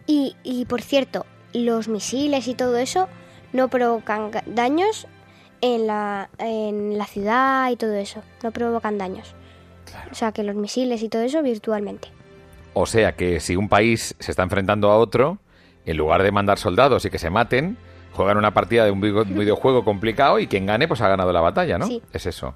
Y, 0.07 0.35
y 0.43 0.65
por 0.65 0.81
cierto, 0.81 1.25
los 1.53 1.87
misiles 1.87 2.47
y 2.47 2.55
todo 2.55 2.77
eso 2.77 3.07
no 3.53 3.67
provocan 3.67 4.31
daños 4.47 5.07
en 5.61 5.87
la, 5.87 6.29
en 6.37 6.97
la 6.97 7.05
ciudad 7.05 7.69
y 7.69 7.75
todo 7.75 7.93
eso. 7.93 8.23
No 8.43 8.51
provocan 8.51 8.97
daños. 8.97 9.35
O 10.11 10.15
sea 10.15 10.31
que 10.31 10.43
los 10.43 10.55
misiles 10.55 11.03
y 11.03 11.09
todo 11.09 11.23
eso 11.23 11.41
virtualmente. 11.41 12.09
O 12.73 12.85
sea 12.85 13.15
que 13.15 13.39
si 13.39 13.55
un 13.55 13.69
país 13.69 14.15
se 14.19 14.31
está 14.31 14.43
enfrentando 14.43 14.91
a 14.91 14.97
otro, 14.97 15.39
en 15.85 15.97
lugar 15.97 16.23
de 16.23 16.31
mandar 16.31 16.57
soldados 16.57 17.05
y 17.05 17.09
que 17.09 17.19
se 17.19 17.29
maten, 17.29 17.77
juegan 18.23 18.37
una 18.37 18.53
partida 18.53 18.83
de 18.85 18.91
un 18.91 18.99
video- 19.01 19.23
videojuego 19.25 19.83
complicado 19.85 20.39
y 20.39 20.47
quien 20.47 20.65
gane 20.65 20.87
pues 20.87 21.01
ha 21.01 21.07
ganado 21.07 21.31
la 21.31 21.41
batalla, 21.41 21.77
¿no? 21.77 21.87
Sí. 21.87 22.01
Es 22.11 22.25
eso. 22.25 22.55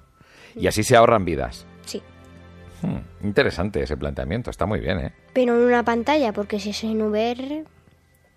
Y 0.56 0.67
así 0.67 0.84
se 0.84 0.95
ahorran 0.95 1.23
vidas. 1.26 1.65
Sí. 1.86 2.02
Hmm, 2.82 2.97
interesante 3.26 3.82
ese 3.82 3.95
planteamiento, 3.97 4.49
está 4.49 4.65
muy 4.65 4.80
bien, 4.82 4.99
¿eh? 4.99 5.13
Pero 5.34 5.56
en 5.56 5.62
una 5.62 5.84
pantalla, 5.84 6.34
porque 6.34 6.60
si 6.60 6.71
es 6.71 6.84
en 6.84 7.02
VR... 7.02 7.63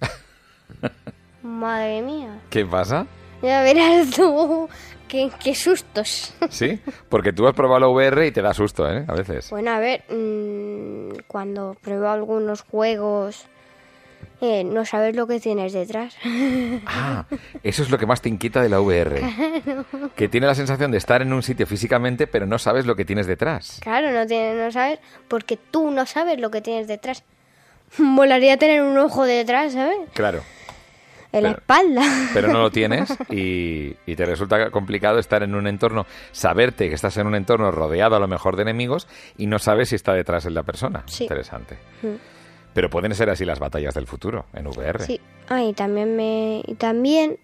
Madre 1.42 2.02
mía. 2.02 2.38
¿Qué 2.50 2.64
pasa? 2.64 3.06
Ya 3.42 3.62
verás 3.62 4.10
tú 4.10 4.68
qué, 5.08 5.30
qué 5.42 5.54
sustos. 5.54 6.34
¿Sí? 6.50 6.80
Porque 7.08 7.32
tú 7.32 7.46
has 7.46 7.54
probado 7.54 7.80
la 7.80 7.88
VR 7.88 8.26
y 8.26 8.32
te 8.32 8.42
da 8.42 8.54
susto, 8.54 8.90
¿eh? 8.90 9.04
A 9.06 9.14
veces. 9.14 9.50
Bueno, 9.50 9.70
a 9.72 9.78
ver, 9.78 10.04
mm, 10.10 11.18
cuando 11.26 11.76
pruebo 11.80 12.08
algunos 12.08 12.62
juegos, 12.62 13.46
eh, 14.40 14.64
no 14.64 14.84
sabes 14.84 15.16
lo 15.16 15.26
que 15.26 15.40
tienes 15.40 15.72
detrás. 15.72 16.16
Ah, 16.86 17.24
eso 17.62 17.82
es 17.82 17.90
lo 17.90 17.98
que 17.98 18.06
más 18.06 18.20
te 18.22 18.28
inquieta 18.28 18.60
de 18.62 18.68
la 18.68 18.80
VR. 18.80 19.20
Que 20.16 20.28
tiene 20.28 20.46
la 20.46 20.54
sensación 20.54 20.90
de 20.90 20.98
estar 20.98 21.22
en 21.22 21.32
un 21.32 21.42
sitio 21.42 21.66
físicamente, 21.66 22.26
pero 22.26 22.46
no 22.46 22.58
sabes 22.58 22.86
lo 22.86 22.96
que 22.96 23.04
tienes 23.04 23.26
detrás. 23.26 23.80
claro, 23.82 24.12
no, 24.12 24.26
tienes, 24.26 24.56
no 24.56 24.70
sabes, 24.70 24.98
porque 25.28 25.56
tú 25.56 25.90
no 25.90 26.06
sabes 26.06 26.40
lo 26.40 26.50
que 26.50 26.60
tienes 26.60 26.86
detrás. 26.86 27.24
Molaría 27.98 28.56
tener 28.56 28.82
un 28.82 28.96
ojo 28.98 29.24
detrás, 29.24 29.72
¿sabes? 29.72 29.98
Claro. 30.14 30.42
En 31.32 31.42
la 31.42 31.50
espalda. 31.50 32.02
Pero 32.32 32.48
no 32.48 32.60
lo 32.60 32.70
tienes 32.70 33.14
y, 33.30 33.94
y 34.06 34.16
te 34.16 34.24
resulta 34.24 34.70
complicado 34.70 35.18
estar 35.18 35.42
en 35.42 35.54
un 35.54 35.66
entorno, 35.66 36.06
saberte 36.32 36.88
que 36.88 36.94
estás 36.94 37.16
en 37.18 37.26
un 37.26 37.34
entorno 37.34 37.70
rodeado 37.70 38.16
a 38.16 38.20
lo 38.20 38.28
mejor 38.28 38.56
de 38.56 38.62
enemigos 38.62 39.06
y 39.36 39.46
no 39.46 39.58
sabes 39.58 39.90
si 39.90 39.96
está 39.96 40.14
detrás 40.14 40.44
de 40.44 40.52
la 40.52 40.62
persona. 40.62 41.02
Sí. 41.06 41.24
Interesante. 41.24 41.76
Mm. 42.02 42.35
Pero 42.76 42.90
pueden 42.90 43.14
ser 43.14 43.30
así 43.30 43.46
las 43.46 43.58
batallas 43.58 43.94
del 43.94 44.06
futuro 44.06 44.44
en 44.52 44.66
VR. 44.66 45.02
Sí. 45.02 45.18
Ah, 45.48 45.62
y 45.62 45.72
también 45.72 46.14
me. 46.14 46.60
Y 46.66 46.74
también 46.74 47.38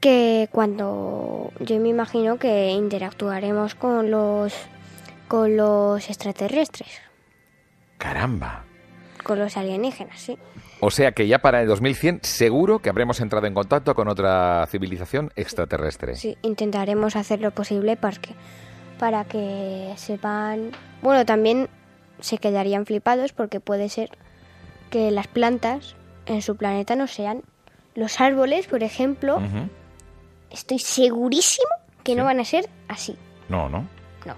que 0.00 0.48
cuando. 0.50 1.52
Yo 1.60 1.78
me 1.78 1.90
imagino 1.90 2.38
que 2.38 2.70
interactuaremos 2.70 3.74
con 3.74 4.10
los. 4.10 4.54
con 5.28 5.58
los 5.58 6.08
extraterrestres. 6.08 6.98
Caramba. 7.98 8.64
Con 9.22 9.38
los 9.38 9.58
alienígenas, 9.58 10.18
sí. 10.18 10.38
O 10.80 10.90
sea 10.90 11.12
que 11.12 11.26
ya 11.26 11.40
para 11.40 11.60
el 11.60 11.68
2100 11.68 12.20
seguro 12.22 12.78
que 12.78 12.88
habremos 12.88 13.20
entrado 13.20 13.46
en 13.46 13.52
contacto 13.52 13.94
con 13.94 14.08
otra 14.08 14.66
civilización 14.70 15.30
extraterrestre. 15.36 16.14
Sí, 16.14 16.38
intentaremos 16.40 17.16
hacer 17.16 17.42
lo 17.42 17.50
posible 17.50 17.98
para 17.98 18.16
que, 18.16 18.34
para 18.98 19.24
que 19.24 19.92
sepan... 19.98 20.70
Bueno, 21.02 21.26
también 21.26 21.68
se 22.20 22.38
quedarían 22.38 22.86
flipados 22.86 23.32
porque 23.32 23.60
puede 23.60 23.88
ser 23.88 24.10
que 24.90 25.10
las 25.10 25.26
plantas 25.26 25.96
en 26.26 26.42
su 26.42 26.56
planeta 26.56 26.96
no 26.96 27.06
sean. 27.06 27.42
Los 27.94 28.20
árboles, 28.20 28.66
por 28.66 28.82
ejemplo, 28.82 29.40
estoy 30.50 30.78
segurísimo 30.78 31.68
que 32.04 32.12
Sí. 32.12 32.18
no 32.18 32.24
van 32.24 32.40
a 32.40 32.44
ser 32.44 32.68
así. 32.88 33.16
No, 33.48 33.68
no. 33.68 33.86
No. 34.24 34.34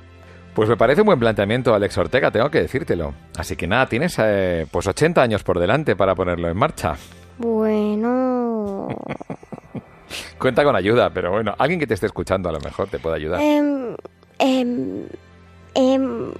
Pues 0.55 0.69
me 0.69 0.77
parece 0.77 1.03
un 1.03 1.07
buen 1.07 1.19
planteamiento, 1.19 1.75
Alex 1.75 1.99
Ortega, 1.99 2.31
tengo 2.31 2.51
que 2.51 2.61
decírtelo. 2.63 3.15
Así 3.37 3.57
que 3.57 3.67
nada, 3.67 3.87
tienes 3.87 4.17
eh, 4.19 4.67
pues 4.71 4.87
80 4.87 5.21
años 5.23 5.43
por 5.43 5.59
delante 5.59 5.97
para 5.97 6.15
ponerlo 6.15 6.49
en 6.49 6.57
marcha. 6.57 6.95
Bueno... 7.39 8.89
Cuenta 10.39 10.65
con 10.65 10.75
ayuda, 10.75 11.11
pero 11.11 11.31
bueno, 11.33 11.55
alguien 11.59 11.79
que 11.81 11.87
te 11.87 11.95
esté 11.95 12.07
escuchando 12.07 12.49
a 12.49 12.53
lo 12.53 12.61
mejor 12.61 12.89
te 12.89 12.99
puede 12.99 13.17
ayudar. 13.17 13.41
em, 13.43 13.95
em, 14.39 15.03
em, 15.75 16.33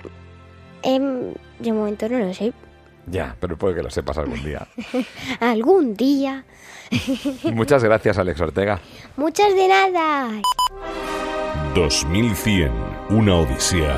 em, 0.83 1.35
de 1.59 1.73
momento 1.73 2.09
no 2.09 2.19
lo 2.19 2.35
sé. 2.35 2.53
Ya, 3.07 3.37
pero 3.41 3.57
puede 3.57 3.77
que 3.77 3.83
lo 3.83 3.91
sepas 3.91 4.19
algún 4.19 4.43
día. 4.43 4.67
Algún 5.41 5.95
día. 5.95 6.45
Muchas 7.45 7.83
gracias, 7.83 8.19
Alex 8.19 8.41
Ortega. 8.41 8.81
Muchas 9.17 9.55
de 9.55 9.69
nada. 9.69 10.29
2100. 11.75 12.71
Una 13.11 13.37
odisea 13.37 13.97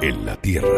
en 0.00 0.24
la 0.24 0.36
Tierra. 0.36 0.68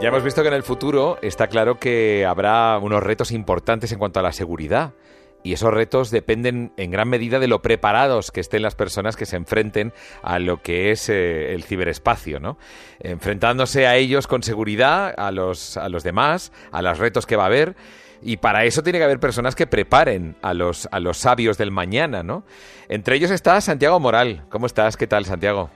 Ya 0.00 0.08
hemos 0.08 0.24
visto 0.24 0.40
que 0.40 0.48
en 0.48 0.54
el 0.54 0.62
futuro 0.62 1.18
está 1.20 1.48
claro 1.48 1.78
que 1.78 2.24
habrá 2.24 2.78
unos 2.78 3.02
retos 3.02 3.32
importantes 3.32 3.92
en 3.92 3.98
cuanto 3.98 4.20
a 4.20 4.22
la 4.22 4.32
seguridad. 4.32 4.94
Y 5.42 5.54
esos 5.54 5.72
retos 5.72 6.10
dependen 6.10 6.72
en 6.76 6.90
gran 6.90 7.08
medida 7.08 7.38
de 7.38 7.48
lo 7.48 7.62
preparados 7.62 8.30
que 8.30 8.40
estén 8.40 8.62
las 8.62 8.74
personas 8.74 9.16
que 9.16 9.26
se 9.26 9.36
enfrenten 9.36 9.92
a 10.22 10.38
lo 10.38 10.60
que 10.62 10.90
es 10.90 11.08
eh, 11.08 11.54
el 11.54 11.64
ciberespacio, 11.64 12.40
¿no? 12.40 12.58
Enfrentándose 12.98 13.86
a 13.86 13.96
ellos 13.96 14.26
con 14.26 14.42
seguridad, 14.42 15.14
a 15.16 15.30
los, 15.30 15.76
a 15.76 15.88
los 15.88 16.04
demás, 16.04 16.52
a 16.72 16.82
los 16.82 16.98
retos 16.98 17.26
que 17.26 17.36
va 17.36 17.44
a 17.44 17.46
haber. 17.46 17.74
Y 18.22 18.36
para 18.36 18.64
eso 18.64 18.82
tiene 18.82 18.98
que 18.98 19.04
haber 19.04 19.18
personas 19.20 19.54
que 19.54 19.66
preparen 19.66 20.36
a 20.42 20.52
los, 20.52 20.88
a 20.92 21.00
los 21.00 21.16
sabios 21.16 21.56
del 21.56 21.70
mañana, 21.70 22.22
¿no? 22.22 22.44
Entre 22.88 23.16
ellos 23.16 23.30
está 23.30 23.58
Santiago 23.62 23.98
Moral. 23.98 24.44
¿Cómo 24.50 24.66
estás? 24.66 24.98
¿Qué 24.98 25.06
tal, 25.06 25.24
Santiago? 25.24 25.70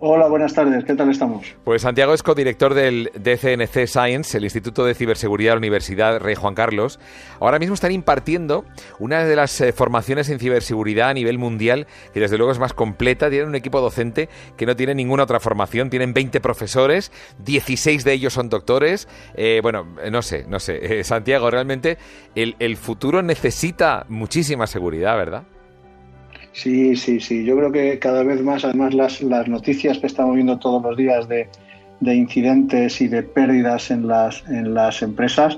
Hola, 0.00 0.28
buenas 0.28 0.54
tardes. 0.54 0.84
¿Qué 0.84 0.94
tal 0.94 1.10
estamos? 1.10 1.56
Pues 1.64 1.82
Santiago 1.82 2.14
es 2.14 2.22
codirector 2.22 2.72
del 2.74 3.10
DCNC 3.14 3.88
Science, 3.88 4.38
el 4.38 4.44
Instituto 4.44 4.84
de 4.84 4.94
Ciberseguridad 4.94 5.50
de 5.50 5.54
la 5.56 5.58
Universidad 5.58 6.20
Rey 6.20 6.36
Juan 6.36 6.54
Carlos. 6.54 7.00
Ahora 7.40 7.58
mismo 7.58 7.74
están 7.74 7.90
impartiendo 7.90 8.64
una 9.00 9.24
de 9.24 9.34
las 9.34 9.60
eh, 9.60 9.72
formaciones 9.72 10.28
en 10.28 10.38
ciberseguridad 10.38 11.08
a 11.08 11.14
nivel 11.14 11.38
mundial, 11.38 11.88
que 12.14 12.20
desde 12.20 12.38
luego 12.38 12.52
es 12.52 12.60
más 12.60 12.74
completa. 12.74 13.28
Tienen 13.28 13.48
un 13.48 13.56
equipo 13.56 13.80
docente 13.80 14.28
que 14.56 14.66
no 14.66 14.76
tiene 14.76 14.94
ninguna 14.94 15.24
otra 15.24 15.40
formación. 15.40 15.90
Tienen 15.90 16.14
20 16.14 16.40
profesores, 16.40 17.10
16 17.44 18.04
de 18.04 18.12
ellos 18.12 18.32
son 18.34 18.48
doctores. 18.50 19.08
Eh, 19.34 19.58
bueno, 19.64 19.96
eh, 20.00 20.12
no 20.12 20.22
sé, 20.22 20.44
no 20.48 20.60
sé. 20.60 20.78
Eh, 20.98 21.04
Santiago, 21.04 21.50
realmente 21.50 21.98
el, 22.34 22.56
el 22.60 22.76
futuro 22.76 23.20
necesita 23.22 24.06
muchísima 24.08 24.66
seguridad, 24.66 25.16
¿verdad? 25.16 25.44
Sí, 26.58 26.96
sí, 26.96 27.20
sí. 27.20 27.44
Yo 27.44 27.56
creo 27.56 27.70
que 27.70 28.00
cada 28.00 28.24
vez 28.24 28.42
más, 28.42 28.64
además, 28.64 28.92
las, 28.92 29.22
las 29.22 29.46
noticias 29.46 29.98
que 29.98 30.08
estamos 30.08 30.34
viendo 30.34 30.58
todos 30.58 30.82
los 30.82 30.96
días 30.96 31.28
de, 31.28 31.48
de 32.00 32.14
incidentes 32.16 33.00
y 33.00 33.06
de 33.06 33.22
pérdidas 33.22 33.92
en 33.92 34.08
las, 34.08 34.42
en 34.48 34.74
las 34.74 35.00
empresas, 35.02 35.56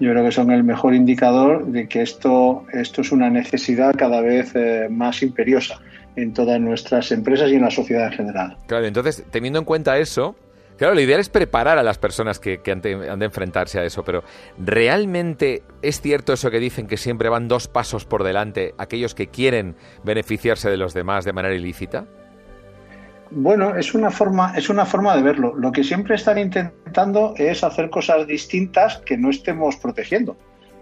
yo 0.00 0.10
creo 0.10 0.24
que 0.24 0.32
son 0.32 0.50
el 0.50 0.64
mejor 0.64 0.96
indicador 0.96 1.66
de 1.66 1.88
que 1.88 2.02
esto, 2.02 2.64
esto 2.72 3.02
es 3.02 3.12
una 3.12 3.30
necesidad 3.30 3.94
cada 3.96 4.20
vez 4.20 4.50
eh, 4.56 4.88
más 4.90 5.22
imperiosa 5.22 5.80
en 6.16 6.34
todas 6.34 6.60
nuestras 6.60 7.12
empresas 7.12 7.48
y 7.52 7.54
en 7.54 7.62
la 7.62 7.70
sociedad 7.70 8.06
en 8.08 8.12
general. 8.12 8.56
Claro, 8.66 8.84
entonces, 8.84 9.22
teniendo 9.30 9.60
en 9.60 9.64
cuenta 9.64 9.96
eso, 9.96 10.34
Claro, 10.76 10.94
lo 10.94 11.00
ideal 11.00 11.20
es 11.20 11.28
preparar 11.28 11.78
a 11.78 11.82
las 11.82 11.98
personas 11.98 12.38
que, 12.38 12.60
han, 12.70 12.82
de, 12.82 13.10
han, 13.10 13.18
de, 13.18 13.26
enfrentarse 13.26 13.78
a 13.78 13.84
eso, 13.84 14.04
pero 14.04 14.22
¿realmente 14.58 15.62
es 15.80 16.00
cierto 16.00 16.34
eso 16.34 16.50
que 16.50 16.60
dicen 16.60 16.86
que 16.86 16.98
siempre 16.98 17.28
van 17.28 17.48
dos 17.48 17.66
pasos 17.66 18.04
por 18.04 18.24
delante 18.24 18.74
aquellos 18.76 19.14
que 19.14 19.28
quieren 19.28 19.76
beneficiarse 20.04 20.68
de 20.68 20.76
los 20.76 20.92
demás 20.92 21.24
de 21.24 21.32
manera 21.32 21.54
ilícita? 21.54 22.06
Bueno, 23.30 23.74
es 23.74 23.94
una 23.94 24.10
forma, 24.10 24.52
es 24.56 24.68
una 24.68 24.86
forma 24.86 25.16
de 25.16 25.22
verlo. 25.22 25.54
Lo 25.56 25.72
que 25.72 25.82
siempre 25.82 26.14
están 26.14 26.38
intentando 26.38 27.34
es 27.36 27.64
hacer 27.64 27.90
cosas 27.90 28.26
distintas 28.26 28.98
que 28.98 29.16
no 29.16 29.30
estemos 29.30 29.76
protegiendo. 29.76 30.36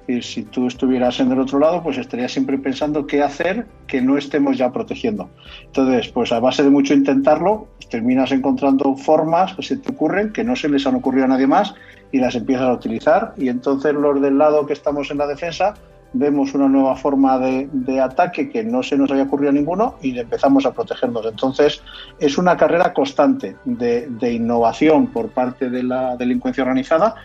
Y 0.06 0.20
si 0.22 0.42
tú 0.42 0.66
estuvieras 0.66 1.20
en 1.20 1.32
el 1.32 1.40
otro 1.40 1.58
lado, 1.58 1.82
pues 1.82 1.98
estarías 1.98 2.32
siempre 2.32 2.58
pensando 2.58 3.06
qué 3.06 3.22
hacer 3.22 3.66
que 3.86 4.02
no 4.02 4.18
estemos 4.18 4.58
ya 4.58 4.70
protegiendo. 4.70 5.30
Entonces, 5.64 6.08
pues 6.08 6.32
a 6.32 6.40
base 6.40 6.62
de 6.62 6.70
mucho 6.70 6.94
intentarlo, 6.94 7.68
terminas 7.90 8.32
encontrando 8.32 8.96
formas 8.96 9.54
que 9.54 9.62
se 9.62 9.76
te 9.76 9.92
ocurren 9.92 10.32
que 10.32 10.44
no 10.44 10.56
se 10.56 10.68
les 10.68 10.86
han 10.86 10.96
ocurrido 10.96 11.24
a 11.24 11.28
nadie 11.28 11.46
más 11.46 11.74
y 12.12 12.18
las 12.18 12.34
empiezas 12.34 12.66
a 12.66 12.72
utilizar. 12.72 13.34
Y 13.36 13.48
entonces 13.48 13.94
los 13.94 14.20
del 14.20 14.38
lado 14.38 14.66
que 14.66 14.72
estamos 14.72 15.10
en 15.10 15.18
la 15.18 15.26
defensa 15.26 15.74
vemos 16.14 16.54
una 16.54 16.68
nueva 16.68 16.96
forma 16.96 17.38
de, 17.38 18.00
ataque 18.00 18.48
que 18.48 18.64
no 18.64 18.82
se 18.82 18.96
nos 18.96 19.10
haya 19.10 19.24
ocurrido 19.24 19.50
a 19.50 19.52
ninguno 19.52 19.96
y 20.00 20.18
empezamos 20.18 20.64
a 20.64 20.72
protegernos. 20.72 21.26
Entonces, 21.26 21.82
es 22.18 22.38
una 22.38 22.56
carrera 22.56 22.92
constante 22.92 23.56
de, 23.64 24.32
innovación 24.32 25.08
por 25.08 25.30
parte 25.30 25.68
de 25.68 25.82
la 25.82 26.16
delincuencia 26.16 26.62
organizada 26.62 27.16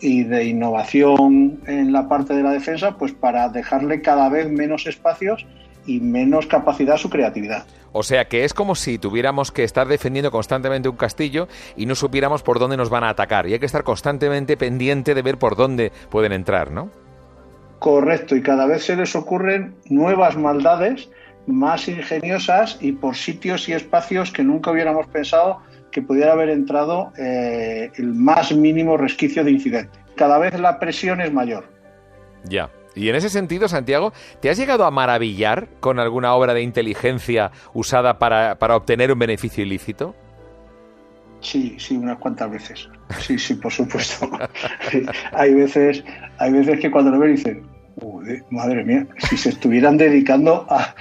y 0.00 0.24
de 0.24 0.44
innovación 0.44 1.60
en 1.66 1.92
la 1.92 2.08
parte 2.08 2.34
de 2.34 2.42
la 2.42 2.52
defensa, 2.52 2.96
pues 2.96 3.12
para 3.12 3.48
dejarle 3.48 4.00
cada 4.00 4.28
vez 4.28 4.50
menos 4.50 4.86
espacios 4.86 5.46
y 5.86 6.00
menos 6.00 6.46
capacidad 6.46 6.94
a 6.94 6.98
su 6.98 7.10
creatividad. 7.10 7.66
O 7.92 8.02
sea 8.02 8.26
que 8.26 8.44
es 8.44 8.52
como 8.52 8.74
si 8.74 8.98
tuviéramos 8.98 9.50
que 9.50 9.64
estar 9.64 9.88
defendiendo 9.88 10.30
constantemente 10.30 10.88
un 10.88 10.96
castillo 10.96 11.48
y 11.76 11.86
no 11.86 11.94
supiéramos 11.94 12.42
por 12.42 12.58
dónde 12.58 12.76
nos 12.76 12.90
van 12.90 13.04
a 13.04 13.08
atacar. 13.08 13.46
Y 13.46 13.54
hay 13.54 13.58
que 13.58 13.66
estar 13.66 13.82
constantemente 13.82 14.56
pendiente 14.56 15.14
de 15.14 15.22
ver 15.22 15.38
por 15.38 15.56
dónde 15.56 15.90
pueden 16.10 16.32
entrar, 16.32 16.70
¿no? 16.70 16.90
Correcto, 17.78 18.36
y 18.36 18.42
cada 18.42 18.66
vez 18.66 18.84
se 18.84 18.96
les 18.96 19.16
ocurren 19.16 19.74
nuevas 19.88 20.36
maldades 20.36 21.08
más 21.46 21.88
ingeniosas 21.88 22.76
y 22.80 22.92
por 22.92 23.16
sitios 23.16 23.68
y 23.68 23.72
espacios 23.72 24.32
que 24.32 24.44
nunca 24.44 24.70
hubiéramos 24.70 25.06
pensado 25.06 25.60
que 25.90 26.02
pudiera 26.02 26.32
haber 26.32 26.50
entrado 26.50 27.12
eh, 27.18 27.90
el 27.96 28.14
más 28.14 28.52
mínimo 28.54 28.96
resquicio 28.96 29.44
de 29.44 29.52
incidente. 29.52 29.98
Cada 30.16 30.38
vez 30.38 30.58
la 30.58 30.78
presión 30.78 31.20
es 31.20 31.32
mayor. 31.32 31.64
Ya. 32.44 32.70
Y 32.94 33.08
en 33.08 33.16
ese 33.16 33.30
sentido, 33.30 33.68
Santiago, 33.68 34.12
¿te 34.40 34.50
has 34.50 34.58
llegado 34.58 34.84
a 34.84 34.90
maravillar 34.90 35.68
con 35.80 36.00
alguna 36.00 36.34
obra 36.34 36.54
de 36.54 36.62
inteligencia 36.62 37.52
usada 37.72 38.18
para, 38.18 38.58
para 38.58 38.76
obtener 38.76 39.12
un 39.12 39.18
beneficio 39.18 39.62
ilícito? 39.62 40.14
Sí, 41.40 41.76
sí, 41.78 41.96
unas 41.96 42.18
cuantas 42.18 42.50
veces. 42.50 42.88
Sí, 43.20 43.38
sí, 43.38 43.54
por 43.54 43.72
supuesto. 43.72 44.28
hay 45.32 45.54
veces, 45.54 46.02
hay 46.38 46.52
veces 46.52 46.80
que 46.80 46.90
cuando 46.90 47.12
lo 47.12 47.20
ven 47.20 47.36
dicen, 47.36 47.62
madre 48.50 48.84
mía, 48.84 49.06
si 49.18 49.36
se 49.36 49.50
estuvieran 49.50 49.96
dedicando 49.96 50.66
a, 50.68 50.94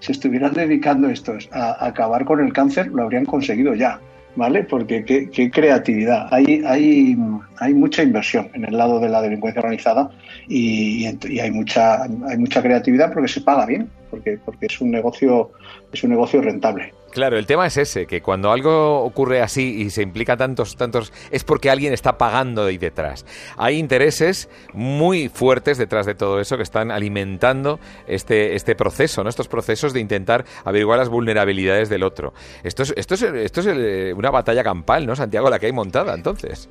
se 0.00 0.12
estuvieran 0.12 0.52
dedicando 0.52 1.08
estos 1.08 1.48
a, 1.52 1.84
acabar 1.84 2.24
con 2.24 2.40
el 2.40 2.52
cáncer, 2.52 2.88
lo 2.88 3.02
habrían 3.02 3.24
conseguido 3.24 3.74
ya. 3.74 4.00
¿Vale? 4.36 4.64
Porque 4.64 5.04
qué, 5.04 5.50
creatividad. 5.50 6.26
Hay, 6.32 6.62
hay, 6.66 7.16
hay 7.58 7.74
mucha 7.74 8.02
inversión 8.02 8.48
en 8.54 8.64
el 8.64 8.76
lado 8.76 8.98
de 8.98 9.08
la 9.08 9.22
delincuencia 9.22 9.60
organizada 9.60 10.10
y, 10.48 11.06
y, 11.06 11.38
hay 11.38 11.50
mucha 11.52 12.02
hay 12.02 12.38
mucha 12.38 12.60
creatividad 12.60 13.12
porque 13.12 13.28
se 13.28 13.42
paga 13.42 13.64
bien, 13.64 13.88
porque, 14.14 14.66
es 14.66 14.80
un 14.80 14.90
negocio, 14.90 15.50
es 15.92 16.02
un 16.04 16.10
negocio 16.10 16.40
rentable. 16.40 16.92
Claro, 17.10 17.38
el 17.38 17.46
tema 17.46 17.66
es 17.66 17.76
ese, 17.76 18.06
que 18.06 18.20
cuando 18.20 18.50
algo 18.50 19.02
ocurre 19.04 19.40
así 19.40 19.82
y 19.82 19.90
se 19.90 20.02
implica 20.02 20.36
tantos, 20.36 20.76
tantos, 20.76 21.12
es 21.30 21.44
porque 21.44 21.70
alguien 21.70 21.92
está 21.92 22.18
pagando 22.18 22.64
ahí 22.64 22.76
detrás. 22.76 23.24
Hay 23.56 23.78
intereses 23.78 24.48
muy 24.72 25.28
fuertes 25.28 25.78
detrás 25.78 26.06
de 26.06 26.16
todo 26.16 26.40
eso 26.40 26.56
que 26.56 26.64
están 26.64 26.90
alimentando 26.90 27.78
este, 28.08 28.56
este 28.56 28.74
proceso, 28.74 29.22
¿no? 29.22 29.30
Estos 29.30 29.46
procesos 29.46 29.92
de 29.92 30.00
intentar 30.00 30.44
averiguar 30.64 30.98
las 30.98 31.08
vulnerabilidades 31.08 31.88
del 31.88 32.02
otro. 32.02 32.32
Esto 32.64 32.82
es, 32.82 32.92
esto 32.96 33.14
es, 33.14 33.22
esto 33.22 33.60
es 33.60 33.66
eh, 33.68 34.12
una 34.12 34.30
batalla 34.30 34.64
campal, 34.64 35.06
¿no, 35.06 35.14
Santiago, 35.14 35.48
la 35.48 35.60
que 35.60 35.66
hay 35.66 35.72
montada, 35.72 36.14
entonces? 36.14 36.68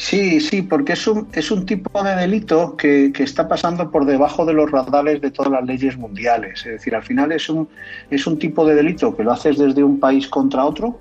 Sí, 0.00 0.40
sí, 0.40 0.62
porque 0.62 0.94
es 0.94 1.06
un, 1.06 1.28
es 1.34 1.50
un 1.50 1.66
tipo 1.66 2.02
de 2.02 2.16
delito 2.16 2.74
que, 2.74 3.12
que, 3.12 3.22
está 3.22 3.46
pasando 3.46 3.90
por 3.90 4.06
debajo 4.06 4.46
de 4.46 4.54
los 4.54 4.70
radares 4.70 5.20
de 5.20 5.30
todas 5.30 5.52
las 5.52 5.62
leyes 5.62 5.98
mundiales. 5.98 6.60
Es 6.60 6.72
decir, 6.72 6.94
al 6.94 7.02
final 7.02 7.32
es 7.32 7.50
un, 7.50 7.68
es 8.08 8.26
un 8.26 8.38
tipo 8.38 8.64
de 8.64 8.74
delito 8.74 9.14
que 9.14 9.22
lo 9.22 9.32
haces 9.32 9.58
desde 9.58 9.84
un 9.84 10.00
país 10.00 10.26
contra 10.26 10.64
otro 10.64 10.98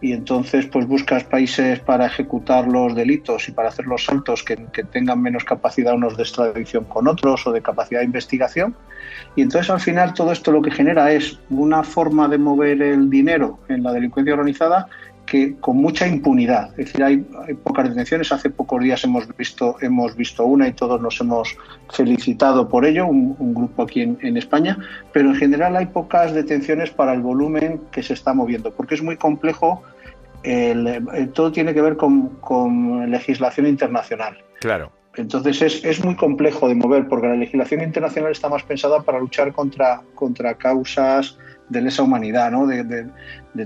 y 0.00 0.12
entonces 0.12 0.66
pues 0.66 0.86
buscas 0.86 1.24
países 1.24 1.80
para 1.80 2.06
ejecutar 2.06 2.68
los 2.68 2.94
delitos 2.94 3.48
y 3.48 3.52
para 3.52 3.70
hacer 3.70 3.86
los 3.86 4.04
saltos 4.04 4.44
que, 4.44 4.56
que 4.72 4.84
tengan 4.84 5.20
menos 5.20 5.42
capacidad 5.42 5.94
unos 5.94 6.16
de 6.16 6.22
extradición 6.22 6.84
con 6.84 7.08
otros 7.08 7.44
o 7.48 7.52
de 7.52 7.62
capacidad 7.62 7.98
de 7.98 8.06
investigación. 8.06 8.76
Y 9.34 9.42
entonces 9.42 9.70
al 9.70 9.80
final 9.80 10.14
todo 10.14 10.30
esto 10.30 10.52
lo 10.52 10.62
que 10.62 10.70
genera 10.70 11.10
es 11.10 11.40
una 11.50 11.82
forma 11.82 12.28
de 12.28 12.38
mover 12.38 12.80
el 12.80 13.10
dinero 13.10 13.58
en 13.68 13.82
la 13.82 13.92
delincuencia 13.92 14.34
organizada 14.34 14.86
que 15.26 15.56
con 15.56 15.76
mucha 15.76 16.06
impunidad. 16.06 16.70
Es 16.78 16.86
decir, 16.86 17.02
hay, 17.02 17.16
pocas 17.62 17.88
detenciones. 17.88 18.32
Hace 18.32 18.48
pocos 18.48 18.82
días 18.82 19.02
hemos 19.04 19.26
visto, 19.36 19.76
hemos 19.80 20.16
visto 20.16 20.44
una 20.44 20.68
y 20.68 20.72
todos 20.72 21.00
nos 21.00 21.20
hemos 21.20 21.56
felicitado 21.90 22.68
por 22.68 22.86
ello, 22.86 23.06
un, 23.06 23.54
grupo 23.54 23.82
aquí 23.82 24.02
en, 24.02 24.36
España, 24.36 24.78
pero 25.12 25.30
en 25.30 25.34
general 25.34 25.76
hay 25.76 25.86
pocas 25.86 26.32
detenciones 26.32 26.90
para 26.90 27.12
el 27.12 27.20
volumen 27.20 27.80
que 27.90 28.02
se 28.02 28.14
está 28.14 28.32
moviendo, 28.32 28.72
porque 28.72 28.94
es 28.94 29.02
muy 29.02 29.16
complejo. 29.16 29.82
todo 31.34 31.52
tiene 31.52 31.74
que 31.74 31.82
ver 31.82 31.96
con, 31.96 33.10
legislación 33.10 33.66
internacional. 33.66 34.38
Claro. 34.60 34.92
Entonces 35.16 35.62
es, 35.62 35.84
es, 35.84 36.04
muy 36.04 36.14
complejo 36.14 36.68
de 36.68 36.74
mover 36.74 37.08
porque 37.08 37.26
la 37.26 37.36
legislación 37.36 37.80
internacional 37.82 38.32
está 38.32 38.50
más 38.50 38.62
pensada 38.62 39.00
para 39.00 39.18
luchar 39.18 39.52
contra, 39.52 40.02
contra 40.14 40.54
causas 40.54 41.38
de 41.68 41.80
lesa 41.80 42.02
humanidad, 42.02 42.50
¿no? 42.50 42.66
de, 42.66 43.08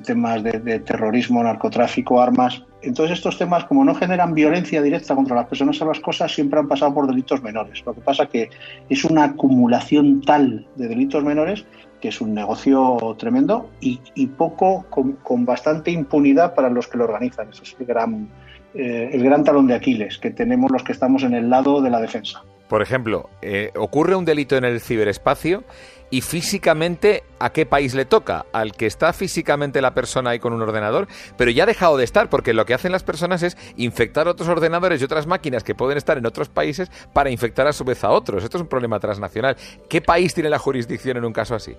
temas 0.00 0.42
de, 0.42 0.80
terrorismo, 0.80 1.42
narcotráfico, 1.42 2.20
armas. 2.20 2.64
Entonces 2.82 3.18
estos 3.18 3.36
temas, 3.36 3.64
como 3.66 3.84
no 3.84 3.94
generan 3.94 4.34
violencia 4.34 4.80
directa 4.80 5.14
contra 5.14 5.36
las 5.36 5.46
personas 5.46 5.80
o 5.82 5.86
las 5.86 6.00
cosas, 6.00 6.32
siempre 6.32 6.60
han 6.60 6.68
pasado 6.68 6.94
por 6.94 7.06
delitos 7.06 7.42
menores. 7.42 7.84
Lo 7.84 7.94
que 7.94 8.00
pasa 8.00 8.26
que 8.26 8.48
es 8.88 9.04
una 9.04 9.24
acumulación 9.24 10.22
tal 10.22 10.66
de 10.76 10.88
delitos 10.88 11.22
menores 11.22 11.66
que 12.00 12.08
es 12.08 12.20
un 12.20 12.34
negocio 12.34 12.96
tremendo 13.18 13.70
y, 13.80 13.98
poco, 14.28 14.86
con, 14.88 15.44
bastante 15.44 15.90
impunidad 15.90 16.54
para 16.54 16.70
los 16.70 16.88
que 16.88 16.96
lo 16.96 17.04
organizan. 17.04 17.50
Ese 17.50 17.62
es 17.62 17.76
el 17.78 17.86
gran, 17.86 18.28
eh, 18.74 19.10
el 19.12 19.22
gran 19.22 19.44
talón 19.44 19.66
de 19.66 19.74
Aquiles 19.74 20.16
que 20.16 20.30
tenemos 20.30 20.70
los 20.70 20.82
que 20.82 20.92
estamos 20.92 21.22
en 21.24 21.34
el 21.34 21.50
lado 21.50 21.82
de 21.82 21.90
la 21.90 22.00
defensa. 22.00 22.42
Por 22.68 22.82
ejemplo, 22.82 23.28
eh, 23.42 23.72
ocurre 23.76 24.14
un 24.14 24.24
delito 24.24 24.56
en 24.56 24.64
el 24.64 24.80
ciberespacio 24.80 25.64
y 26.10 26.20
físicamente 26.20 27.24
a 27.38 27.50
qué 27.50 27.66
país 27.66 27.94
le 27.94 28.04
toca, 28.04 28.46
al 28.52 28.72
que 28.72 28.86
está 28.86 29.12
físicamente 29.12 29.80
la 29.80 29.94
persona 29.94 30.30
ahí 30.30 30.38
con 30.38 30.52
un 30.52 30.62
ordenador, 30.62 31.08
pero 31.36 31.50
ya 31.50 31.62
ha 31.62 31.66
dejado 31.66 31.96
de 31.96 32.04
estar 32.04 32.28
porque 32.28 32.52
lo 32.52 32.66
que 32.66 32.74
hacen 32.74 32.92
las 32.92 33.02
personas 33.02 33.42
es 33.42 33.56
infectar 33.76 34.28
otros 34.28 34.48
ordenadores 34.48 35.00
y 35.00 35.04
otras 35.04 35.26
máquinas 35.26 35.64
que 35.64 35.74
pueden 35.74 35.96
estar 35.96 36.18
en 36.18 36.26
otros 36.26 36.48
países 36.48 36.90
para 37.12 37.30
infectar 37.30 37.66
a 37.66 37.72
su 37.72 37.84
vez 37.84 38.04
a 38.04 38.10
otros. 38.10 38.44
Esto 38.44 38.58
es 38.58 38.62
un 38.62 38.68
problema 38.68 38.98
transnacional. 38.98 39.56
¿Qué 39.88 40.00
país 40.00 40.34
tiene 40.34 40.50
la 40.50 40.58
jurisdicción 40.58 41.16
en 41.16 41.24
un 41.24 41.32
caso 41.32 41.54
así? 41.54 41.76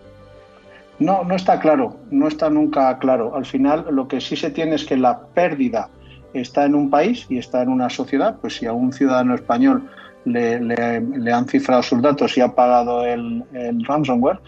No, 1.00 1.24
no 1.24 1.36
está 1.36 1.60
claro, 1.60 1.98
no 2.12 2.28
está 2.28 2.50
nunca 2.50 2.98
claro. 3.00 3.36
Al 3.36 3.46
final 3.46 3.86
lo 3.90 4.08
que 4.08 4.22
sí 4.22 4.36
se 4.36 4.52
tiene 4.52 4.76
es 4.76 4.86
que 4.86 4.98
la 4.98 5.20
pérdida 5.20 5.90
está 6.34 6.66
en 6.66 6.76
un 6.76 6.90
país 6.90 7.26
y 7.30 7.38
está 7.38 7.62
en 7.62 7.70
una 7.70 7.90
sociedad, 7.90 8.38
pues 8.40 8.58
si 8.58 8.66
a 8.66 8.74
un 8.74 8.94
ciudadano 8.94 9.36
español 9.36 9.90
le, 10.26 11.32
han 11.32 11.48
cifrado 11.48 11.84
sus 11.84 12.02
datos 12.02 12.38
y 12.38 12.42
ha 12.42 12.54
pagado 12.54 13.06
el, 13.06 13.44
ransomware, 13.86 14.40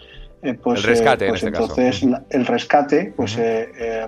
eh, 0.42 0.54
pues, 0.54 0.80
el 0.80 0.86
rescate, 0.86 1.26
eh, 1.26 1.28
pues 1.28 1.42
este 1.42 1.56
entonces 1.56 2.06
el 2.30 2.46
rescate, 2.46 3.12
pues 3.16 3.36
eh, 3.38 4.06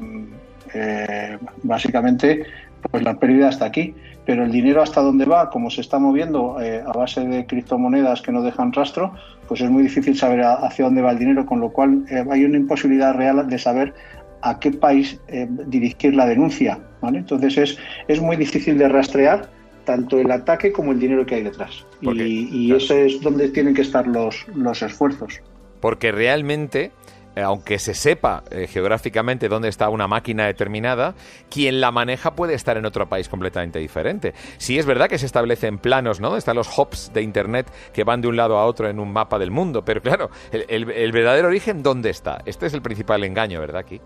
básicamente 1.62 2.44
pues 2.90 3.02
la 3.02 3.18
pérdida 3.18 3.48
está 3.48 3.66
aquí. 3.66 3.94
Pero 4.26 4.44
el 4.44 4.50
dinero 4.50 4.82
hasta 4.82 5.00
dónde 5.00 5.24
va, 5.24 5.50
como 5.50 5.70
se 5.70 5.80
está 5.80 6.00
moviendo 6.00 6.58
a 6.58 6.92
base 6.92 7.24
de 7.24 7.46
criptomonedas 7.46 8.22
que 8.22 8.32
no 8.32 8.42
dejan 8.42 8.72
rastro, 8.72 9.14
pues 9.46 9.60
es 9.60 9.70
muy 9.70 9.84
difícil 9.84 10.16
saber 10.16 10.42
hacia 10.42 10.84
dónde 10.84 11.00
va 11.00 11.12
el 11.12 11.18
dinero, 11.20 11.46
con 11.46 11.60
lo 11.60 11.70
cual 11.70 12.04
hay 12.28 12.44
una 12.44 12.56
imposibilidad 12.56 13.14
real 13.14 13.48
de 13.48 13.56
saber 13.56 13.94
a 14.42 14.58
qué 14.58 14.72
país 14.72 15.20
dirigir 15.68 16.16
la 16.16 16.26
denuncia. 16.26 16.80
¿vale? 17.00 17.18
Entonces 17.18 17.56
es, 17.56 17.78
es 18.08 18.20
muy 18.20 18.34
difícil 18.34 18.76
de 18.78 18.88
rastrear 18.88 19.48
tanto 19.86 20.18
el 20.18 20.30
ataque 20.30 20.70
como 20.70 20.92
el 20.92 21.00
dinero 21.00 21.24
que 21.24 21.36
hay 21.36 21.42
detrás. 21.44 21.86
y, 22.02 22.74
eso 22.74 22.94
es 22.94 23.22
donde 23.22 23.48
tienen 23.48 23.74
que 23.74 23.82
estar 23.82 24.06
los, 24.06 24.46
los 24.54 24.82
esfuerzos. 24.82 25.40
Porque 25.80 26.12
realmente 26.12 26.90
eh, 27.36 27.42
aunque 27.42 27.78
se 27.78 27.92
sepa 27.92 28.44
eh, 28.50 28.66
geográficamente 28.66 29.48
dónde 29.48 29.68
está 29.68 29.90
una 29.90 30.08
máquina 30.08 30.46
determinada, 30.46 31.14
quien 31.50 31.82
la 31.82 31.92
maneja 31.92 32.34
puede 32.34 32.54
estar 32.54 32.78
en 32.78 32.86
otro 32.86 33.10
país 33.10 33.28
completamente 33.28 33.78
diferente. 33.78 34.32
Sí 34.56 34.78
es 34.78 34.86
verdad 34.86 35.08
que 35.08 35.18
se 35.18 35.26
establecen 35.26 35.78
planos, 35.78 36.18
¿no? 36.18 36.38
Están 36.38 36.56
los 36.56 36.66
hubs 36.78 37.12
de 37.12 37.20
Internet 37.20 37.70
que 37.92 38.04
van 38.04 38.22
de 38.22 38.28
un 38.28 38.36
lado 38.36 38.56
a 38.56 38.64
otro 38.64 38.88
en 38.88 38.98
un 38.98 39.12
mapa 39.12 39.38
del 39.38 39.50
mundo, 39.50 39.84
pero 39.84 40.00
claro, 40.00 40.30
el, 40.50 40.90
el 40.90 41.12
verdadero 41.12 41.48
origen, 41.48 41.82
¿dónde 41.82 42.08
está? 42.08 42.38
Este 42.46 42.66
es 42.66 42.74
el 42.74 42.80
principal 42.80 43.22
engaño, 43.22 43.60
¿verdad? 43.60 43.80
Aquí. 43.80 44.00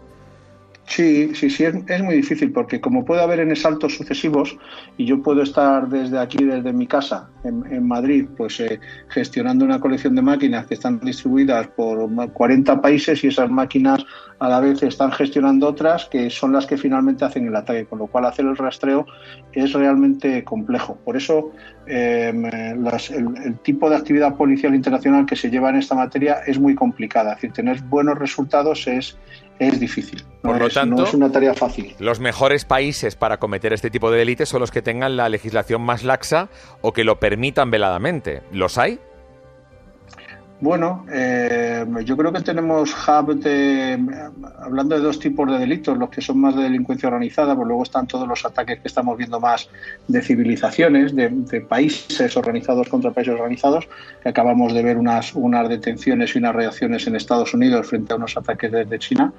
Sí, 0.91 1.33
sí, 1.37 1.49
sí, 1.51 1.65
es, 1.65 2.03
muy 2.03 2.17
difícil 2.17 2.51
porque 2.51 2.81
como 2.81 3.05
puede 3.05 3.23
haber 3.23 3.39
en 3.39 3.55
saltos 3.55 3.95
sucesivos 3.95 4.57
y 4.97 5.05
yo 5.05 5.23
puedo 5.23 5.41
estar 5.41 5.89
desde 5.89 6.19
aquí, 6.19 6.45
desde 6.45 6.73
mi 6.73 6.89
casa, 6.89 7.31
en, 7.45 7.87
Madrid, 7.87 8.27
pues 8.37 8.59
eh, 8.59 8.81
gestionando 9.09 9.65
una 9.65 9.79
colección 9.79 10.17
de 10.17 10.23
máquinas 10.23 10.67
que 10.67 10.75
están 10.75 10.99
distribuidas 10.99 11.69
por 11.69 12.13
40 12.33 12.81
países 12.81 13.23
y 13.23 13.29
esas 13.29 13.49
máquinas 13.49 14.05
a 14.41 14.49
la 14.49 14.59
vez 14.59 14.83
están 14.83 15.13
gestionando 15.13 15.69
otras 15.69 16.07
que 16.07 16.29
son 16.29 16.53
las 16.53 16.67
que 16.67 16.77
finalmente 16.77 17.25
hacen 17.25 17.47
el 17.47 17.55
ataque, 17.55 17.87
con 17.87 18.01
lo 18.01 18.09
cual 18.09 18.25
hacer 18.25 18.47
el 18.47 18.57
rastreo 18.57 19.07
es 19.53 19.73
realmente 19.73 20.43
complejo. 20.43 20.99
Por 21.05 21.17
eso 21.17 21.53
em, 21.87 22.47
el, 22.47 23.59
tipo 23.63 23.89
de 23.89 23.97
actividad 23.97 24.35
policial 24.35 24.75
internacional 24.75 25.25
que 25.25 25.37
se 25.37 25.51
lleva 25.51 25.71
en 25.71 25.77
esta 25.77 25.95
materia 25.95 26.39
es 26.49 26.59
muy 26.59 26.75
complicada. 26.75 27.35
Es 27.35 27.37
decir, 27.37 27.53
tener 27.53 27.81
buenos 27.83 28.19
resultados 28.19 28.89
es, 28.89 29.17
es 29.61 29.79
difícil. 29.79 30.25
Por 30.43 30.59
lo 30.59 30.69
tanto, 30.71 30.97
no 30.97 31.05
es 31.05 31.15
una 31.15 31.31
tarea 31.31 31.55
fácil. 31.55 31.95
Los 31.99 32.19
mejores 32.19 32.65
países 32.65 33.15
para 33.15 33.39
cometer 33.39 33.73
este 33.73 33.91
tipo 33.91 34.11
de 34.11 34.19
delitos 34.19 34.49
son 34.49 34.61
los 34.61 34.71
que 34.71 34.81
tengan 34.81 35.17
la 35.17 35.29
legislación 35.29 35.83
más 35.83 36.03
laxa 36.03 36.49
o 36.81 36.93
que 36.93 37.05
lo 37.05 37.21
permitan 37.21 37.71
veladamente. 37.71 38.43
¿Los 38.51 38.79
hay? 38.79 38.99
Bueno, 40.63 41.07
eh, 41.11 41.87
yo 42.05 42.19
creo 42.19 42.31
que 42.35 42.43
tenemos 42.43 42.95
hub 43.09 43.35
de, 43.41 43.99
hablando 44.59 44.95
de 44.95 45.01
dos 45.01 45.19
tipos 45.19 45.51
de 45.51 45.59
delitos, 45.59 45.97
los 45.97 46.11
que 46.11 46.21
son 46.21 46.39
más 46.39 46.55
de 46.55 46.65
delincuencia 46.65 47.09
organizada, 47.09 47.57
pues 47.57 47.67
luego 47.67 47.83
están 47.83 48.07
todos 48.07 48.29
los 48.29 48.45
ataques 48.45 48.79
que 48.81 48.89
estamos 48.89 49.17
viendo 49.17 49.41
más 49.41 49.71
de 50.07 50.21
civilizaciones, 50.21 51.17
de, 51.17 51.31
países 51.67 52.37
organizados 52.37 52.91
contra 52.91 53.11
países 53.11 53.35
organizados, 53.35 53.89
acabamos 54.23 54.75
de 54.75 54.83
ver 54.83 54.99
unas, 54.99 55.35
unas 55.35 55.67
detenciones 55.67 56.35
y 56.35 56.39
unas 56.39 56.55
reacciones 56.55 57.07
en 57.07 57.17
Estados 57.17 57.55
Unidos 57.55 57.87
frente 57.87 58.13
a 58.13 58.17
unos 58.17 58.37
ataques 58.37 58.71
desde 58.71 58.99
China. 58.99 59.33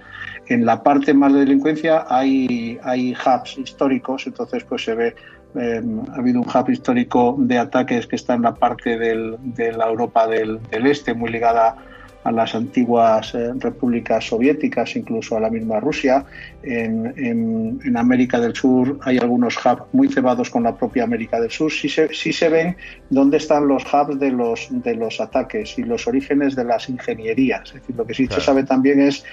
En 0.47 0.65
la 0.65 0.81
parte 0.81 1.13
más 1.13 1.33
de 1.33 1.41
delincuencia 1.41 2.05
hay, 2.09 2.79
hay 2.81 3.13
hubs 3.13 3.59
históricos, 3.59 4.25
entonces 4.25 4.63
pues 4.63 4.83
se 4.85 4.95
ve 4.95 5.15
Em, 5.55 5.99
ha 6.11 6.15
habido 6.15 6.39
un 6.39 6.47
hub 6.47 6.69
histórico 6.69 7.35
de 7.37 7.57
ataques 7.57 8.07
que 8.07 8.15
está 8.15 8.35
en 8.35 8.43
la 8.43 8.53
parte 8.53 8.97
de 8.97 9.71
la 9.73 9.87
Europa 9.87 10.27
del, 10.27 10.59
Este, 10.71 11.13
muy 11.13 11.29
ligada 11.29 11.75
a 12.23 12.31
las 12.31 12.53
antiguas 12.53 13.33
eh, 13.33 13.51
repúblicas 13.57 14.25
soviéticas, 14.25 14.95
incluso 14.95 15.37
a 15.37 15.39
la 15.39 15.49
misma 15.49 15.79
Rusia. 15.79 16.23
En, 16.63 17.97
América 17.97 18.39
del 18.39 18.55
Sur 18.55 18.99
hay 19.01 19.17
algunos 19.17 19.57
hubs 19.57 19.83
muy 19.91 20.07
cebados 20.07 20.49
con 20.49 20.63
la 20.63 20.75
propia 20.75 21.03
América 21.03 21.39
del 21.39 21.51
Sur. 21.51 21.71
Sí 21.71 21.89
se, 21.89 22.13
se 22.13 22.49
ven 22.49 22.75
dónde 23.09 23.37
están 23.37 23.67
los 23.67 23.83
hubs 23.85 24.19
de 24.19 24.31
los, 24.31 24.67
de 24.69 24.95
los 24.95 25.19
ataques 25.19 25.77
y 25.77 25.83
los 25.83 26.07
orígenes 26.07 26.55
de 26.55 26.63
las 26.63 26.89
ingenierías. 26.89 27.69
Es 27.69 27.73
decir, 27.73 27.95
lo 27.95 28.05
que 28.05 28.13
sí 28.13 28.27
se 28.27 28.41
sabe 28.41 28.63
también 28.63 29.01
es 29.01 29.23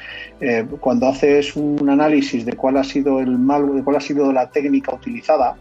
eh, 0.41 0.67
cuando 0.81 1.09
haces 1.09 1.57
un 1.57 1.89
análisis 1.89 2.45
de 2.45 2.55
cuál 2.55 2.77
ha 2.77 2.85
sido 2.85 3.21
el 3.21 3.39
mal, 3.39 3.75
de 3.75 3.83
cuál 3.83 3.97
ha 3.97 4.01
sido 4.01 4.33
la 4.33 4.51
técnica 4.51 4.95
utilizada, 4.95 5.57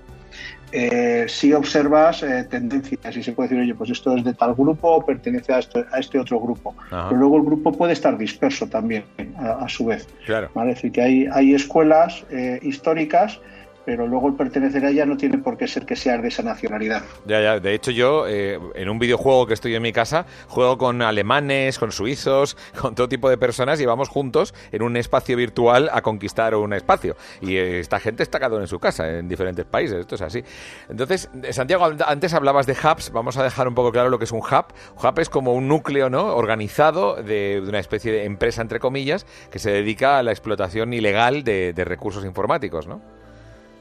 eh, 0.72 1.26
si 1.28 1.54
observas 1.54 2.24
eh, 2.24 2.46
tendencias 2.50 3.16
y 3.16 3.24
se 3.24 3.32
puede 3.32 3.50
decir, 3.50 3.64
oye, 3.64 3.76
pues 3.76 3.90
esto 3.90 4.16
es 4.16 4.24
de 4.24 4.34
tal 4.34 4.54
grupo 4.54 4.96
o 4.96 5.06
pertenece 5.06 5.54
a, 5.54 5.60
a 5.92 6.00
este 6.00 6.20
otro 6.20 6.40
grupo. 6.40 6.76
Pero 6.90 7.16
luego 7.16 7.38
el 7.38 7.44
grupo 7.44 7.72
puede 7.72 7.94
estar 7.94 8.18
disperso 8.18 8.68
también, 8.68 9.06
a, 9.38 9.68
su 9.70 9.86
vez. 9.86 10.08
Claro. 10.26 10.50
Es 10.56 10.76
decir, 10.76 10.92
que 10.92 11.02
hay, 11.02 11.28
hay 11.32 11.54
escuelas 11.54 12.26
eh, 12.30 12.60
históricas 12.62 13.40
pero 13.88 14.06
luego 14.06 14.28
el 14.28 14.34
pertenecer 14.34 14.84
a 14.84 14.90
ella 14.90 15.06
no 15.06 15.16
tiene 15.16 15.38
por 15.38 15.56
qué 15.56 15.66
ser 15.66 15.86
que 15.86 15.96
seas 15.96 16.22
de 16.22 16.28
esa 16.28 16.44
nacionalidad. 16.44 17.04
Ya, 17.26 17.40
ya. 17.40 17.62
De 17.62 17.74
hecho, 17.74 17.92
yo 17.92 18.28
eh, 18.28 18.60
en 18.76 18.90
un 18.90 19.00
videojuego 19.00 19.48
que 19.48 19.54
estoy 19.54 19.76
en 19.76 19.82
mi 19.82 19.94
casa 19.94 20.26
juego 20.50 20.78
con 20.78 21.02
alemanes, 21.02 21.80
con 21.80 21.94
suizos, 21.94 22.58
con 22.82 22.96
todo 22.96 23.08
tipo 23.08 23.30
de 23.30 23.38
personas 23.38 23.80
y 23.80 23.86
vamos 23.86 24.10
juntos 24.10 24.54
en 24.74 24.82
un 24.82 24.98
espacio 24.98 25.38
virtual 25.38 25.90
a 25.94 26.02
conquistar 26.02 26.54
un 26.56 26.74
espacio. 26.74 27.16
Y 27.40 27.56
eh, 27.56 27.80
esta 27.80 28.02
gente 28.02 28.24
está 28.24 28.42
cada 28.42 28.56
uno 28.56 28.66
en 28.66 28.68
su 28.68 28.78
casa, 28.78 29.10
en 29.10 29.30
diferentes 29.30 29.64
países. 29.64 30.00
Esto 30.00 30.16
es 30.16 30.22
así. 30.22 30.44
Entonces, 30.90 31.30
Santiago, 31.52 31.90
antes 32.06 32.34
hablabas 32.34 32.66
de 32.66 32.74
hubs. 32.74 33.14
Vamos 33.14 33.38
a 33.38 33.44
dejar 33.44 33.70
un 33.70 33.74
poco 33.74 33.94
claro 33.94 34.10
lo 34.10 34.20
que 34.20 34.26
es 34.26 34.34
un 34.34 34.42
hub. 34.42 34.66
Hub 35.02 35.20
es 35.20 35.30
como 35.30 35.54
un 35.54 35.70
núcleo 35.70 36.10
¿no? 36.10 36.36
organizado 36.36 37.24
de, 37.24 37.64
una 37.66 37.80
especie 37.80 38.12
de 38.12 38.26
empresa, 38.26 38.62
entre 38.62 38.82
comillas, 38.82 39.26
que 39.50 39.60
se 39.60 39.72
dedica 39.72 40.18
a 40.18 40.24
la 40.24 40.32
explotación 40.32 40.92
ilegal 40.92 41.46
de 41.46 41.84
recursos 41.86 42.26
informáticos, 42.26 42.86
¿no? 42.86 43.17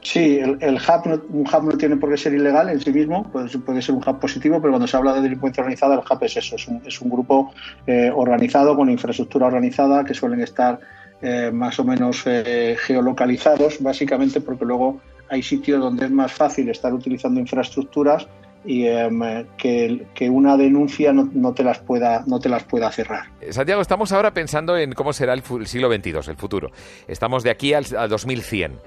Sí, 0.01 0.39
el, 0.39 0.75
hub 0.75 1.05
no, 1.05 1.21
un 1.29 1.45
hub 1.47 1.63
no 1.63 1.77
tiene 1.77 1.97
por 1.97 2.09
qué 2.09 2.17
ser 2.17 2.33
ilegal 2.33 2.69
en 2.69 2.79
sí 2.79 2.91
mismo, 2.91 3.29
puede, 3.31 3.49
puede, 3.59 3.81
ser 3.81 3.95
un 3.95 4.03
hub 4.07 4.19
positivo, 4.19 4.61
pero 4.61 4.71
cuando 4.73 4.87
se 4.87 4.95
habla 4.95 5.13
de 5.13 5.21
delincuencia 5.21 5.61
organizada, 5.61 5.95
el 5.95 5.99
hub 5.99 6.23
es 6.23 6.37
eso, 6.37 6.55
es 6.55 6.67
un, 6.67 6.81
es 6.85 7.01
un 7.01 7.09
grupo 7.09 7.51
eh, 7.85 8.11
organizado 8.13 8.75
con 8.75 8.89
infraestructura 8.89 9.47
organizada 9.47 10.05
que 10.05 10.13
suelen 10.13 10.41
estar 10.41 10.79
eh, 11.21 11.51
más 11.51 11.79
o 11.79 11.83
menos 11.83 12.23
eh, 12.25 12.77
geolocalizados, 12.79 13.81
básicamente 13.81 14.39
porque 14.39 14.65
luego 14.65 15.01
hay 15.29 15.43
sitios 15.43 15.81
donde 15.81 16.05
es 16.05 16.11
más 16.11 16.31
fácil 16.31 16.69
estar 16.69 16.93
utilizando 16.93 17.39
infraestructuras 17.39 18.27
y 18.65 18.85
em, 18.85 19.19
que, 19.57 20.29
una 20.29 20.57
denuncia 20.57 21.13
no, 21.13 21.29
no, 21.33 21.53
te 21.53 21.63
las 21.63 21.79
pueda 21.79 22.23
no 22.27 22.39
te 22.39 22.49
las 22.49 22.63
pueda 22.63 22.91
cerrar. 22.91 23.25
Santiago, 23.49 23.81
estamos 23.81 24.11
ahora 24.11 24.33
pensando 24.33 24.77
en 24.77 24.93
cómo 24.93 25.13
será 25.13 25.33
el, 25.33 25.41
siglo 25.65 25.91
XXII, 25.91 26.19
el 26.27 26.37
futuro. 26.37 26.71
Estamos 27.07 27.43
de 27.43 27.49
aquí 27.49 27.73
al, 27.73 27.85
al 27.97 28.09
2100. 28.09 28.79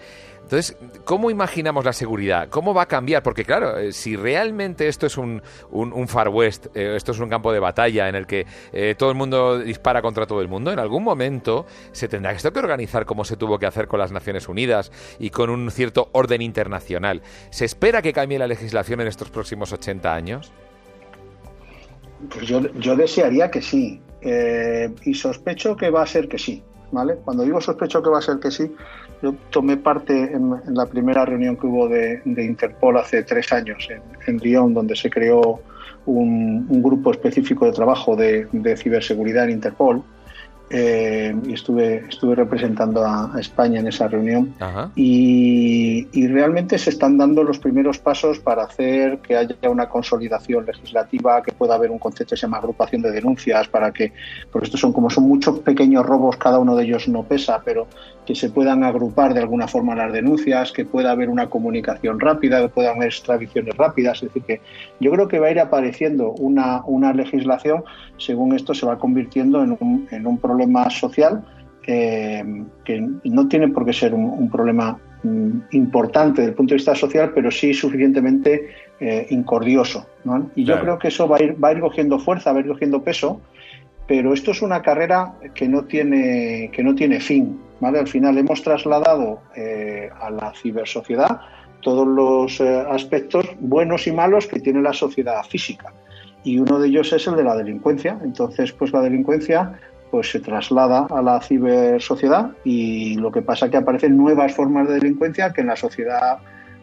Entonces, 0.50 0.76
¿cómo 1.04 1.30
imaginamos 1.30 1.84
la 1.84 1.92
seguridad? 1.92 2.48
¿Cómo 2.48 2.74
va 2.74 2.82
a 2.82 2.86
cambiar? 2.86 3.22
Porque 3.22 3.44
claro, 3.44 3.78
eh, 3.78 3.92
si 3.92 4.16
realmente 4.16 4.88
esto 4.88 5.06
es 5.06 5.16
un, 5.16 5.40
un, 5.70 6.08
Far 6.08 6.28
West, 6.28 6.66
eh, 6.74 6.94
esto 6.96 7.12
es 7.12 7.20
un 7.20 7.28
campo 7.28 7.52
de 7.52 7.60
batalla 7.60 8.08
en 8.08 8.16
el 8.16 8.26
que 8.26 8.46
eh, 8.72 8.96
todo 8.98 9.10
el 9.10 9.16
mundo 9.16 9.60
dispara 9.60 10.02
contra 10.02 10.26
todo 10.26 10.40
el 10.40 10.48
mundo, 10.48 10.72
en 10.72 10.80
algún 10.80 11.04
momento 11.04 11.66
se 11.92 12.08
tendrá 12.08 12.32
esto 12.32 12.52
que 12.52 12.58
organizar 12.58 13.06
como 13.06 13.24
se 13.24 13.36
tuvo 13.36 13.60
que 13.60 13.66
hacer 13.66 13.86
con 13.86 14.00
las 14.00 14.10
Naciones 14.10 14.48
Unidas 14.48 14.90
y 15.20 15.30
con 15.30 15.50
un 15.50 15.70
cierto 15.70 16.08
orden 16.10 16.42
internacional. 16.42 17.22
¿Se 17.50 17.64
espera 17.64 18.02
que 18.02 18.12
cambie 18.12 18.36
la 18.36 18.48
legislación 18.48 19.00
en 19.02 19.06
estos 19.06 19.30
próximos 19.30 19.72
80 19.72 20.12
años? 20.12 20.50
Pues 22.28 22.48
yo, 22.48 22.60
yo 22.74 22.96
desearía 22.96 23.52
que 23.52 23.62
sí. 23.62 24.02
y 25.04 25.14
sospecho 25.14 25.76
que 25.76 25.90
va 25.90 26.02
a 26.02 26.06
ser 26.06 26.28
que 26.28 26.38
sí. 26.38 26.64
¿vale? 26.92 27.16
Cuando 27.24 27.44
digo 27.44 27.60
sospecho 27.60 28.02
que 28.02 28.10
va 28.10 28.18
a 28.18 28.22
ser 28.22 28.38
que 28.38 28.50
sí, 28.50 28.74
yo 29.22 29.34
tomé 29.50 29.76
parte 29.76 30.32
en, 30.32 30.54
la 30.74 30.86
primera 30.86 31.24
reunión 31.24 31.56
que 31.56 31.66
hubo 31.66 31.88
de, 31.88 32.22
Interpol 32.24 32.96
hace 32.96 33.22
tres 33.22 33.52
años 33.52 33.88
en, 33.90 34.02
en, 34.26 34.38
Lyon, 34.38 34.74
donde 34.74 34.96
se 34.96 35.10
creó 35.10 35.60
un, 36.06 36.82
grupo 36.82 37.10
específico 37.10 37.66
de 37.66 37.72
trabajo 37.72 38.16
de 38.16 38.76
ciberseguridad 38.76 39.44
en 39.44 39.50
Interpol 39.50 40.02
eh, 40.72 41.34
y 41.48 41.52
estuve, 41.52 42.04
estuve 42.08 42.36
representando 42.36 43.04
a, 43.04 43.32
España 43.40 43.80
en 43.80 43.88
esa 43.88 44.06
reunión 44.06 44.54
y, 44.94 46.06
realmente 46.28 46.78
se 46.78 46.90
están 46.90 47.18
dando 47.18 47.42
los 47.42 47.58
primeros 47.58 47.98
pasos 47.98 48.38
para 48.38 48.62
hacer 48.62 49.18
que 49.18 49.36
haya 49.36 49.56
una 49.68 49.88
consolidación 49.88 50.64
legislativa, 50.64 51.42
que 51.42 51.50
pueda 51.50 51.74
haber 51.74 51.90
un 51.90 51.98
concepto 51.98 52.34
que 52.34 52.36
se 52.36 52.42
llama 52.42 52.58
agrupación 52.58 53.02
de 53.02 53.10
denuncias, 53.10 53.66
para 53.66 53.90
que, 53.92 54.12
porque 54.52 54.66
estos 54.66 54.80
son 54.80 54.92
como 54.92 55.10
son 55.10 55.24
muchos 55.24 55.58
pequeños 55.60 56.06
robos, 56.06 56.36
cada 56.36 56.60
uno 56.60 56.76
de 56.76 56.84
ellos 56.84 57.08
no 57.08 57.24
pesa, 57.24 57.60
pero 57.64 57.88
que 58.24 58.36
se 58.36 58.50
puedan 58.50 58.84
agrupar 58.84 59.34
de 59.34 59.40
alguna 59.40 59.66
forma 59.66 59.96
las 59.96 60.12
denuncias, 60.12 60.70
que 60.70 60.84
pueda 60.84 61.10
haber 61.10 61.30
una 61.30 61.50
comunicación 61.50 62.20
rápida, 62.20 62.60
que 62.60 62.68
puedan 62.68 62.96
haber 62.96 63.08
extradiciones 63.08 63.76
rápidas. 63.76 64.22
Es 64.22 64.32
decir, 64.32 64.42
que 64.44 64.60
yo 65.00 65.10
creo 65.10 65.26
que 65.26 65.40
va 65.40 65.48
a 65.48 65.50
ir 65.50 65.58
apareciendo 65.58 66.30
una, 66.32 66.82
una 66.84 67.12
legislación 67.12 67.82
según 68.18 68.54
esto 68.54 68.74
se 68.74 68.86
va 68.86 68.98
convirtiendo 68.98 69.62
en 69.62 69.76
un, 69.80 70.06
en 70.10 70.26
un 70.26 70.38
problema 70.38 70.59
social 70.90 71.44
eh, 71.86 72.64
que 72.84 73.00
no 73.24 73.48
tiene 73.48 73.68
por 73.68 73.84
qué 73.84 73.92
ser 73.92 74.14
un, 74.14 74.50
problema 74.50 74.98
mm, 75.22 75.50
importante 75.72 76.42
desde 76.42 76.50
el 76.50 76.56
punto 76.56 76.72
de 76.72 76.76
vista 76.76 76.94
social, 76.94 77.32
pero 77.34 77.50
sí 77.50 77.74
suficientemente 77.74 78.70
eh, 79.00 79.26
incordioso. 79.30 80.06
Y 80.54 80.64
yo 80.64 80.78
creo 80.80 80.98
que 80.98 81.08
eso 81.08 81.26
va 81.26 81.38
a, 81.38 81.42
ir, 81.42 81.62
va 81.62 81.68
a 81.68 81.72
ir 81.72 81.80
cogiendo 81.80 82.18
fuerza, 82.18 82.52
va 82.52 82.58
a 82.58 82.60
ir 82.60 82.68
cogiendo 82.68 83.02
peso, 83.02 83.40
pero 84.06 84.34
esto 84.34 84.50
es 84.50 84.60
una 84.60 84.82
carrera 84.82 85.34
que 85.54 85.68
no 85.68 85.84
tiene, 85.84 86.70
que 86.72 86.82
no 86.82 86.94
tiene 86.94 87.20
fin. 87.20 87.60
Al 87.80 88.08
final 88.08 88.36
hemos 88.36 88.62
trasladado 88.62 89.40
eh, 89.56 90.10
a 90.20 90.30
la 90.30 90.52
cibersociedad 90.52 91.40
todos 91.80 92.06
los 92.06 92.60
eh, 92.60 92.84
aspectos 92.90 93.46
buenos 93.58 94.06
y 94.06 94.12
malos 94.12 94.46
que 94.46 94.60
tiene 94.60 94.82
la 94.82 94.92
sociedad 94.92 95.42
física. 95.44 95.92
Y 96.44 96.58
uno 96.58 96.78
de 96.78 96.88
ellos 96.88 97.12
es 97.12 97.26
el 97.26 97.36
de 97.36 97.44
la 97.44 97.56
delincuencia. 97.56 98.18
Entonces, 98.22 98.72
pues 98.72 98.92
la 98.92 99.00
delincuencia 99.00 99.78
pues 100.10 100.30
se 100.30 100.40
traslada 100.40 101.06
a 101.10 101.22
la 101.22 101.40
cibersociedad 101.40 102.50
y 102.64 103.16
lo 103.16 103.30
que 103.30 103.42
pasa 103.42 103.66
es 103.66 103.70
que 103.70 103.78
aparecen 103.78 104.16
nuevas 104.16 104.54
formas 104.54 104.88
de 104.88 104.94
delincuencia 104.94 105.52
que 105.52 105.60
en 105.60 105.68
la 105.68 105.76
sociedad 105.76 106.38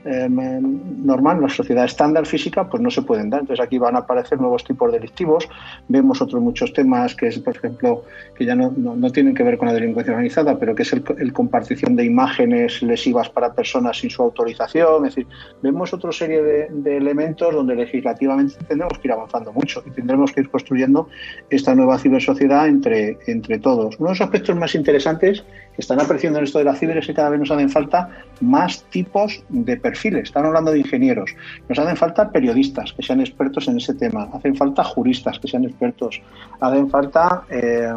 em, 0.08 1.06
normal, 1.06 1.42
la 1.42 1.50
sociedad 1.50 1.86
estándar 1.86 2.26
física, 2.26 2.70
pues 2.70 2.82
no 2.82 2.90
se 2.90 3.02
pueden 3.02 3.30
dar. 3.30 3.42
Entonces 3.42 3.64
aquí 3.64 3.78
van 3.78 3.96
a 3.96 4.00
aparecer 4.00 4.40
nuevos 4.40 4.64
tipos 4.64 4.92
delictivos. 4.92 5.48
Vemos 5.88 6.22
otros 6.22 6.42
muchos 6.42 6.74
temas 6.74 7.16
que 7.16 7.28
es, 7.28 7.40
por 7.40 7.56
ejemplo, 7.56 8.04
que 8.36 8.46
ya 8.46 8.56
no, 8.56 8.72
no, 8.72 9.12
tienen 9.12 9.36
que 9.36 9.44
ver 9.44 9.58
con 9.58 9.68
la 9.68 9.74
delincuencia 9.74 10.14
organizada, 10.14 10.58
pero 10.58 10.76
que 10.76 10.84
es 10.84 10.94
el, 10.94 11.34
compartición 11.34 11.96
de 11.96 12.06
imágenes 12.06 12.82
lesivas 12.82 13.30
para 13.30 13.54
personas 13.54 13.98
sin 13.98 14.10
su 14.10 14.22
autorización. 14.24 15.06
Es 15.06 15.16
decir, 15.16 15.28
vemos 15.62 15.94
otra 15.94 16.12
serie 16.12 16.42
de, 16.42 16.98
elementos 16.98 17.54
donde 17.54 17.76
legislativamente 17.76 18.56
tendremos 18.68 18.98
que 19.00 19.08
ir 19.08 19.12
avanzando 19.12 19.52
mucho 19.52 19.84
y 19.86 19.92
tendremos 19.92 20.32
que 20.32 20.42
ir 20.42 20.50
construyendo 20.50 21.10
esta 21.50 21.76
nueva 21.76 22.00
cibersociedad 22.00 22.68
entre, 22.68 23.18
entre 23.28 23.60
todos. 23.60 24.00
Uno 24.00 24.10
de 24.10 24.14
los 24.14 24.22
aspectos 24.22 24.56
más 24.56 24.74
interesantes 24.74 25.44
que 25.76 25.82
están 25.82 26.00
apareciendo 26.00 26.40
en 26.40 26.46
esto 26.46 26.60
de 26.60 26.66
la 26.66 26.76
ciber 26.76 26.98
es 26.98 27.08
que 27.08 27.14
cada 27.14 27.30
vez 27.30 27.40
nos 27.40 27.52
hacen 27.52 27.70
falta 27.70 28.10
más 28.42 28.84
tipos 28.86 29.44
de 29.50 29.78
perfiles. 29.78 30.24
Están 30.24 30.46
hablando 30.46 30.72
de 30.72 30.80
ingenieros. 30.80 31.32
Nos 31.68 31.80
hacen 31.80 31.96
falta 31.98 32.32
periodistas 32.32 32.94
que 32.94 33.04
sean 33.04 33.20
expertos 33.20 33.68
en 33.68 33.78
ese 33.78 33.94
tema. 33.94 34.30
Hacen 34.34 34.56
falta 34.56 34.84
juristas 34.84 35.40
que 35.40 35.48
sean 35.48 35.66
expertos. 35.66 36.22
Hacen 36.60 36.90
falta 36.90 37.44
eh, 37.50 37.94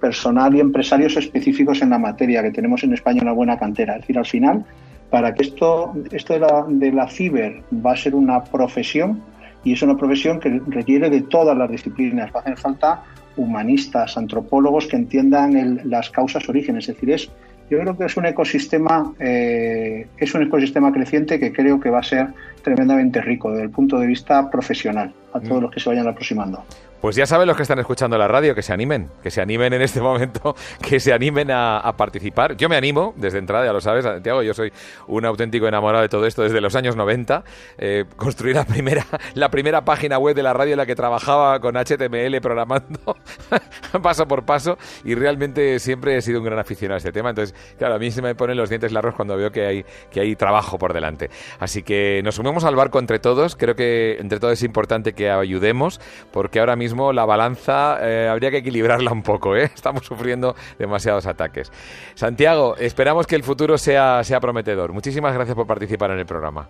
personal 0.00 0.54
y 0.54 0.60
empresarios 0.60 1.16
específicos 1.16 1.82
en 1.82 1.90
la 1.90 1.98
materia, 1.98 2.42
que 2.42 2.50
tenemos 2.50 2.82
en 2.84 2.94
España 2.94 3.22
una 3.22 3.32
buena 3.32 3.58
cantera. 3.58 3.94
Es 3.94 4.02
decir, 4.02 4.18
al 4.18 4.26
final, 4.26 4.64
para 5.10 5.34
que 5.34 5.42
esto, 5.42 5.94
esto 6.10 6.34
de, 6.34 6.40
la, 6.40 6.64
de 6.68 6.92
la 6.92 7.08
ciber 7.08 7.62
va 7.84 7.92
a 7.92 7.96
ser 7.96 8.14
una 8.14 8.44
profesión, 8.44 9.22
y 9.64 9.72
es 9.72 9.82
una 9.82 9.96
profesión 9.96 10.38
que 10.38 10.60
requiere 10.66 11.08
de 11.08 11.22
todas 11.22 11.56
las 11.56 11.70
disciplinas. 11.70 12.30
Hacen 12.34 12.56
falta 12.56 13.02
humanistas, 13.36 14.16
antropólogos 14.16 14.86
que 14.86 14.96
entiendan 14.96 15.80
las 15.84 16.10
causas 16.10 16.48
orígenes. 16.48 16.88
Es 16.88 16.94
decir, 16.94 17.10
es, 17.10 17.30
yo 17.70 17.78
creo 17.80 17.96
que 17.96 18.04
es 18.04 18.16
un 18.16 18.26
ecosistema, 18.26 19.12
eh, 19.18 20.06
es 20.18 20.34
un 20.34 20.42
ecosistema 20.42 20.92
creciente 20.92 21.38
que 21.38 21.52
creo 21.52 21.80
que 21.80 21.90
va 21.90 22.00
a 22.00 22.02
ser 22.02 22.28
tremendamente 22.62 23.20
rico 23.20 23.50
desde 23.50 23.64
el 23.64 23.70
punto 23.70 23.98
de 23.98 24.06
vista 24.06 24.50
profesional 24.50 25.12
a 25.34 25.40
todos 25.40 25.62
los 25.62 25.70
que 25.70 25.80
se 25.80 25.90
vayan 25.90 26.08
aproximando. 26.08 26.64
Pues 27.04 27.16
ya 27.16 27.26
saben 27.26 27.46
los 27.46 27.54
que 27.54 27.64
están 27.64 27.78
escuchando 27.78 28.16
la 28.16 28.26
radio 28.26 28.54
que 28.54 28.62
se 28.62 28.72
animen, 28.72 29.10
que 29.22 29.30
se 29.30 29.42
animen 29.42 29.74
en 29.74 29.82
este 29.82 30.00
momento, 30.00 30.56
que 30.80 30.98
se 31.00 31.12
animen 31.12 31.50
a, 31.50 31.92
participar. 31.98 32.56
Yo 32.56 32.70
me 32.70 32.76
animo, 32.76 33.12
desde 33.18 33.38
entrada, 33.38 33.66
ya 33.66 33.74
lo 33.74 33.82
sabes, 33.82 34.04
Santiago, 34.04 34.42
yo 34.42 34.54
soy 34.54 34.72
un 35.08 35.26
auténtico 35.26 35.68
enamorado 35.68 36.00
de 36.00 36.08
todo 36.08 36.24
esto 36.24 36.40
desde 36.40 36.62
los 36.62 36.74
años 36.76 36.96
90. 36.96 37.44
Eh, 37.76 38.06
construí 38.16 38.54
la 38.54 38.64
primera, 38.64 39.04
la 39.34 39.50
primera 39.50 39.84
página 39.84 40.16
web 40.16 40.34
de 40.34 40.42
la 40.42 40.54
radio 40.54 40.72
en 40.72 40.78
la 40.78 40.86
que 40.86 40.94
trabajaba 40.94 41.60
con 41.60 41.74
HTML 41.74 42.40
programando 42.40 43.16
paso 44.02 44.26
por 44.26 44.46
paso 44.46 44.78
y 45.04 45.14
realmente 45.14 45.78
siempre 45.80 46.16
he 46.16 46.22
sido 46.22 46.38
un 46.38 46.46
gran 46.46 46.58
aficionado 46.58 46.94
a 46.94 46.98
este 46.98 47.12
tema. 47.12 47.28
Entonces, 47.28 47.54
claro, 47.76 47.96
a 47.96 47.98
mí 47.98 48.10
se 48.10 48.22
me 48.22 48.34
ponen 48.34 48.56
los 48.56 48.70
dientes 48.70 48.92
largos 48.92 49.14
cuando 49.14 49.36
veo 49.36 49.50
que 49.50 49.66
hay, 49.66 49.84
que 50.10 50.20
hay 50.20 50.36
trabajo 50.36 50.78
por 50.78 50.94
delante. 50.94 51.28
Así 51.58 51.82
que 51.82 52.22
nos 52.24 52.36
sumemos 52.36 52.64
al 52.64 52.76
barco 52.76 52.98
entre 52.98 53.18
todos. 53.18 53.56
Creo 53.56 53.74
que 53.74 54.16
entre 54.20 54.40
todos 54.40 54.54
es 54.54 54.62
importante 54.62 55.12
que 55.12 55.23
ayudemos 55.30 56.00
porque 56.32 56.60
ahora 56.60 56.76
mismo 56.76 57.12
la 57.12 57.24
balanza 57.24 57.98
eh, 58.00 58.28
habría 58.28 58.50
que 58.50 58.58
equilibrarla 58.58 59.12
un 59.12 59.22
poco, 59.22 59.56
¿eh? 59.56 59.64
Estamos 59.74 60.04
sufriendo 60.04 60.54
demasiados 60.78 61.26
ataques. 61.26 61.72
Santiago, 62.14 62.76
esperamos 62.76 63.26
que 63.26 63.36
el 63.36 63.42
futuro 63.42 63.78
sea, 63.78 64.22
sea 64.24 64.40
prometedor. 64.40 64.92
Muchísimas 64.92 65.34
gracias 65.34 65.54
por 65.54 65.66
participar 65.66 66.10
en 66.10 66.18
el 66.18 66.26
programa. 66.26 66.68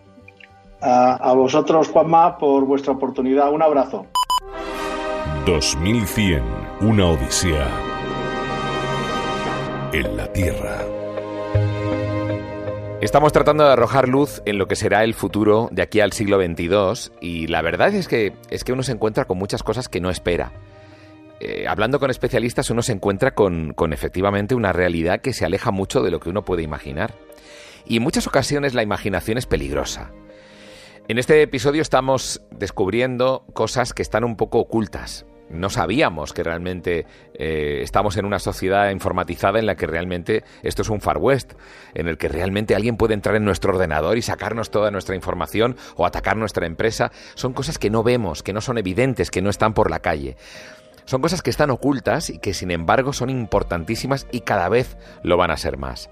A, 0.80 1.32
vosotros, 1.32 1.88
Juanma, 1.88 2.36
por 2.36 2.66
vuestra 2.66 2.92
oportunidad. 2.92 3.50
Un 3.50 3.62
abrazo. 3.62 4.07
2100, 5.46 6.42
una 6.82 7.07
odisea 7.07 7.66
en 9.92 10.16
la 10.16 10.30
Tierra. 10.32 10.93
Estamos 13.05 13.32
tratando 13.32 13.64
de 13.64 13.72
arrojar 13.74 14.09
luz 14.09 14.40
en 14.46 14.57
lo 14.57 14.66
que 14.66 14.76
será 14.76 15.05
el 15.05 15.12
futuro 15.12 15.68
de 15.70 15.82
aquí 15.82 16.00
al 16.00 16.12
siglo 16.12 16.42
XXII 16.42 17.12
y 17.20 17.48
la 17.48 17.61
verdad 17.61 17.92
es 17.92 18.09
que, 18.09 18.32
es 18.48 18.64
que 18.64 18.72
uno 18.72 18.82
se 18.82 18.92
encuentra 18.92 19.26
con 19.26 19.36
muchas 19.36 19.62
cosas 19.62 19.90
que 19.90 20.00
no 20.00 20.09
espera. 20.09 20.52
Eh, 21.38 21.66
hablando 21.68 22.00
con 22.00 22.11
especialistas 22.11 22.70
uno 22.70 22.80
se 22.80 22.92
encuentra 22.92 23.34
con, 23.34 23.74
con 23.74 23.92
efectivamente 23.92 24.55
una 24.55 24.72
realidad 24.72 25.20
que 25.20 25.34
se 25.34 25.44
aleja 25.44 25.70
mucho 25.70 26.00
de 26.02 26.11
lo 26.11 26.18
que 26.18 26.30
uno 26.30 26.46
puede 26.46 26.62
imaginar. 26.62 27.14
Y 27.84 27.98
en 27.98 28.02
muchas 28.02 28.26
ocasiones 28.26 28.72
la 28.72 28.82
imaginación 28.82 29.36
es 29.36 29.44
peligrosa. 29.44 30.11
En 31.07 31.18
este 31.18 31.42
episodio 31.42 31.82
estamos 31.82 32.40
descubriendo 32.52 33.44
cosas 33.52 33.92
que 33.92 34.00
están 34.00 34.24
un 34.24 34.36
poco 34.36 34.61
ocultas, 34.61 35.26
no 35.55 35.70
sabíamos 35.70 36.32
que 36.32 36.42
realmente 36.42 37.07
eh, 37.34 37.80
estamos 37.82 38.16
en 38.16 38.24
una 38.24 38.38
sociedad 38.38 38.90
informatizada 38.90 39.59
en 39.59 39.66
la 39.66 39.76
que 39.76 39.86
realmente 39.86 40.44
esto 40.62 40.82
es 40.82 40.88
un 40.88 41.00
Far 41.00 41.18
West, 41.18 41.55
en 41.94 42.09
el 42.09 42.18
que 42.18 42.28
realmente 42.28 42.74
alguien 42.74 42.96
puede 42.96 43.14
entrar 43.14 43.36
en 43.36 43.44
nuestro 43.44 43.72
ordenador 43.72 44.18
y 44.18 44.22
sacarnos 44.22 44.70
toda 44.70 44.90
nuestra 44.90 45.14
información 45.14 45.76
o 45.96 46.07
atacar 46.07 46.36
nuestra 46.36 46.66
empresa. 46.66 47.12
Son 47.34 47.52
cosas 47.52 47.78
que 47.78 47.90
no 47.90 48.02
vemos, 48.02 48.42
que 48.42 48.52
no 48.52 48.61
son 48.61 48.78
evidentes, 48.78 49.30
que 49.30 49.42
no 49.42 49.50
están 49.50 49.74
por 49.74 49.90
la 49.90 50.00
calle. 50.00 50.36
Son 51.05 51.20
cosas 51.20 51.42
que 51.42 51.50
están 51.50 51.70
ocultas 51.70 52.30
y 52.30 52.38
que 52.38 52.55
sin 52.55 52.70
embargo 52.70 53.12
son 53.12 53.28
importantísimas 53.28 54.26
y 54.32 54.40
cada 54.40 54.68
vez 54.68 54.96
lo 55.22 55.36
van 55.36 55.50
a 55.50 55.57
ser 55.57 55.76
más. 55.76 56.09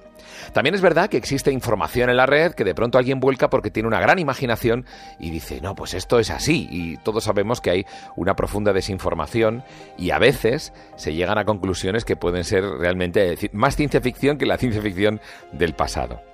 También 0.53 0.74
es 0.74 0.80
verdad 0.80 1.09
que 1.09 1.16
existe 1.16 1.53
información 1.53 2.11
en 2.11 2.16
la 2.16 2.26
red 2.26 2.53
que 2.53 2.64
de 2.64 2.74
pronto 2.74 2.99
alguien 2.99 3.20
vuelca 3.20 3.51
porque 3.51 3.70
tiene 3.70 3.89
una 3.89 4.01
gran 4.01 4.18
imaginación 4.18 4.87
y 5.18 5.30
dice, 5.30 5.61
no, 5.61 5.74
pues 5.74 5.95
esto 5.95 6.18
es 6.18 6.30
así. 6.30 6.68
Y 6.70 6.97
todos 6.99 7.24
sabemos 7.24 7.61
que 7.61 7.70
hay 7.70 7.87
una 8.16 8.35
profunda 8.35 8.72
desinformación 8.72 9.64
y 9.97 10.11
a 10.11 10.18
veces 10.18 10.72
se 10.97 11.14
llegan 11.14 11.39
a 11.39 11.45
conclusiones 11.45 12.05
que 12.05 12.16
pueden 12.16 12.45
ser 12.45 12.64
realmente 12.64 13.37
más 13.53 13.76
ciencia 13.76 14.01
ficción 14.01 14.39
que 14.39 14.47
la 14.47 14.59
ciencia 14.59 14.83
ficción 14.83 15.20
del 15.53 15.74
pasado. 15.74 16.32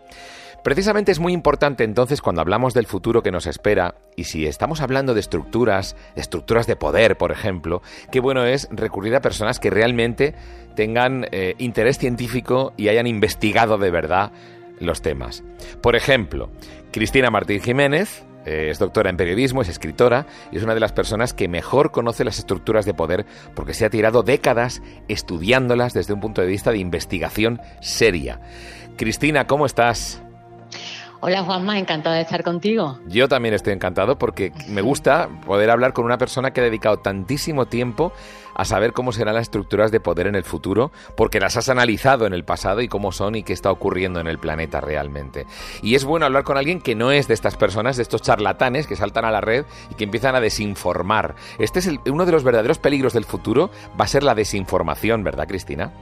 Precisamente 0.68 1.12
es 1.12 1.18
muy 1.18 1.32
importante 1.32 1.82
entonces 1.82 2.20
cuando 2.20 2.42
hablamos 2.42 2.74
del 2.74 2.84
futuro 2.84 3.22
que 3.22 3.30
nos 3.30 3.46
espera, 3.46 3.94
y 4.16 4.24
si 4.24 4.46
estamos 4.46 4.82
hablando 4.82 5.14
de 5.14 5.20
estructuras, 5.20 5.96
estructuras 6.14 6.66
de 6.66 6.76
poder, 6.76 7.16
por 7.16 7.32
ejemplo, 7.32 7.80
qué 8.12 8.20
bueno 8.20 8.44
es 8.44 8.68
recurrir 8.70 9.14
a 9.14 9.22
personas 9.22 9.60
que 9.60 9.70
realmente 9.70 10.34
tengan 10.76 11.26
eh, 11.32 11.54
interés 11.56 11.96
científico 11.96 12.74
y 12.76 12.88
hayan 12.88 13.06
investigado 13.06 13.78
de 13.78 13.90
verdad 13.90 14.30
los 14.78 15.00
temas. 15.00 15.42
Por 15.80 15.96
ejemplo, 15.96 16.50
Cristina 16.92 17.30
Martín 17.30 17.62
Jiménez, 17.62 18.26
eh, 18.44 18.68
es 18.70 18.78
doctora 18.78 19.08
en 19.08 19.16
periodismo, 19.16 19.62
es 19.62 19.70
escritora 19.70 20.26
y 20.52 20.58
es 20.58 20.64
una 20.64 20.74
de 20.74 20.80
las 20.80 20.92
personas 20.92 21.32
que 21.32 21.48
mejor 21.48 21.92
conoce 21.92 22.24
las 22.24 22.38
estructuras 22.38 22.84
de 22.84 22.92
poder 22.92 23.24
porque 23.54 23.72
se 23.72 23.86
ha 23.86 23.90
tirado 23.90 24.22
décadas 24.22 24.82
estudiándolas 25.08 25.94
desde 25.94 26.12
un 26.12 26.20
punto 26.20 26.42
de 26.42 26.46
vista 26.46 26.72
de 26.72 26.78
investigación 26.78 27.58
seria. 27.80 28.42
Cristina, 28.98 29.46
¿cómo 29.46 29.64
estás? 29.64 30.20
Hola 31.20 31.42
Juanma, 31.42 31.80
encantado 31.80 32.14
de 32.14 32.22
estar 32.22 32.44
contigo. 32.44 33.00
Yo 33.06 33.26
también 33.26 33.52
estoy 33.52 33.72
encantado 33.72 34.18
porque 34.18 34.52
me 34.68 34.82
gusta 34.82 35.28
poder 35.44 35.68
hablar 35.68 35.92
con 35.92 36.04
una 36.04 36.16
persona 36.16 36.52
que 36.52 36.60
ha 36.60 36.64
dedicado 36.64 36.98
tantísimo 36.98 37.66
tiempo 37.66 38.12
a 38.54 38.64
saber 38.64 38.92
cómo 38.92 39.10
serán 39.10 39.34
las 39.34 39.42
estructuras 39.42 39.90
de 39.90 39.98
poder 39.98 40.28
en 40.28 40.36
el 40.36 40.44
futuro, 40.44 40.92
porque 41.16 41.40
las 41.40 41.56
has 41.56 41.68
analizado 41.68 42.24
en 42.24 42.34
el 42.34 42.44
pasado 42.44 42.82
y 42.82 42.88
cómo 42.88 43.10
son 43.10 43.34
y 43.34 43.42
qué 43.42 43.52
está 43.52 43.72
ocurriendo 43.72 44.20
en 44.20 44.28
el 44.28 44.38
planeta 44.38 44.80
realmente. 44.80 45.44
Y 45.82 45.96
es 45.96 46.04
bueno 46.04 46.26
hablar 46.26 46.44
con 46.44 46.56
alguien 46.56 46.80
que 46.80 46.94
no 46.94 47.10
es 47.10 47.26
de 47.26 47.34
estas 47.34 47.56
personas, 47.56 47.96
de 47.96 48.04
estos 48.04 48.22
charlatanes 48.22 48.86
que 48.86 48.94
saltan 48.94 49.24
a 49.24 49.32
la 49.32 49.40
red 49.40 49.64
y 49.90 49.94
que 49.94 50.04
empiezan 50.04 50.36
a 50.36 50.40
desinformar. 50.40 51.34
Este 51.58 51.80
es 51.80 51.90
uno 52.06 52.26
de 52.26 52.32
los 52.32 52.44
verdaderos 52.44 52.78
peligros 52.78 53.12
del 53.12 53.24
futuro, 53.24 53.70
va 54.00 54.04
a 54.04 54.08
ser 54.08 54.22
la 54.22 54.36
desinformación, 54.36 55.24
¿verdad, 55.24 55.48
Cristina? 55.48 55.92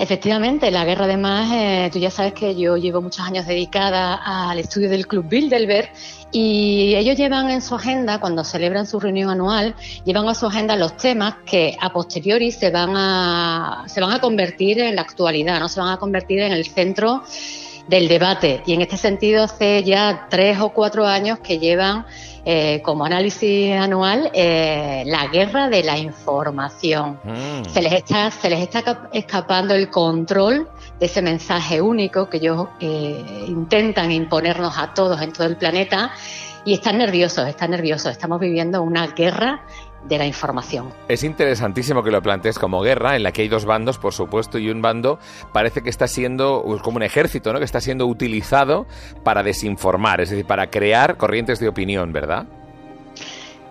Efectivamente, 0.00 0.70
la 0.70 0.86
guerra 0.86 1.04
además, 1.04 1.50
eh, 1.52 1.90
tú 1.92 1.98
ya 1.98 2.10
sabes 2.10 2.32
que 2.32 2.56
yo 2.56 2.78
llevo 2.78 3.02
muchos 3.02 3.20
años 3.20 3.46
dedicada 3.46 4.14
al 4.48 4.58
estudio 4.58 4.88
del 4.88 5.06
Club 5.06 5.26
Bilderberg 5.28 5.90
y 6.32 6.94
ellos 6.94 7.18
llevan 7.18 7.50
en 7.50 7.60
su 7.60 7.74
agenda, 7.74 8.18
cuando 8.18 8.42
celebran 8.42 8.86
su 8.86 8.98
reunión 8.98 9.28
anual, 9.28 9.74
llevan 10.06 10.26
a 10.26 10.34
su 10.34 10.46
agenda 10.46 10.74
los 10.74 10.96
temas 10.96 11.34
que 11.44 11.76
a 11.78 11.92
posteriori 11.92 12.50
se 12.50 12.70
van 12.70 12.94
a, 12.96 13.84
se 13.88 14.00
van 14.00 14.12
a 14.12 14.22
convertir 14.22 14.78
en 14.78 14.96
la 14.96 15.02
actualidad, 15.02 15.60
no 15.60 15.68
se 15.68 15.80
van 15.80 15.90
a 15.90 15.98
convertir 15.98 16.40
en 16.40 16.52
el 16.52 16.64
centro 16.64 17.22
del 17.86 18.08
debate. 18.08 18.62
Y 18.64 18.72
en 18.72 18.80
este 18.80 18.96
sentido, 18.96 19.42
hace 19.44 19.84
ya 19.84 20.28
tres 20.30 20.60
o 20.60 20.70
cuatro 20.70 21.06
años 21.06 21.40
que 21.40 21.58
llevan 21.58 22.06
eh, 22.44 22.80
como 22.82 23.04
análisis 23.04 23.74
anual 23.74 24.30
eh, 24.32 25.02
la 25.06 25.26
guerra 25.26 25.68
de 25.68 25.82
la 25.82 25.98
información. 25.98 27.20
Mm. 27.22 27.68
Se, 27.68 27.82
les 27.82 27.92
está, 27.92 28.30
se 28.30 28.48
les 28.48 28.60
está 28.60 29.08
escapando 29.12 29.74
el 29.74 29.90
control 29.90 30.68
de 30.98 31.06
ese 31.06 31.20
mensaje 31.20 31.82
único 31.82 32.30
que 32.30 32.38
ellos 32.38 32.68
eh, 32.80 33.44
intentan 33.46 34.10
imponernos 34.10 34.78
a 34.78 34.94
todos 34.94 35.20
en 35.20 35.32
todo 35.32 35.46
el 35.46 35.56
planeta 35.56 36.12
y 36.64 36.74
están 36.74 36.98
nerviosos, 36.98 37.46
están 37.46 37.72
nerviosos. 37.72 38.12
Estamos 38.12 38.40
viviendo 38.40 38.82
una 38.82 39.08
guerra 39.08 39.62
de 40.08 40.18
la 40.18 40.26
información. 40.26 40.92
Es 41.08 41.24
interesantísimo 41.24 42.02
que 42.02 42.10
lo 42.10 42.22
plantees 42.22 42.58
como 42.58 42.80
guerra, 42.80 43.16
en 43.16 43.22
la 43.22 43.32
que 43.32 43.42
hay 43.42 43.48
dos 43.48 43.64
bandos, 43.64 43.98
por 43.98 44.12
supuesto, 44.12 44.58
y 44.58 44.70
un 44.70 44.82
bando 44.82 45.18
parece 45.52 45.82
que 45.82 45.90
está 45.90 46.08
siendo 46.08 46.62
pues, 46.64 46.82
como 46.82 46.96
un 46.96 47.02
ejército, 47.02 47.52
¿no? 47.52 47.58
Que 47.58 47.64
está 47.64 47.80
siendo 47.80 48.06
utilizado 48.06 48.86
para 49.24 49.42
desinformar, 49.42 50.20
es 50.20 50.30
decir, 50.30 50.46
para 50.46 50.70
crear 50.70 51.16
corrientes 51.16 51.58
de 51.60 51.68
opinión, 51.68 52.12
¿verdad? 52.12 52.46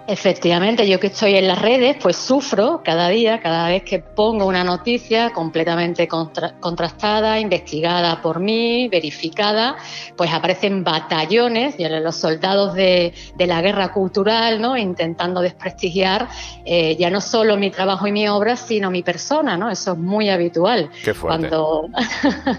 Efectivamente, 0.09 0.89
yo 0.89 0.99
que 0.99 1.05
estoy 1.07 1.35
en 1.35 1.47
las 1.47 1.61
redes, 1.61 1.97
pues 2.01 2.15
sufro 2.17 2.81
cada 2.83 3.09
día, 3.09 3.39
cada 3.41 3.67
vez 3.67 3.83
que 3.83 3.99
pongo 3.99 4.47
una 4.47 4.63
noticia 4.63 5.29
completamente 5.29 6.07
contrastada, 6.07 7.39
investigada 7.39 8.19
por 8.19 8.39
mí, 8.39 8.87
verificada, 8.87 9.75
pues 10.17 10.33
aparecen 10.33 10.83
batallones, 10.83 11.75
los 11.77 12.15
soldados 12.15 12.73
de, 12.73 13.13
la 13.37 13.61
guerra 13.61 13.93
cultural, 13.93 14.59
¿no? 14.59 14.75
Intentando 14.75 15.41
desprestigiar 15.41 16.27
eh, 16.65 16.95
ya 16.97 17.11
no 17.11 17.21
solo 17.21 17.55
mi 17.55 17.69
trabajo 17.69 18.07
y 18.07 18.11
mi 18.11 18.27
obra, 18.27 18.55
sino 18.55 18.89
mi 18.89 19.03
persona, 19.03 19.57
¿no? 19.57 19.69
Eso 19.69 19.91
es 19.91 19.97
muy 19.99 20.31
habitual. 20.31 20.89
Qué 21.03 21.13
fuerte. 21.13 21.55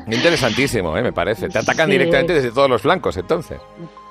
Interesantísimo, 0.06 0.96
¿eh? 0.96 1.02
me 1.02 1.12
parece. 1.12 1.48
Te 1.48 1.58
atacan 1.58 1.90
directamente 1.90 2.32
desde 2.32 2.52
todos 2.52 2.70
los 2.70 2.80
flancos, 2.80 3.16
entonces. 3.16 3.58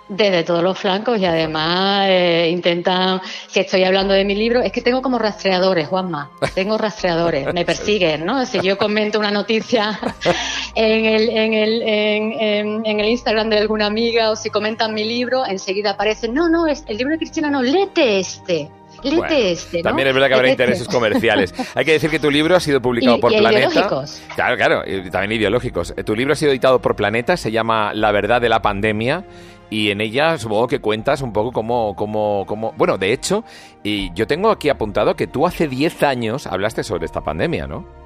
Desde 0.09 0.43
todos 0.43 0.63
los 0.63 0.75
flancos 0.75 1.19
y 1.19 1.25
además 1.25 2.07
eh, 2.09 2.49
intentan, 2.51 3.21
si 3.47 3.59
estoy 3.59 3.83
hablando 3.83 4.11
de 4.11 4.25
mi 4.25 4.33
libro, 4.33 4.59
es 4.59 4.71
que 4.71 4.81
tengo 4.81 5.03
como 5.03 5.19
rastreadores, 5.19 5.87
Juanma, 5.87 6.31
tengo 6.55 6.79
rastreadores, 6.79 7.53
me 7.53 7.63
persiguen, 7.63 8.25
¿no? 8.25 8.43
Si 8.47 8.59
yo 8.59 8.75
comento 8.75 9.19
una 9.19 9.29
noticia 9.29 9.99
en 10.75 11.05
el, 11.05 11.29
en 11.29 11.53
el, 11.53 11.81
en, 11.83 12.85
en, 12.87 12.99
el 12.99 13.05
Instagram 13.05 13.51
de 13.51 13.59
alguna 13.59 13.85
amiga 13.85 14.31
o 14.31 14.35
si 14.35 14.49
comentan 14.49 14.95
mi 14.95 15.03
libro, 15.03 15.45
enseguida 15.45 15.91
aparecen, 15.91 16.33
no, 16.33 16.49
no, 16.49 16.65
es 16.65 16.83
el 16.87 16.97
libro 16.97 17.11
de 17.11 17.19
Cristina 17.19 17.51
no, 17.51 17.61
léete 17.61 18.19
este. 18.19 18.67
Léete 19.03 19.51
este, 19.51 19.77
¿no? 19.77 19.83
También 19.83 20.07
es 20.07 20.13
verdad 20.13 20.27
que 20.27 20.33
habrá 20.33 20.49
intereses 20.49 20.87
comerciales. 20.87 21.53
Hay 21.75 21.85
que 21.85 21.93
decir 21.93 22.09
que 22.09 22.19
tu 22.19 22.31
libro 22.31 22.55
ha 22.55 22.59
sido 22.59 22.81
publicado 22.81 23.19
por 23.19 23.31
Planeta. 23.31 23.69
Ideológicos. 23.69 24.21
Claro, 24.35 24.57
claro, 24.57 24.83
y 24.85 25.09
también 25.09 25.39
ideológicos. 25.39 25.93
Tu 26.03 26.15
libro 26.15 26.33
ha 26.33 26.35
sido 26.35 26.51
editado 26.51 26.81
por 26.81 26.95
Planeta, 26.95 27.37
se 27.37 27.51
llama 27.51 27.93
La 27.93 28.11
verdad 28.11 28.41
de 28.41 28.49
la 28.49 28.61
pandemia 28.61 29.23
y 29.69 29.91
en 29.91 30.01
ella 30.01 30.37
supongo 30.37 30.67
que 30.67 30.79
cuentas 30.79 31.21
un 31.21 31.33
poco 31.33 31.51
cómo, 31.51 31.95
cómo, 31.95 32.45
cómo... 32.47 32.73
Bueno, 32.77 32.97
de 32.97 33.13
hecho, 33.13 33.43
y 33.83 34.11
yo 34.13 34.27
tengo 34.27 34.49
aquí 34.49 34.69
apuntado 34.69 35.15
que 35.15 35.27
tú 35.27 35.45
hace 35.45 35.67
10 35.67 36.03
años 36.03 36.47
hablaste 36.47 36.83
sobre 36.83 37.05
esta 37.05 37.21
pandemia, 37.21 37.67
¿no? 37.67 37.98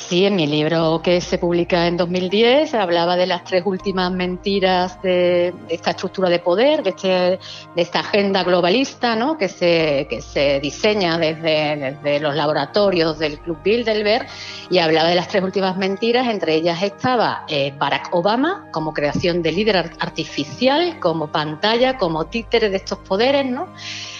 Sí, 0.00 0.24
en 0.24 0.34
mi 0.34 0.46
libro 0.46 1.02
que 1.04 1.20
se 1.20 1.36
publica 1.36 1.86
en 1.86 1.96
2010 1.96 2.72
hablaba 2.74 3.16
de 3.16 3.26
las 3.26 3.44
tres 3.44 3.62
últimas 3.66 4.10
mentiras 4.10 5.00
de, 5.02 5.54
esta 5.68 5.90
estructura 5.90 6.30
de 6.30 6.38
poder, 6.38 6.82
de, 6.82 6.90
este, 6.90 7.08
de 7.08 7.82
esta 7.82 8.00
agenda 8.00 8.42
globalista 8.42 9.14
¿no? 9.14 9.36
que, 9.36 9.48
se, 9.48 10.06
que 10.08 10.22
se 10.22 10.58
diseña 10.58 11.18
desde, 11.18 11.76
desde, 11.76 12.18
los 12.18 12.34
laboratorios 12.34 13.18
del 13.18 13.38
Club 13.38 13.58
Bilderberg 13.62 14.26
y 14.70 14.78
hablaba 14.78 15.10
de 15.10 15.14
las 15.14 15.28
tres 15.28 15.44
últimas 15.44 15.76
mentiras. 15.76 16.26
Entre 16.28 16.54
ellas 16.54 16.82
estaba 16.82 17.44
eh, 17.46 17.72
Barack 17.78 18.08
Obama 18.12 18.68
como 18.72 18.94
creación 18.94 19.42
de 19.42 19.52
líder 19.52 19.76
artificial, 19.76 20.98
como 20.98 21.30
pantalla, 21.30 21.98
como 21.98 22.24
títere 22.26 22.70
de 22.70 22.78
estos 22.78 22.98
poderes, 22.98 23.46
¿no? 23.46 23.68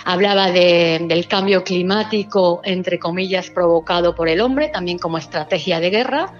Hablaba 0.04 0.50
del 0.50 1.26
cambio 1.28 1.62
climático, 1.64 2.60
entre 2.64 2.98
comillas, 2.98 3.50
provocado 3.50 4.14
por 4.14 4.28
el 4.28 4.40
hombre, 4.40 4.68
también 4.68 4.98
como 4.98 5.18
estrategia 5.18 5.80
de 5.80 5.90
guerra, 5.90 6.32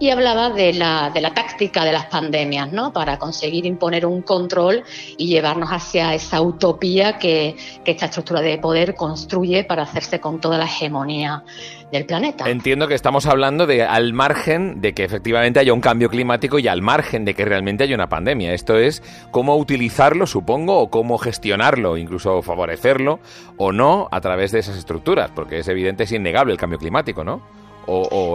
y 0.00 0.08
hablaba 0.08 0.48
de 0.48 0.72
la, 0.72 1.10
de 1.10 1.20
la 1.20 1.34
táctica 1.34 1.84
de 1.84 1.92
las 1.92 2.06
pandemias, 2.06 2.72
¿no? 2.72 2.90
Para 2.90 3.18
conseguir 3.18 3.66
imponer 3.66 4.06
un 4.06 4.22
control 4.22 4.82
y 5.18 5.28
llevarnos 5.28 5.68
hacia 5.68 6.14
esa 6.14 6.40
utopía 6.40 7.18
que, 7.18 7.54
que 7.84 7.90
esta 7.90 8.06
estructura 8.06 8.40
de 8.40 8.56
poder 8.56 8.94
construye 8.94 9.62
para 9.62 9.82
hacerse 9.82 10.18
con 10.18 10.40
toda 10.40 10.56
la 10.56 10.64
hegemonía 10.64 11.44
del 11.92 12.06
planeta. 12.06 12.48
Entiendo 12.48 12.88
que 12.88 12.94
estamos 12.94 13.26
hablando 13.26 13.66
de 13.66 13.82
al 13.84 14.14
margen 14.14 14.80
de 14.80 14.94
que 14.94 15.04
efectivamente 15.04 15.60
haya 15.60 15.74
un 15.74 15.82
cambio 15.82 16.08
climático 16.08 16.58
y 16.58 16.66
al 16.66 16.80
margen 16.80 17.26
de 17.26 17.34
que 17.34 17.44
realmente 17.44 17.84
haya 17.84 17.94
una 17.94 18.08
pandemia. 18.08 18.54
Esto 18.54 18.78
es 18.78 19.02
cómo 19.30 19.56
utilizarlo, 19.56 20.26
supongo, 20.26 20.78
o 20.78 20.88
cómo 20.88 21.18
gestionarlo, 21.18 21.98
incluso 21.98 22.40
favorecerlo 22.40 23.20
o 23.58 23.70
no 23.70 24.08
a 24.10 24.22
través 24.22 24.50
de 24.50 24.60
esas 24.60 24.78
estructuras, 24.78 25.30
porque 25.34 25.58
es 25.58 25.68
evidente, 25.68 26.04
es 26.04 26.12
innegable 26.12 26.52
el 26.52 26.58
cambio 26.58 26.78
climático, 26.78 27.22
¿no? 27.22 27.59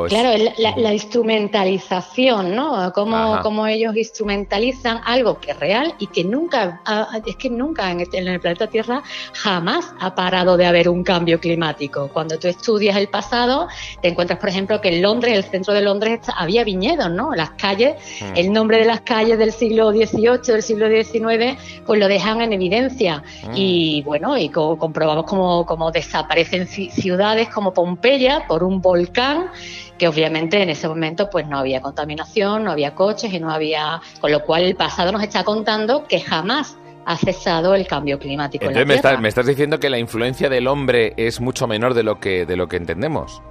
Claro, 0.10 0.44
la, 0.58 0.94
instrumentalización, 0.94 2.56
¿no? 2.56 2.92
Cómo, 2.94 3.68
ellos 3.68 3.96
instrumentalizan 3.96 5.02
algo 5.06 5.40
que 5.40 5.52
es 5.52 5.60
real 5.60 5.96
y 5.98 6.08
que 6.08 6.24
nunca, 6.24 6.82
es 7.26 7.36
que 7.38 7.50
nunca 7.50 7.90
en, 7.90 8.02
el 8.02 8.40
planeta 8.40 8.68
Tierra 8.68 9.02
jamás 9.34 9.94
ha 10.00 10.14
parado 10.14 10.58
de 10.58 10.66
haber 10.66 10.90
un 10.90 11.04
cambio 11.04 11.40
climático. 11.40 12.10
Cuando 12.12 12.38
tú 12.38 12.48
estudias 12.48 12.98
el 12.98 13.08
pasado, 13.08 13.68
te 14.02 14.10
encuentras, 14.10 14.40
por 14.40 14.50
ejemplo, 14.50 14.82
que 14.82 14.90
en 14.90 15.02
Londres, 15.02 15.38
el 15.38 15.44
centro 15.44 15.74
de 15.74 15.82
Londres, 15.82 16.20
había 16.36 16.64
viñedos, 16.64 17.10
¿no? 17.12 17.34
Las 17.34 17.52
calles, 17.52 17.96
mm. 18.22 18.38
el 18.38 18.52
nombre 18.52 18.80
de 18.80 18.86
las 18.86 19.02
calles 19.02 19.38
del 19.38 19.54
siglo 19.54 19.92
XVIII, 19.92 20.54
del 20.54 20.64
siglo 20.64 20.90
XIX, 20.90 21.58
pues 21.86 22.00
lo 22.00 22.08
dejan 22.08 22.42
en 22.42 22.52
evidencia. 22.52 23.24
Mm. 23.48 23.52
Y 23.56 24.02
bueno, 24.04 24.38
y 24.38 24.50
comprobamos 24.50 25.26
cómo, 25.26 25.66
cómo 25.66 25.92
desaparecen 25.92 26.68
ciudades 26.68 27.50
como 27.50 27.74
Pompeya 27.74 28.46
por 28.48 28.64
un 28.64 28.82
volcán 28.82 29.45
que 29.98 30.08
obviamente 30.08 30.62
en 30.62 30.70
ese 30.70 30.88
momento 30.88 31.30
pues 31.30 31.48
no 31.48 31.58
había 31.58 31.82
contaminación, 31.82 32.64
no 32.64 32.72
había 32.72 32.96
coches 32.96 33.34
y 33.34 33.40
no 33.40 33.52
había, 33.52 34.02
con 34.20 34.32
lo 34.32 34.44
cual 34.44 34.64
el 34.64 34.76
pasado 34.76 35.12
nos 35.12 35.24
está 35.24 35.44
contando 35.44 36.06
que 36.06 36.20
jamás 36.20 36.78
ha 37.06 37.18
cesado 37.18 37.76
el 37.76 37.88
cambio 37.88 38.18
climático. 38.20 38.66
Entonces 38.66 38.88
me, 38.88 38.96
Estás, 38.96 39.20
me 39.22 39.30
estás 39.30 39.46
diciendo 39.46 39.80
que 39.80 39.90
la 39.90 40.00
influencia 40.00 40.50
del 40.50 40.68
hombre 40.68 41.14
es 41.18 41.40
mucho 41.40 41.68
menor 41.68 41.94
de 41.94 42.04
lo 42.04 42.20
que 42.20 42.46
de 42.46 42.56
lo 42.56 42.68
que 42.68 42.78
entendemos. 42.78 43.42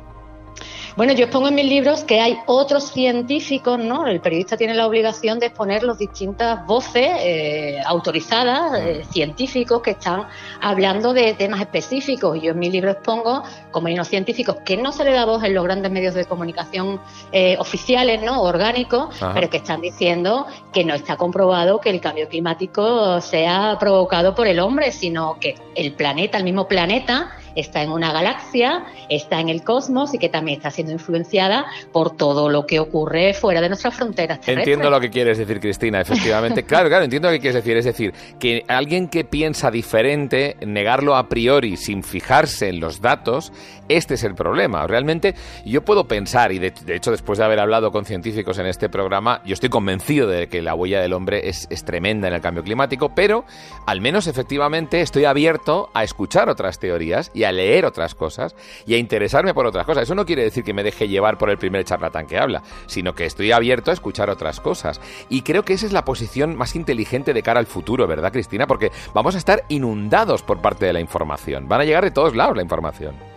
Bueno, 0.97 1.13
yo 1.13 1.25
expongo 1.25 1.49
en 1.49 1.57
mis 1.57 1.65
libros 1.65 2.05
que 2.05 2.21
hay 2.21 2.39
otros 2.47 2.93
científicos, 2.93 3.81
¿no? 3.81 4.07
El 4.07 4.21
periodista 4.21 4.57
tiene 4.57 4.75
la 4.75 4.87
obligación 4.87 5.41
de 5.41 5.47
exponer 5.47 5.83
las 5.83 5.99
distintas 5.99 6.65
voces 6.67 7.09
eh, 7.19 7.81
autorizadas, 7.85 8.79
eh, 8.79 9.05
científicos, 9.11 9.83
que 9.83 9.91
están 9.91 10.29
hablando 10.61 11.13
de 11.13 11.35
temas 11.35 11.61
específicos. 11.61 12.41
Yo 12.41 12.53
en 12.53 12.61
mi 12.61 12.71
libro 12.71 12.93
expongo 12.93 13.43
como 13.73 13.89
hay 13.89 13.95
unos 13.95 14.07
científicos 14.07 14.59
que 14.65 14.77
no 14.77 14.93
se 14.93 15.03
le 15.03 15.11
da 15.11 15.25
voz 15.25 15.43
en 15.43 15.55
los 15.55 15.65
grandes 15.65 15.91
medios 15.91 16.15
de 16.15 16.27
comunicación 16.27 17.01
eh, 17.33 17.57
oficiales, 17.59 18.23
¿no? 18.23 18.41
Orgánicos, 18.43 19.17
pero 19.35 19.51
que 19.51 19.57
están 19.57 19.81
diciendo 19.81 20.47
que 20.73 20.85
no 20.85 20.95
está 20.95 21.17
comprobado 21.17 21.81
que 21.81 21.91
el 21.91 22.01
cambio 22.01 22.29
climático 22.29 23.21
sea 23.21 23.79
provocado 23.81 24.37
por 24.37 24.47
el 24.47 24.61
hombre, 24.61 24.93
sino 24.93 25.41
que 25.41 25.57
el 25.75 25.93
planeta, 25.95 26.39
el 26.39 26.45
mismo 26.45 26.69
planeta, 26.69 27.33
está 27.55 27.83
en 27.83 27.91
una 27.91 28.13
galaxia, 28.13 28.85
está 29.09 29.41
en 29.41 29.49
el 29.49 29.63
cosmos 29.63 30.15
y 30.15 30.19
que 30.19 30.29
también 30.29 30.59
está 30.59 30.71
siendo 30.71 30.93
influenciada 30.93 31.67
por 31.93 32.17
todo 32.17 32.49
lo 32.49 32.67
que 32.67 32.81
ocurre 32.81 33.35
fuera 33.35 33.61
de 33.61 33.69
nuestras 33.69 33.95
fronteras 33.95 34.41
terrestres. 34.41 34.59
Entiendo 34.59 34.91
lo 34.91 35.01
que 35.01 35.11
quieres 35.11 35.39
decir, 35.39 35.61
Cristina, 35.61 36.01
efectivamente. 36.01 36.63
claro, 36.67 36.89
claro, 36.89 37.05
entiendo 37.05 37.29
lo 37.29 37.35
que 37.35 37.41
quieres 37.41 37.57
decir. 37.57 37.77
Es 37.77 37.85
decir, 37.85 38.13
que 38.39 38.65
alguien 38.69 39.09
que 39.09 39.25
piensa 39.25 39.71
diferente, 39.71 40.57
negarlo 40.67 41.17
a 41.17 41.29
priori 41.29 41.77
sin 41.77 42.03
fijarse 42.03 42.69
en 42.69 42.81
los 42.81 43.01
datos, 43.01 43.53
este 43.89 44.15
es 44.15 44.25
el 44.25 44.35
problema. 44.35 44.87
Realmente 44.87 45.35
yo 45.65 45.85
puedo 45.85 46.09
pensar, 46.09 46.53
y 46.53 46.59
de, 46.59 46.73
hecho 46.89 47.11
después 47.11 47.39
de 47.39 47.45
haber 47.45 47.61
hablado 47.61 47.93
con 47.93 48.05
científicos 48.05 48.59
en 48.59 48.67
este 48.67 48.89
programa, 48.89 49.43
yo 49.45 49.55
estoy 49.55 49.69
convencido 49.69 50.29
de 50.29 50.49
que 50.49 50.63
la 50.63 50.75
huella 50.75 51.01
del 51.01 51.13
hombre 51.13 51.49
es, 51.49 51.67
es 51.71 51.85
tremenda 51.85 52.29
en 52.29 52.35
el 52.35 52.41
cambio 52.41 52.63
climático, 52.63 53.15
pero 53.15 53.45
al 53.87 54.01
menos 54.01 54.27
efectivamente 54.27 55.01
estoy 55.01 55.25
abierto 55.25 55.91
a 55.95 56.05
escuchar 56.05 56.49
otras 56.49 56.79
teorías 56.79 57.31
y 57.35 57.44
a 57.45 57.53
leer 57.53 57.85
otras 57.85 58.15
cosas 58.15 58.55
y 58.87 58.95
a 58.95 58.99
interesarme 58.99 59.55
por 59.55 59.67
otras 59.67 59.87
cosas. 59.87 60.05
Eso 60.05 60.15
no 60.15 60.27
quiere 60.27 60.43
decir 60.43 60.65
que 60.65 60.75
me 60.75 60.83
deje 60.83 61.09
llevar 61.09 61.39
por 61.39 61.51
el 61.51 61.59
primer 61.59 61.85
charlatán 61.85 62.27
que 62.27 62.39
habla, 62.39 62.63
sino 62.87 63.15
que 63.15 63.27
estoy 63.27 63.53
abierto 63.53 63.91
a 63.91 63.95
escuchar 63.95 64.31
otras 64.31 64.61
cosas. 64.61 65.01
Y 65.29 65.43
creo 65.43 65.65
que 65.65 65.75
esa 65.75 65.87
es 65.87 65.93
la 65.93 66.05
posición 66.05 66.57
más 66.57 66.77
inteligente 66.77 67.33
de 67.33 67.43
cara 67.43 67.61
al 67.61 67.67
futuro, 67.67 68.07
¿verdad, 68.07 68.33
Cristina? 68.33 68.67
Porque 68.67 68.91
vamos 69.13 69.35
a 69.35 69.39
estar 69.39 69.65
inundados 69.69 70.43
por 70.43 70.61
parte 70.61 70.87
de 70.87 70.93
la 70.93 71.01
información. 71.01 71.69
Van 71.69 71.81
a 71.81 71.85
llegar 71.85 72.05
de 72.05 72.11
todos 72.11 72.35
lados 72.35 72.57
la 72.57 72.63
información. 72.63 73.34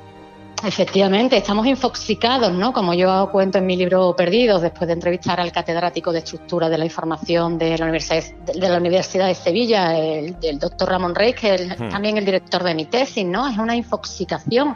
Efectivamente, 0.64 1.38
estamos 1.38 1.68
infoxicados, 1.68 2.52
¿no? 2.52 2.74
Como 2.74 2.96
yo 2.96 3.30
cuento 3.32 3.60
en 3.60 3.68
mi 3.68 3.78
libro 3.78 4.16
Perdidos, 4.16 4.64
después 4.64 4.88
de 4.88 4.94
entrevistar 4.94 5.40
al 5.40 5.52
catedrático 5.52 6.12
de 6.12 6.20
estructura 6.20 6.68
de 6.68 6.80
la 6.80 6.86
información 6.86 7.60
de 7.60 7.78
la 7.78 7.86
Universidad 7.86 8.24
de, 8.46 8.68
la 8.68 8.78
Universidad 8.78 9.28
de 9.28 9.36
Sevilla, 9.36 9.96
el, 9.96 10.58
doctor 10.58 10.90
Ramón 10.90 11.14
Rey, 11.14 11.34
que 11.34 11.54
es 11.54 11.80
hmm. 11.80 11.90
también 11.90 12.18
el 12.18 12.26
director 12.26 12.64
de 12.64 12.74
mi 12.74 12.86
tesis, 12.86 13.24
¿no? 13.24 13.48
Es 13.48 13.58
una 13.58 13.76
infoxicación. 13.76 14.76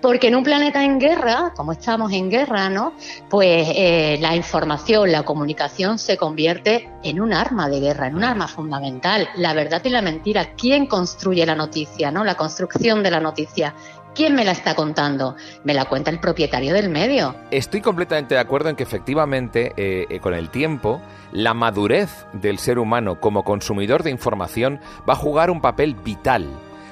Porque 0.00 0.28
en 0.28 0.36
un 0.36 0.44
planeta 0.44 0.84
en 0.84 1.00
guerra, 1.00 1.52
como 1.56 1.72
estamos 1.72 2.12
en 2.12 2.30
guerra, 2.30 2.68
¿no? 2.68 2.92
Pues 3.28 3.68
eh, 3.74 4.16
la 4.20 4.36
información, 4.36 5.10
la 5.10 5.24
comunicación 5.24 5.98
se 5.98 6.16
convierte 6.16 6.88
en 7.02 7.20
un 7.20 7.32
arma 7.32 7.68
de 7.68 7.80
guerra, 7.80 8.06
en 8.06 8.14
un 8.14 8.22
arma 8.22 8.46
fundamental. 8.46 9.28
La 9.36 9.54
verdad 9.54 9.82
y 9.84 9.88
la 9.88 10.00
mentira. 10.00 10.54
¿Quién 10.56 10.86
construye 10.86 11.44
la 11.44 11.56
noticia, 11.56 12.12
no? 12.12 12.22
La 12.22 12.36
construcción 12.36 13.02
de 13.02 13.10
la 13.10 13.18
noticia 13.18 13.74
¿Quién 14.18 14.34
me 14.34 14.44
la 14.44 14.50
está 14.50 14.74
contando? 14.74 15.36
Me 15.62 15.74
la 15.74 15.84
cuenta 15.84 16.10
el 16.10 16.18
propietario 16.18 16.74
del 16.74 16.88
medio. 16.88 17.36
Estoy 17.52 17.80
completamente 17.80 18.34
de 18.34 18.40
acuerdo 18.40 18.68
en 18.68 18.74
que 18.74 18.82
efectivamente 18.82 19.72
eh, 19.76 20.06
eh, 20.10 20.18
con 20.18 20.34
el 20.34 20.50
tiempo 20.50 21.00
la 21.30 21.54
madurez 21.54 22.26
del 22.32 22.58
ser 22.58 22.80
humano 22.80 23.20
como 23.20 23.44
consumidor 23.44 24.02
de 24.02 24.10
información 24.10 24.80
va 25.08 25.12
a 25.12 25.16
jugar 25.16 25.52
un 25.52 25.60
papel 25.60 25.94
vital. 25.94 26.48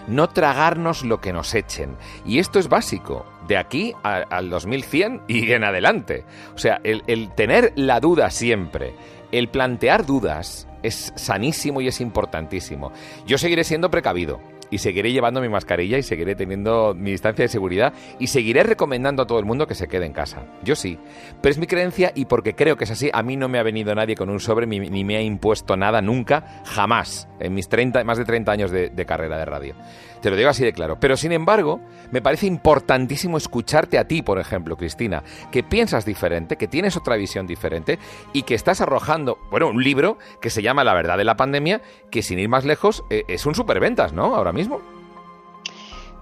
No 0.07 0.29
tragarnos 0.29 1.05
lo 1.05 1.21
que 1.21 1.33
nos 1.33 1.53
echen. 1.57 1.97
Y 2.25 2.39
esto 2.39 2.61
es 2.61 2.69
básico, 2.69 3.27
de 3.49 3.57
aquí 3.57 3.93
al 4.05 4.49
2100 4.49 5.23
y 5.27 5.51
en 5.51 5.65
adelante. 5.65 6.25
O 6.55 6.59
sea, 6.59 6.81
el, 6.85 7.03
el 7.09 7.35
tener 7.35 7.73
la 7.75 7.99
duda 7.99 8.31
siempre, 8.31 8.95
el 9.33 9.49
plantear 9.49 10.07
dudas, 10.07 10.69
es 10.85 11.13
sanísimo 11.17 11.81
y 11.81 11.89
es 11.89 12.01
importantísimo. 12.01 12.93
Yo 13.27 13.37
seguiré 13.37 13.65
siendo 13.65 13.91
precavido 13.91 14.39
y 14.71 14.79
seguiré 14.79 15.13
llevando 15.13 15.41
mi 15.41 15.49
mascarilla 15.49 15.99
y 15.99 16.03
seguiré 16.03 16.35
teniendo 16.35 16.95
mi 16.95 17.11
distancia 17.11 17.45
de 17.45 17.49
seguridad 17.49 17.93
y 18.19 18.29
seguiré 18.29 18.63
recomendando 18.63 19.23
a 19.23 19.27
todo 19.27 19.39
el 19.39 19.45
mundo 19.45 19.67
que 19.67 19.75
se 19.75 19.89
quede 19.89 20.07
en 20.07 20.13
casa. 20.13 20.45
Yo 20.63 20.75
sí. 20.75 20.99
Pero 21.41 21.51
es 21.51 21.59
mi 21.59 21.67
creencia 21.67 22.13
y 22.15 22.27
porque 22.27 22.55
creo 22.55 22.77
que 22.77 22.85
es 22.85 22.91
así, 22.91 23.11
a 23.13 23.23
mí 23.23 23.37
no 23.37 23.49
me 23.49 23.59
ha 23.59 23.63
venido 23.63 23.95
nadie 23.95 24.15
con 24.15 24.31
un 24.31 24.41
sobre 24.41 24.67
ni, 24.67 25.05
me 25.05 25.17
ha 25.17 25.23
impuesto 25.23 25.77
nada 25.77 26.01
nunca, 26.01 26.63
jamás, 26.65 27.29
en 27.39 27.55
mis 27.55 27.69
30, 27.69 28.05
más 28.05 28.19
de 28.19 28.25
30 28.25 28.53
años 28.53 28.71
de 28.71 29.07
carrera 29.07 29.39
de 29.39 29.45
radio. 29.45 29.75
Te 30.21 30.31
lo 30.31 30.37
digo 30.37 30.49
así 30.49 30.65
de 30.65 30.73
claro. 30.73 30.99
Pero 31.01 31.17
sin 31.17 31.33
embargo, 31.33 31.81
me 32.11 32.23
parece 32.23 32.47
importantísimo 32.47 33.37
escucharte 33.37 33.99
a 33.99 34.07
ti, 34.07 34.23
por 34.23 34.39
ejemplo, 34.39 34.77
Cristina, 34.77 35.23
que 35.51 35.63
piensas 35.63 36.05
diferente, 36.05 36.57
que 36.57 36.69
tienes 36.69 36.97
otra 36.97 37.17
visión 37.17 37.47
diferente 37.47 37.99
y 38.33 38.43
que 38.43 38.55
estás 38.55 38.81
arrojando, 38.81 39.39
bueno, 39.51 39.69
un 39.69 39.83
libro 39.83 40.19
que 40.41 40.51
se 40.51 40.63
llama 40.63 40.85
La 40.85 40.95
verdad 40.95 41.19
de 41.19 41.25
la 41.25 41.37
pandemia, 41.37 41.83
que 42.11 42.23
sin 42.23 42.39
ir 42.39 42.49
más 42.49 42.65
lejos 42.65 43.05
eh, 43.11 43.25
es 43.29 43.47
un 43.47 43.55
superventas, 43.55 44.13
¿no? 44.13 44.35
Ahora 44.35 44.53
mismo. 44.53 44.96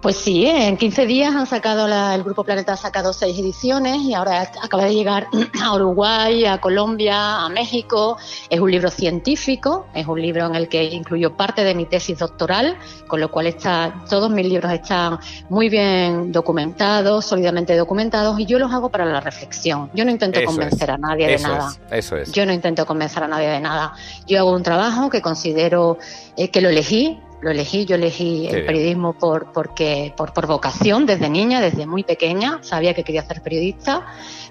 Pues 0.05 0.17
sí, 0.19 0.45
en 0.47 0.77
15 0.77 1.07
días 1.07 1.35
han 1.35 1.47
sacado 1.47 1.89
la- 1.89 2.15
el 2.15 2.23
Grupo 2.25 2.45
Planeta 2.45 2.75
ha 2.75 2.77
sacado 2.77 3.15
seis 3.15 3.39
ediciones 3.39 4.03
y 4.03 4.13
ahora 4.13 4.43
acaba 4.63 4.85
de 4.85 4.95
llegar 4.95 5.29
a 5.63 5.75
Uruguay, 5.75 6.45
a 6.45 6.61
Colombia, 6.61 7.43
a 7.43 7.49
México. 7.49 8.19
Es 8.51 8.61
un 8.61 8.71
libro 8.71 8.91
científico, 8.91 9.87
es 9.95 10.07
un 10.07 10.21
libro 10.21 10.45
en 10.45 10.57
el 10.57 10.69
que 10.69 10.85
incluyo 10.85 11.35
parte 11.39 11.65
de 11.65 11.75
mi 11.75 11.87
tesis 11.87 12.19
doctoral, 12.19 12.77
con 13.09 13.19
lo 13.19 13.31
cual 13.31 13.47
está, 13.47 14.05
todos 14.11 14.31
mis 14.31 14.47
libros 14.47 14.71
están 14.75 15.19
muy 15.49 15.71
bien 15.71 16.33
documentados, 16.33 17.25
sólidamente 17.25 17.75
documentados 17.75 18.39
y 18.39 18.45
yo 18.45 18.59
los 18.59 18.71
hago 18.75 18.91
para 18.91 19.07
la 19.07 19.21
reflexión. 19.21 19.91
Yo 19.95 20.05
no 20.05 20.11
intento 20.11 20.39
Eso 20.39 20.49
convencer 20.49 20.91
es. 20.91 20.95
a 20.97 20.99
nadie 20.99 21.29
de 21.29 21.39
nada. 21.39 21.71
es, 21.91 22.05
eso 22.05 22.17
es. 22.19 22.31
Yo 22.31 22.45
no 22.45 22.53
intento 22.53 22.85
convencer 22.85 23.23
a 23.23 23.29
nadie 23.29 23.49
de 23.49 23.61
nada. 23.61 23.95
Yo 24.27 24.39
hago 24.41 24.53
un 24.53 24.63
trabajo 24.63 25.09
que 25.09 25.23
considero 25.23 25.97
eh, 26.37 26.51
que 26.51 26.61
lo 26.61 26.69
elegí, 26.69 27.19
lo 27.45 27.51
elegí, 27.53 27.85
yo 27.85 27.95
elegí 27.95 28.43
Qué 28.43 28.49
el 28.49 28.55
bien. 28.63 28.67
periodismo 28.67 29.13
por, 29.13 29.53
porque, 29.53 30.13
por, 30.17 30.33
por 30.33 30.47
vocación 30.49 31.07
desde 31.07 31.29
niña, 31.31 31.61
desde 31.61 31.87
muy 31.87 32.03
pequeña, 32.03 32.59
sabía 32.63 32.95
que 32.95 33.05
quería 33.05 33.23
ser 33.23 33.43
periodista, 33.43 34.05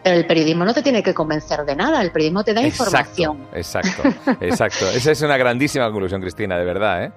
pero 0.03 0.15
el 0.15 0.25
periodismo 0.27 0.63
no 0.63 0.73
te 0.73 0.81
tiene 0.81 1.03
que 1.03 1.13
convencer 1.13 1.65
de 1.65 1.75
nada, 1.75 2.01
el 2.01 2.11
periodismo 2.11 2.43
te 2.43 2.53
da 2.53 2.61
información. 2.61 3.47
Exacto, 3.53 4.03
exacto. 4.39 4.89
Esa 4.89 5.11
es 5.11 5.21
una 5.21 5.35
grandísima 5.37 5.89
conclusión, 5.89 6.21
Cristina, 6.21 6.57
de 6.57 6.63
verdad, 6.65 7.03
¿eh? 7.05 7.11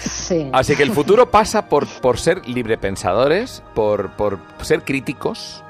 Sí. 0.00 0.48
Así 0.52 0.74
que 0.74 0.82
el 0.82 0.92
futuro 0.92 1.30
pasa 1.30 1.68
por, 1.68 1.86
por 1.86 2.18
ser 2.18 2.46
librepensadores, 2.48 3.62
por, 3.74 4.16
por 4.16 4.38
ser 4.62 4.82
críticos, 4.82 5.62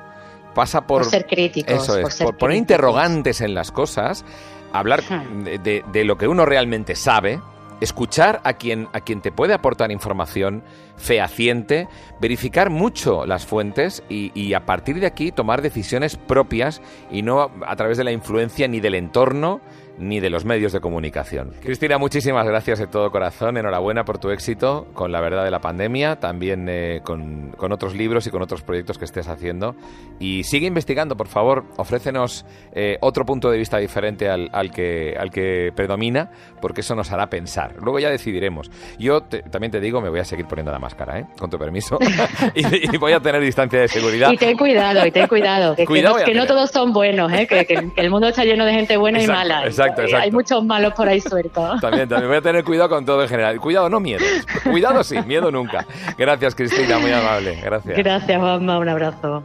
pasa 0.54 0.82
por, 0.86 1.02
Por 1.02 1.11
ser 1.11 1.26
críticos, 1.26 1.72
Eso 1.74 1.96
es, 1.96 2.02
por 2.02 2.02
por, 2.02 2.12
ser 2.12 2.26
poner 2.26 2.36
críticos. 2.38 2.56
interrogantes 2.59 3.40
en 3.40 3.54
las 3.54 3.70
cosas, 3.72 4.24
hablar 4.72 5.02
de, 5.44 5.59
de- 5.59 5.84
de 5.92 6.04
lo 6.04 6.16
que 6.18 6.28
uno 6.28 6.44
realmente 6.44 6.94
sabe, 6.94 7.40
escuchar 7.81 8.41
a 8.45 8.55
quien, 8.55 8.89
a 8.93 9.01
quien 9.01 9.20
te 9.20 9.33
puede 9.33 9.55
aportar 9.55 9.91
información 9.91 10.62
fehaciente, 10.97 11.89
verificar 12.20 12.70
mucho 12.70 13.26
las 13.26 13.47
fuentes 13.47 14.03
y, 14.09 14.33
y 14.35 14.55
a 14.55 14.66
partir 14.66 15.01
de 15.01 15.07
aquí 15.07 15.33
tomar 15.33 15.62
decisiones 15.62 16.16
propias 16.16 16.83
y 17.11 17.22
no 17.22 17.41
a, 17.41 17.51
a 17.66 17.76
través 17.76 17.99
de 17.99 18.05
la 18.05 18.12
influencia 18.12 18.68
ni 18.68 18.81
del 18.81 18.95
entorno 18.95 19.61
ni 19.99 20.20
de 20.20 20.30
los 20.30 20.44
medios 20.44 20.72
de 20.72 20.80
comunicación. 20.80 21.53
Cristina, 21.62 21.99
muchísimas 21.99 22.46
gracias 22.46 22.78
de 22.78 22.86
todo 22.86 23.11
corazón. 23.11 23.57
Enhorabuena 23.57 24.05
por 24.05 24.18
tu 24.18 24.30
éxito 24.30 24.86
con 24.94 25.12
la 25.12 25.20
verdad 25.20 25.44
de 25.44 25.51
la 25.51 25.61
pandemia, 25.61 26.16
también 26.16 26.68
eh, 26.68 27.01
con, 27.05 27.51
con 27.57 27.72
otros 27.72 27.94
libros 27.94 28.26
y 28.26 28.30
con 28.30 28.42
otros 28.42 28.62
proyectos 28.62 28.99
que 28.99 29.05
estés 29.05 29.28
haciendo. 29.28 29.74
Y 30.20 30.44
sigue 30.44 30.66
investigando, 30.66 31.16
por 31.16 31.28
favor. 31.28 31.64
Ofrécenos 31.76 32.44
eh, 32.72 32.96
otro 33.01 33.24
punto 33.24 33.51
de 33.51 33.59
vista 33.59 33.78
diferente 33.78 34.28
al, 34.28 34.49
al 34.53 34.70
que, 34.70 35.14
al 35.18 35.30
que 35.30 35.72
predomina, 35.74 36.30
porque 36.61 36.80
eso 36.82 36.94
nos 36.94 37.11
hará 37.12 37.28
pensar. 37.28 37.74
Luego 37.82 37.99
ya 37.99 38.11
decidiremos. 38.11 38.70
Yo 38.99 39.22
te- 39.22 39.42
también 39.42 39.70
te 39.70 39.80
digo, 39.80 40.01
me 40.01 40.09
voy 40.11 40.20
a 40.20 40.24
seguir 40.24 40.46
poniendo 40.46 40.70
la 40.72 40.78
máscara, 40.78 41.18
¿eh? 41.20 41.26
con 41.38 41.51
tu 41.51 41.59
permiso. 41.59 41.99
y, 42.55 42.94
y 42.94 42.99
voy 42.99 43.12
a 43.12 43.20
tener 43.20 43.40
distancia 43.40 43.80
de 43.80 43.88
seguridad. 43.88 44.30
Y 44.32 44.36
ten 44.36 44.57
cuidado, 44.57 45.07
y 45.07 45.11
ten 45.11 45.26
cuidado, 45.26 45.74
que, 45.74 45.82
que 45.82 45.86
Cuidado 45.86 46.18
no, 46.18 46.24
que 46.24 46.34
no 46.34 46.46
todos 46.46 46.70
son 46.70 46.92
buenos, 46.92 47.32
¿eh? 47.32 47.46
que, 47.46 47.64
que- 47.66 47.88
que 47.94 48.01
el 48.01 48.11
mundo 48.11 48.28
está 48.28 48.44
lleno 48.44 48.64
de 48.64 48.72
gente 48.74 48.96
buena 48.96 49.18
Exacto, 49.18 49.40
y 49.40 49.49
mala. 49.49 49.66
exacto, 49.66 49.88
Exacto. 49.89 50.16
Hay 50.16 50.30
muchos 50.30 50.64
malos 50.64 50.95
por 50.95 51.09
ahí 51.09 51.20
sueltos. 51.20 51.80
También, 51.80 52.09
también 52.09 52.28
voy 52.28 52.39
a 52.39 52.43
tener 52.43 52.64
cuidado 52.64 52.89
con 52.89 53.05
todo 53.05 53.22
en 53.22 53.28
general. 53.28 53.61
Cuidado, 53.61 53.89
no 53.89 54.01
miedo. 54.01 54.24
Cuidado 54.64 55.03
sí, 55.05 55.16
miedo 55.26 55.51
nunca. 55.51 55.86
Gracias, 56.16 56.55
Cristina, 56.55 56.99
muy 56.99 57.12
amable. 57.12 57.61
Gracias. 57.62 57.97
Gracias, 57.97 58.41
Juanma, 58.41 58.78
un 58.78 58.89
abrazo. 58.89 59.43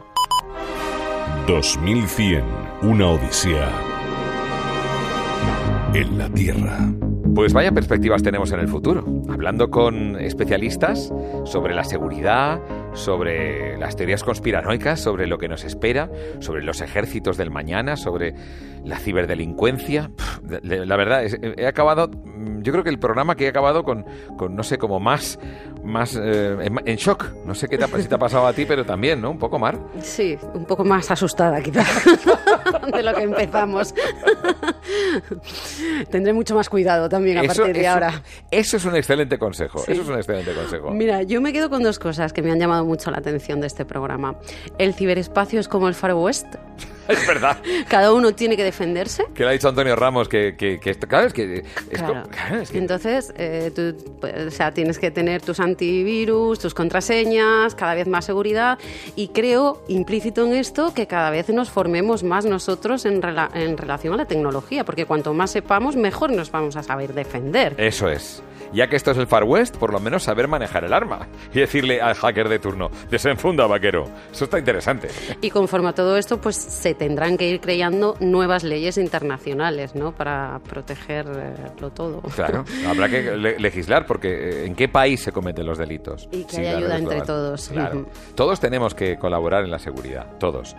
2100, 1.46 2.42
una 2.82 3.08
odisea 3.08 3.68
en 5.94 6.18
la 6.18 6.28
Tierra. 6.28 6.78
Pues 7.34 7.52
vaya 7.52 7.72
perspectivas 7.72 8.22
tenemos 8.22 8.52
en 8.52 8.60
el 8.60 8.68
futuro. 8.68 9.04
Hablando 9.28 9.70
con 9.70 10.18
especialistas 10.20 11.12
sobre 11.44 11.74
la 11.74 11.84
seguridad, 11.84 12.60
sobre 12.94 13.76
las 13.78 13.96
teorías 13.96 14.22
conspiranoicas, 14.24 15.00
sobre 15.00 15.26
lo 15.26 15.38
que 15.38 15.48
nos 15.48 15.64
espera, 15.64 16.10
sobre 16.40 16.62
los 16.62 16.80
ejércitos 16.80 17.36
del 17.36 17.50
mañana, 17.50 17.96
sobre 17.96 18.34
la 18.84 18.98
ciberdelincuencia. 18.98 20.10
La 20.62 20.96
verdad, 20.96 21.24
he 21.24 21.66
acabado, 21.66 22.08
mm, 22.08 22.62
yo 22.62 22.72
creo 22.72 22.84
que 22.84 22.90
el 22.90 22.98
programa 22.98 23.34
que 23.34 23.46
he 23.46 23.48
acabado 23.48 23.82
con, 23.82 24.04
con 24.36 24.54
no 24.54 24.62
sé, 24.62 24.78
como 24.78 25.00
más, 25.00 25.38
más 25.82 26.16
eh, 26.20 26.56
en, 26.84 26.96
shock. 26.96 27.32
No 27.44 27.54
sé 27.54 27.68
qué 27.68 27.78
te 27.78 27.84
si 28.02 28.08
te 28.08 28.14
ha 28.14 28.18
pasado 28.18 28.46
a 28.46 28.52
ti, 28.52 28.64
pero 28.66 28.84
también, 28.84 29.20
¿no? 29.20 29.30
Un 29.30 29.38
poco, 29.38 29.58
Mar. 29.58 29.78
Sí, 30.00 30.36
un 30.54 30.64
poco 30.64 30.84
más 30.84 31.10
asustada 31.10 31.60
quizá 31.62 31.82
de 32.94 33.02
lo 33.02 33.14
que 33.14 33.22
empezamos. 33.22 33.94
Tendré 36.10 36.32
mucho 36.32 36.54
más 36.54 36.68
cuidado 36.68 37.08
también 37.08 37.38
a 37.38 37.42
partir 37.44 37.72
de 37.72 37.80
eso- 37.80 37.90
ahora. 37.90 38.22
eso 38.50 38.76
es 38.76 38.84
un 38.84 38.96
excelente 38.96 39.38
consejo. 39.38 39.78
Sí. 39.80 39.92
Eso 39.92 40.02
es 40.02 40.08
un 40.08 40.16
excelente 40.16 40.52
consejo. 40.54 40.90
Mira, 40.90 41.22
yo 41.22 41.40
me 41.40 41.52
quedo 41.52 41.70
con 41.70 41.82
dos 41.82 41.98
cosas 41.98 42.32
que 42.32 42.42
me 42.42 42.50
han 42.50 42.58
llamado 42.58 42.83
mucho 42.84 43.10
la 43.10 43.18
atención 43.18 43.60
de 43.60 43.66
este 43.66 43.84
programa. 43.84 44.36
El 44.78 44.94
ciberespacio 44.94 45.60
es 45.60 45.68
como 45.68 45.88
el 45.88 45.94
Far 45.94 46.14
West. 46.14 46.46
Es 47.06 47.26
verdad. 47.26 47.58
Cada 47.86 48.14
uno 48.14 48.34
tiene 48.34 48.56
que 48.56 48.64
defenderse. 48.64 49.26
Que 49.34 49.42
lo 49.42 49.50
ha 49.50 49.52
dicho 49.52 49.68
Antonio 49.68 49.94
Ramos, 49.94 50.26
que, 50.26 50.56
que, 50.56 50.80
que 50.80 50.88
esto- 50.88 51.06
claro, 51.06 51.26
es 51.26 51.34
que... 51.34 51.58
es 51.58 51.98
Claro. 51.98 52.22
co- 52.22 52.30
claro, 52.30 52.60
es 52.62 52.70
que- 52.70 52.78
Entonces, 52.78 53.34
eh, 53.36 53.70
tú, 53.76 53.94
pues, 54.22 54.34
o 54.46 54.50
sea, 54.50 54.72
tienes 54.72 54.98
que 54.98 55.10
tener 55.10 55.42
tus 55.42 55.60
antivirus, 55.60 56.58
tus 56.60 56.72
contraseñas, 56.72 57.74
cada 57.74 57.94
vez 57.94 58.08
más 58.08 58.24
seguridad. 58.24 58.78
Y 59.16 59.28
creo, 59.28 59.82
implícito 59.88 60.46
en 60.46 60.54
esto, 60.54 60.94
que 60.94 61.06
cada 61.06 61.28
vez 61.28 61.50
nos 61.50 61.68
formemos 61.68 62.22
más 62.22 62.46
nosotros 62.46 63.04
en, 63.04 63.20
rela- 63.20 63.50
en 63.54 63.76
relación 63.76 64.14
a 64.14 64.16
la 64.16 64.24
tecnología, 64.24 64.84
porque 64.86 65.04
cuanto 65.04 65.34
más 65.34 65.50
sepamos, 65.50 65.96
mejor 65.96 66.32
nos 66.32 66.50
vamos 66.50 66.74
a 66.76 66.82
saber 66.82 67.12
defender. 67.12 67.74
Eso 67.76 68.08
es. 68.08 68.42
Ya 68.72 68.88
que 68.88 68.96
esto 68.96 69.10
es 69.12 69.18
el 69.18 69.26
Far 69.26 69.44
West, 69.44 69.76
por 69.76 69.92
lo 69.92 70.00
menos 70.00 70.22
saber 70.24 70.48
manejar 70.48 70.84
el 70.84 70.92
arma 70.92 71.28
y 71.52 71.60
decirle 71.60 72.00
al 72.00 72.14
hacker 72.14 72.48
de 72.48 72.58
turno, 72.58 72.90
desenfunda, 73.10 73.66
vaquero. 73.66 74.06
Eso 74.32 74.44
está 74.44 74.58
interesante. 74.58 75.08
Y 75.40 75.50
conforme 75.50 75.90
a 75.90 75.92
todo 75.92 76.16
esto, 76.16 76.40
pues 76.40 76.56
se 76.56 76.94
tendrán 76.94 77.36
que 77.36 77.48
ir 77.48 77.60
creando 77.60 78.16
nuevas 78.20 78.64
leyes 78.64 78.98
internacionales, 78.98 79.94
¿no? 79.94 80.12
Para 80.12 80.60
protegerlo 80.68 81.90
todo. 81.94 82.20
Claro, 82.34 82.64
habrá 82.88 83.08
que 83.08 83.36
le- 83.36 83.58
legislar 83.58 84.06
porque 84.06 84.28
eh, 84.32 84.66
¿en 84.66 84.74
qué 84.74 84.88
país 84.88 85.22
se 85.22 85.32
cometen 85.32 85.66
los 85.66 85.78
delitos? 85.78 86.28
Y 86.32 86.44
que 86.44 86.58
haya 86.58 86.78
ayuda 86.78 86.98
entre 86.98 87.20
todos. 87.22 87.68
Claro. 87.68 88.06
Todos 88.34 88.60
tenemos 88.60 88.94
que 88.94 89.16
colaborar 89.18 89.64
en 89.64 89.70
la 89.70 89.78
seguridad, 89.78 90.26
todos. 90.38 90.74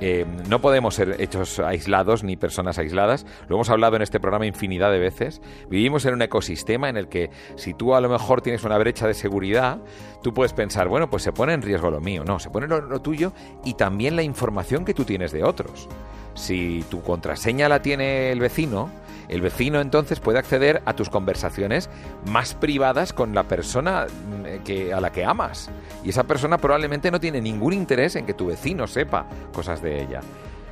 Eh, 0.00 0.24
no 0.48 0.60
podemos 0.60 0.94
ser 0.94 1.16
hechos 1.18 1.58
aislados 1.58 2.24
ni 2.24 2.36
personas 2.36 2.78
aisladas. 2.78 3.26
Lo 3.48 3.56
hemos 3.56 3.68
hablado 3.70 3.96
en 3.96 4.02
este 4.02 4.18
programa 4.18 4.46
infinidad 4.46 4.90
de 4.90 4.98
veces. 4.98 5.42
Vivimos 5.68 6.04
en 6.06 6.14
un 6.14 6.22
ecosistema 6.22 6.88
en 6.88 6.96
el 6.96 7.08
que 7.08 7.30
si 7.56 7.74
tú 7.74 7.94
a 7.94 8.00
lo 8.00 8.08
mejor 8.08 8.40
tienes 8.40 8.64
una 8.64 8.78
brecha 8.78 9.06
de 9.06 9.14
seguridad, 9.14 9.78
tú 10.22 10.32
puedes 10.32 10.52
pensar, 10.52 10.88
bueno, 10.88 11.10
pues 11.10 11.22
se 11.22 11.32
pone 11.32 11.52
en 11.52 11.62
riesgo 11.62 11.90
lo 11.90 12.00
mío. 12.00 12.24
No, 12.24 12.38
se 12.38 12.50
pone 12.50 12.66
lo, 12.66 12.80
lo 12.80 13.00
tuyo 13.00 13.32
y 13.64 13.74
también 13.74 14.16
la 14.16 14.22
información 14.22 14.84
que 14.84 14.94
tú 14.94 15.04
tienes 15.04 15.32
de 15.32 15.44
otros. 15.44 15.88
Si 16.34 16.84
tu 16.88 17.02
contraseña 17.02 17.68
la 17.68 17.82
tiene 17.82 18.32
el 18.32 18.40
vecino, 18.40 18.90
el 19.30 19.40
vecino 19.40 19.80
entonces 19.80 20.20
puede 20.20 20.38
acceder 20.38 20.82
a 20.84 20.94
tus 20.94 21.08
conversaciones 21.08 21.88
más 22.26 22.54
privadas 22.54 23.12
con 23.12 23.34
la 23.34 23.44
persona 23.44 24.06
mm, 24.06 24.64
que, 24.64 24.92
a 24.92 25.00
la 25.00 25.10
que 25.10 25.24
amas. 25.24 25.70
Y 26.04 26.10
esa 26.10 26.24
persona 26.24 26.58
probablemente 26.58 27.10
no 27.10 27.20
tiene 27.20 27.40
ningún 27.40 27.72
interés 27.72 28.16
en 28.16 28.26
que 28.26 28.34
tu 28.34 28.46
vecino 28.46 28.86
sepa 28.86 29.26
cosas 29.52 29.80
de 29.82 30.02
ella. 30.02 30.20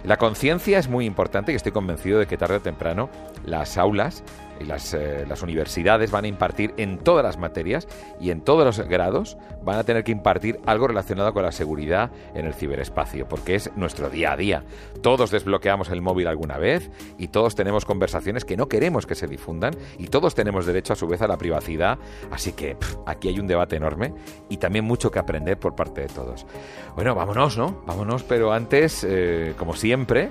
La 0.05 0.17
conciencia 0.17 0.79
es 0.79 0.89
muy 0.89 1.07
importante 1.07 1.53
y 1.53 1.57
estoy 1.57 1.73
convencido 1.73 2.19
de 2.19 2.27
que 2.27 2.37
tarde 2.37 2.57
o 2.57 2.61
temprano 2.61 3.09
las 3.45 3.79
aulas 3.79 4.23
y 4.61 4.65
las, 4.65 4.95
eh, 4.95 5.25
las 5.29 5.43
universidades 5.43 6.11
van 6.11 6.25
a 6.25 6.29
impartir 6.29 6.75
en 6.77 6.99
todas 6.99 7.25
las 7.25 7.39
materias 7.39 7.89
y 8.21 8.31
en 8.31 8.41
todos 8.41 8.65
los 8.65 8.89
grados 8.89 9.37
van 9.63 9.79
a 9.79 9.85
tener 9.85 10.05
que 10.05 10.13
impartir 10.13 10.61
algo 10.67 10.89
relacionado 10.89 11.33
con 11.33 11.43
la 11.43 11.53
seguridad 11.53 12.11
en 12.35 12.47
el 12.47 12.55
ciberespacio, 12.55 13.29
porque 13.29 13.55
es 13.55 13.71
nuestro 13.77 14.11
día 14.11 14.33
a 14.33 14.37
día. 14.37 14.65
Todos 15.03 15.31
desbloqueamos 15.31 15.91
el 15.91 16.03
móvil 16.03 16.27
alguna 16.27 16.59
vez 16.59 16.91
y 17.19 17.29
todos 17.29 17.55
tenemos 17.55 17.85
conversaciones 17.85 18.45
que 18.45 18.57
no 18.57 18.69
queremos 18.69 19.07
que 19.07 19.15
se 19.15 19.27
difundan 19.27 19.75
y 19.99 20.09
todos 20.09 20.35
tenemos 20.35 20.67
derecho 20.67 20.93
a 20.93 20.97
su 20.97 21.07
vez 21.07 21.23
a 21.23 21.29
la 21.29 21.37
privacidad, 21.37 21.99
así 22.31 22.53
que 22.53 22.77
aquí 23.07 23.29
hay 23.29 23.41
un 23.41 23.47
debate 23.47 23.77
enorme 23.77 24.15
y 24.49 24.57
también 24.57 24.85
mucho 24.85 25.11
que 25.11 25.19
aprender 25.19 25.59
por 25.59 25.75
parte 25.75 26.03
de 26.03 26.09
todos. 26.09 26.47
Bueno, 26.95 27.15
vámonos, 27.15 27.59
¿no? 27.59 27.83
Vámonos, 27.87 28.23
pero 28.23 28.53
antes, 28.53 29.05
eh, 29.09 29.55
como 29.57 29.75
siempre, 29.75 30.31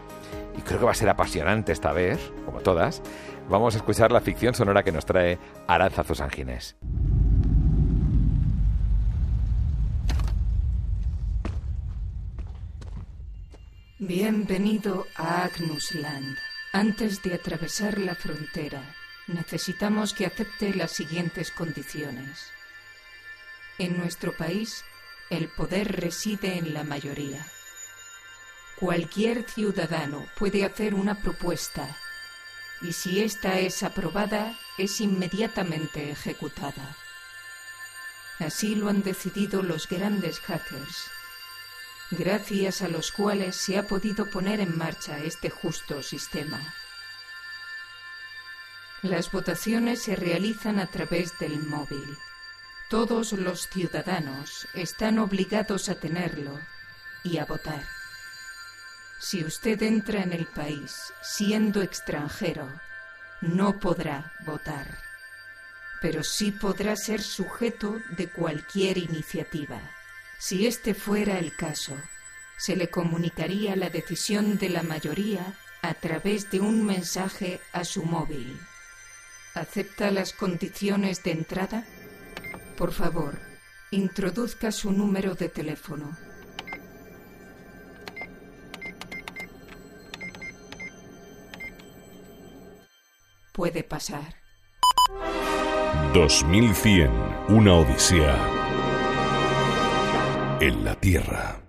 y 0.57 0.61
creo 0.61 0.79
que 0.79 0.85
va 0.85 0.91
a 0.91 0.95
ser 0.95 1.09
apasionante 1.09 1.71
esta 1.71 1.93
vez, 1.93 2.31
como 2.45 2.61
todas, 2.61 3.01
Vamos 3.49 3.75
a 3.75 3.77
escuchar 3.77 4.11
la 4.11 4.19
ficción 4.19 4.53
sonora 4.53 4.83
que 4.83 4.91
nos 4.91 5.05
trae 5.05 5.39
Aranza 5.67 6.03
Ginés. 6.29 6.75
Bienvenido 13.99 15.07
a 15.15 15.45
Agnusland. 15.45 16.37
Antes 16.73 17.23
de 17.23 17.35
atravesar 17.35 17.97
la 17.99 18.15
frontera, 18.15 18.83
necesitamos 19.27 20.13
que 20.13 20.25
acepte 20.25 20.73
las 20.73 20.91
siguientes 20.91 21.51
condiciones. 21.51 22.51
En 23.77 23.97
nuestro 23.97 24.35
país, 24.35 24.83
el 25.29 25.47
poder 25.47 26.01
reside 26.01 26.57
en 26.57 26.73
la 26.73 26.83
mayoría. 26.83 27.45
Cualquier 28.77 29.43
ciudadano 29.49 30.25
puede 30.37 30.65
hacer 30.65 30.93
una 30.93 31.15
propuesta 31.15 31.95
y 32.81 32.93
si 32.93 33.21
ésta 33.21 33.59
es 33.59 33.83
aprobada, 33.83 34.57
es 34.77 35.01
inmediatamente 35.01 36.11
ejecutada. 36.11 36.95
Así 38.39 38.75
lo 38.75 38.89
han 38.89 39.01
decidido 39.01 39.63
los 39.63 39.87
grandes 39.87 40.39
hackers, 40.39 41.09
gracias 42.11 42.83
a 42.83 42.87
los 42.87 43.11
cuales 43.11 43.55
se 43.55 43.77
ha 43.77 43.87
podido 43.87 44.27
poner 44.27 44.59
en 44.59 44.77
marcha 44.77 45.17
este 45.19 45.49
justo 45.49 46.03
sistema. 46.03 46.61
Las 49.01 49.31
votaciones 49.31 50.03
se 50.03 50.15
realizan 50.15 50.79
a 50.79 50.87
través 50.87 51.37
del 51.39 51.59
móvil. 51.63 52.17
Todos 52.89 53.33
los 53.33 53.67
ciudadanos 53.67 54.67
están 54.73 55.19
obligados 55.19 55.89
a 55.89 55.95
tenerlo 55.95 56.59
y 57.23 57.37
a 57.37 57.45
votar. 57.45 57.96
Si 59.19 59.43
usted 59.43 59.81
entra 59.81 60.21
en 60.21 60.31
el 60.31 60.45
país 60.45 60.95
siendo 61.21 61.81
extranjero, 61.81 62.69
no 63.41 63.79
podrá 63.79 64.31
votar, 64.45 64.87
pero 66.01 66.23
sí 66.23 66.51
podrá 66.51 66.95
ser 66.95 67.21
sujeto 67.21 67.97
de 68.17 68.29
cualquier 68.29 68.97
iniciativa. 68.97 69.79
Si 70.39 70.67
este 70.67 70.93
fuera 70.93 71.39
el 71.39 71.55
caso, 71.55 71.95
se 72.57 72.75
le 72.75 72.89
comunicaría 72.89 73.75
la 73.75 73.89
decisión 73.89 74.57
de 74.57 74.69
la 74.69 74.83
mayoría 74.83 75.55
a 75.81 75.93
través 75.93 76.49
de 76.51 76.59
un 76.59 76.85
mensaje 76.85 77.59
a 77.71 77.83
su 77.83 78.03
móvil. 78.03 78.59
¿Acepta 79.53 80.11
las 80.11 80.33
condiciones 80.33 81.23
de 81.23 81.31
entrada? 81.31 81.85
Por 82.77 82.93
favor, 82.93 83.39
introduzca 83.91 84.71
su 84.71 84.91
número 84.91 85.33
de 85.33 85.49
teléfono. 85.49 86.15
Puede 93.57 93.83
pasar. 93.83 94.35
2100, 96.13 97.09
una 97.49 97.73
odisea 97.73 98.37
en 100.61 100.85
la 100.85 100.93
Tierra. 100.95 101.66